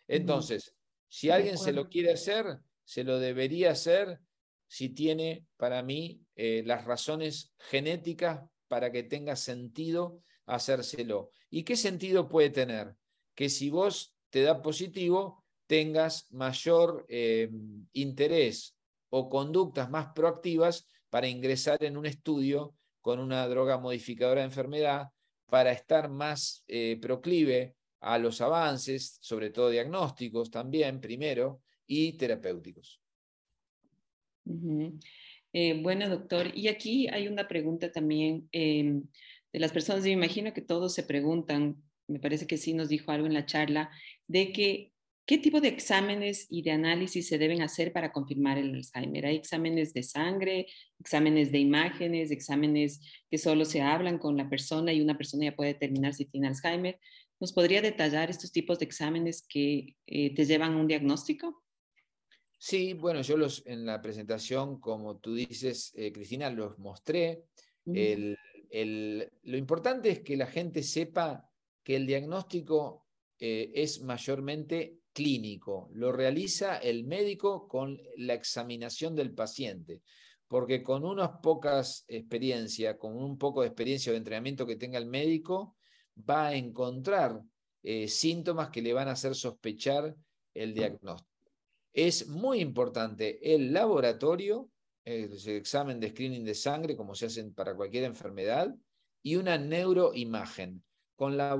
Entonces, 0.08 0.74
si 1.08 1.30
alguien 1.30 1.58
se 1.58 1.72
lo 1.72 1.88
quiere 1.88 2.12
hacer, 2.12 2.60
se 2.84 3.02
lo 3.02 3.18
debería 3.18 3.72
hacer 3.72 4.20
si 4.68 4.90
tiene, 4.90 5.46
para 5.56 5.82
mí, 5.82 6.20
eh, 6.34 6.62
las 6.66 6.84
razones 6.84 7.52
genéticas 7.58 8.42
para 8.68 8.90
que 8.90 9.02
tenga 9.02 9.36
sentido 9.36 10.22
hacérselo. 10.46 11.30
¿Y 11.50 11.64
qué 11.64 11.76
sentido 11.76 12.28
puede 12.28 12.50
tener? 12.50 12.94
Que 13.34 13.48
si 13.48 13.70
vos 13.70 14.16
te 14.30 14.42
da 14.42 14.62
positivo, 14.62 15.44
tengas 15.66 16.30
mayor 16.32 17.04
eh, 17.08 17.50
interés 17.92 18.76
o 19.10 19.28
conductas 19.28 19.90
más 19.90 20.08
proactivas 20.14 20.86
para 21.10 21.28
ingresar 21.28 21.82
en 21.84 21.96
un 21.96 22.06
estudio 22.06 22.74
con 23.00 23.20
una 23.20 23.46
droga 23.46 23.78
modificadora 23.78 24.40
de 24.40 24.46
enfermedad, 24.46 25.08
para 25.48 25.72
estar 25.72 26.08
más 26.10 26.64
eh, 26.66 26.98
proclive 27.00 27.76
a 28.00 28.18
los 28.18 28.40
avances, 28.40 29.18
sobre 29.20 29.50
todo 29.50 29.70
diagnósticos 29.70 30.50
también, 30.50 31.00
primero, 31.00 31.62
y 31.86 32.16
terapéuticos. 32.16 33.00
Eh, 35.52 35.80
bueno, 35.82 36.08
doctor, 36.08 36.50
y 36.54 36.68
aquí 36.68 37.08
hay 37.08 37.28
una 37.28 37.48
pregunta 37.48 37.90
también 37.90 38.48
em, 38.52 39.04
de 39.52 39.60
las 39.60 39.72
personas, 39.72 40.04
me 40.04 40.10
imagino 40.10 40.52
que 40.52 40.60
todos 40.60 40.92
se 40.94 41.02
preguntan, 41.02 41.82
me 42.08 42.20
parece 42.20 42.46
que 42.46 42.58
sí 42.58 42.74
nos 42.74 42.88
dijo 42.88 43.10
algo 43.10 43.26
en 43.26 43.34
la 43.34 43.46
charla, 43.46 43.90
de 44.26 44.52
que 44.52 44.92
¿Qué 45.26 45.38
tipo 45.38 45.60
de 45.60 45.66
exámenes 45.66 46.46
y 46.50 46.62
de 46.62 46.70
análisis 46.70 47.26
se 47.26 47.36
deben 47.36 47.60
hacer 47.60 47.92
para 47.92 48.12
confirmar 48.12 48.58
el 48.58 48.72
Alzheimer? 48.72 49.26
¿Hay 49.26 49.34
exámenes 49.34 49.92
de 49.92 50.04
sangre, 50.04 50.68
exámenes 51.00 51.50
de 51.50 51.58
imágenes, 51.58 52.30
exámenes 52.30 53.00
que 53.28 53.36
solo 53.36 53.64
se 53.64 53.82
hablan 53.82 54.18
con 54.18 54.36
la 54.36 54.48
persona 54.48 54.92
y 54.92 55.00
una 55.00 55.18
persona 55.18 55.46
ya 55.46 55.56
puede 55.56 55.72
determinar 55.72 56.14
si 56.14 56.26
tiene 56.26 56.46
Alzheimer? 56.46 57.00
¿Nos 57.40 57.52
podría 57.52 57.82
detallar 57.82 58.30
estos 58.30 58.52
tipos 58.52 58.78
de 58.78 58.84
exámenes 58.84 59.44
que 59.48 59.96
eh, 60.06 60.32
te 60.32 60.44
llevan 60.44 60.74
a 60.74 60.76
un 60.76 60.86
diagnóstico? 60.86 61.64
Sí, 62.56 62.92
bueno, 62.92 63.20
yo 63.22 63.36
los 63.36 63.66
en 63.66 63.84
la 63.84 64.00
presentación, 64.00 64.78
como 64.78 65.18
tú 65.18 65.34
dices, 65.34 65.92
eh, 65.96 66.12
Cristina, 66.12 66.50
los 66.50 66.78
mostré. 66.78 67.42
lo 67.84 69.56
importante 69.56 70.10
es 70.10 70.20
que 70.20 70.36
la 70.36 70.46
gente 70.46 70.84
sepa 70.84 71.50
que 71.82 71.96
el 71.96 72.06
diagnóstico 72.06 73.06
eh, 73.40 73.72
es 73.74 74.02
mayormente 74.02 75.00
clínico, 75.16 75.88
lo 75.94 76.12
realiza 76.12 76.76
el 76.76 77.04
médico 77.04 77.66
con 77.68 77.98
la 78.18 78.34
examinación 78.34 79.16
del 79.16 79.32
paciente, 79.32 80.02
porque 80.46 80.82
con 80.82 81.06
unas 81.06 81.40
pocas 81.42 82.04
experiencias, 82.06 82.96
con 82.98 83.16
un 83.16 83.38
poco 83.38 83.62
de 83.62 83.68
experiencia 83.68 84.10
o 84.10 84.12
de 84.12 84.18
entrenamiento 84.18 84.66
que 84.66 84.76
tenga 84.76 84.98
el 84.98 85.06
médico, 85.06 85.74
va 86.18 86.48
a 86.48 86.54
encontrar 86.54 87.40
eh, 87.82 88.08
síntomas 88.08 88.68
que 88.68 88.82
le 88.82 88.92
van 88.92 89.08
a 89.08 89.12
hacer 89.12 89.34
sospechar 89.34 90.14
el 90.52 90.74
diagnóstico. 90.74 91.30
Es 91.94 92.28
muy 92.28 92.60
importante 92.60 93.54
el 93.54 93.72
laboratorio, 93.72 94.68
el 95.02 95.32
examen 95.48 95.98
de 95.98 96.10
screening 96.10 96.44
de 96.44 96.54
sangre, 96.54 96.94
como 96.94 97.14
se 97.14 97.24
hacen 97.24 97.54
para 97.54 97.74
cualquier 97.74 98.04
enfermedad, 98.04 98.76
y 99.22 99.36
una 99.36 99.56
neuroimagen 99.56 100.84
con 101.14 101.38
la, 101.38 101.58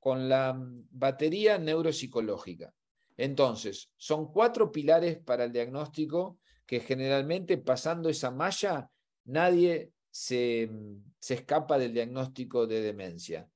con 0.00 0.28
la 0.28 0.60
batería 0.90 1.56
neuropsicológica. 1.56 2.74
Entonces, 3.16 3.90
son 3.96 4.30
cuatro 4.30 4.70
pilares 4.70 5.18
para 5.18 5.44
el 5.44 5.52
diagnóstico 5.52 6.38
que 6.66 6.80
generalmente 6.80 7.58
pasando 7.58 8.08
esa 8.08 8.30
malla, 8.30 8.90
nadie 9.24 9.92
se, 10.10 10.70
se 11.18 11.34
escapa 11.34 11.78
del 11.78 11.92
diagnóstico 11.92 12.66
de 12.66 12.80
demencia. 12.80 13.48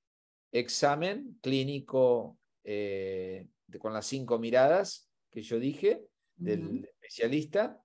Examen 0.52 1.38
clínico 1.42 2.38
eh, 2.64 3.48
con 3.78 3.92
las 3.92 4.06
cinco 4.06 4.38
miradas 4.38 5.08
que 5.30 5.42
yo 5.42 5.58
dije 5.58 6.04
del 6.36 6.84
especialista, 6.84 7.82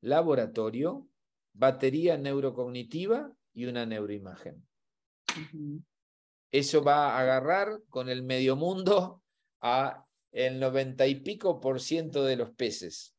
laboratorio, 0.00 1.08
batería 1.52 2.16
neurocognitiva 2.16 3.32
y 3.52 3.66
una 3.66 3.86
neuroimagen. 3.86 4.64
Eso 6.50 6.82
va 6.84 7.16
a 7.16 7.20
agarrar 7.20 7.80
con 7.88 8.08
el 8.08 8.22
medio 8.22 8.56
mundo 8.56 9.22
a 9.60 10.06
el 10.32 10.58
noventa 10.58 11.06
y 11.06 11.16
pico 11.16 11.60
por 11.60 11.80
ciento 11.80 12.24
de 12.24 12.36
los 12.36 12.50
peces. 12.50 13.14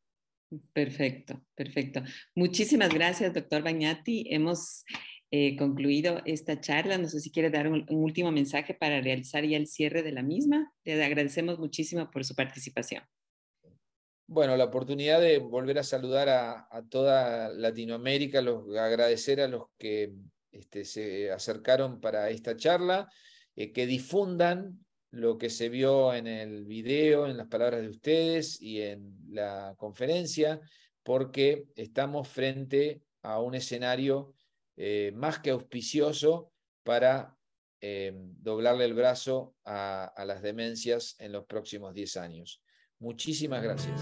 Perfecto, 0.73 1.41
perfecto. 1.55 2.03
Muchísimas 2.35 2.93
gracias, 2.93 3.33
doctor 3.33 3.63
Bagnati. 3.63 4.25
Hemos 4.29 4.83
eh, 5.31 5.55
concluido 5.55 6.21
esta 6.25 6.59
charla. 6.59 6.97
No 6.97 7.07
sé 7.07 7.19
si 7.19 7.31
quiere 7.31 7.49
dar 7.49 7.67
un, 7.67 7.85
último 7.89 8.31
mensaje 8.31 8.73
para 8.73 9.01
realizar 9.01 9.43
ya 9.45 9.57
el 9.57 9.67
cierre 9.67 10.03
de 10.03 10.11
la 10.11 10.21
misma. 10.21 10.71
Le 10.83 11.03
agradecemos 11.03 11.57
muchísimo 11.57 12.11
por 12.11 12.23
su 12.23 12.35
participación. 12.35 13.03
Bueno, 14.27 14.55
la 14.55 14.65
oportunidad 14.65 15.19
de 15.19 15.39
volver 15.39 15.79
a 15.79 15.83
saludar 15.83 16.29
a, 16.29 16.83
toda 16.89 17.49
Latinoamérica, 17.49 18.41
los, 18.41 18.75
agradecer 18.77 19.41
a 19.41 19.47
los 19.47 19.65
que 19.77 20.13
este, 20.51 20.85
se 20.85 21.31
acercaron 21.31 21.99
para 21.99 22.29
esta 22.29 22.55
charla, 22.55 23.09
eh, 23.55 23.71
que 23.71 23.85
difundan 23.85 24.85
lo 25.13 25.37
que 25.37 25.51
se 25.51 25.69
vio 25.69 26.11
en 26.11 26.25
el 26.25 26.65
video, 26.65 27.27
en 27.27 27.37
las 27.37 27.45
palabras 27.45 27.81
de 27.81 27.89
ustedes 27.89 28.59
y 28.59 28.81
en 28.81 29.15
la 29.29 29.75
conferencia, 29.77 30.59
porque 31.03 31.67
estamos 31.75 32.27
frente 32.27 33.03
a 33.21 33.39
un 33.39 33.53
escenario 33.53 34.33
eh, 34.75 35.11
más 35.13 35.37
que 35.37 35.51
auspicioso 35.51 36.51
para 36.81 37.37
eh, 37.79 38.11
doblarle 38.15 38.85
el 38.85 38.95
brazo 38.95 39.53
a, 39.65 40.11
las 40.25 40.41
demencias 40.41 41.15
en 41.19 41.31
los 41.31 41.45
próximos 41.45 41.93
10 41.93 42.17
años. 42.17 42.63
Muchísimas 42.97 43.61
gracias. 43.61 44.01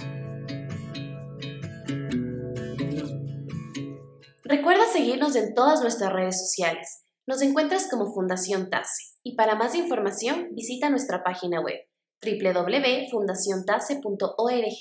Recuerda 4.45 4.85
seguirnos 4.87 5.35
en 5.35 5.53
todas 5.55 5.81
nuestras 5.81 6.13
redes 6.13 6.39
sociales. 6.39 7.03
Nos 7.27 7.41
encuentras 7.41 7.89
como 7.89 8.13
Fundación 8.13 8.69
TASE 8.69 9.10
y 9.23 9.35
para 9.35 9.55
más 9.55 9.75
información 9.75 10.49
visita 10.51 10.89
nuestra 10.89 11.23
página 11.23 11.61
web 11.61 11.79
www.fundaciontase.org. 12.23 14.79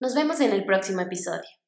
Nos 0.00 0.14
vemos 0.14 0.40
en 0.40 0.52
el 0.52 0.64
próximo 0.64 1.00
episodio. 1.00 1.61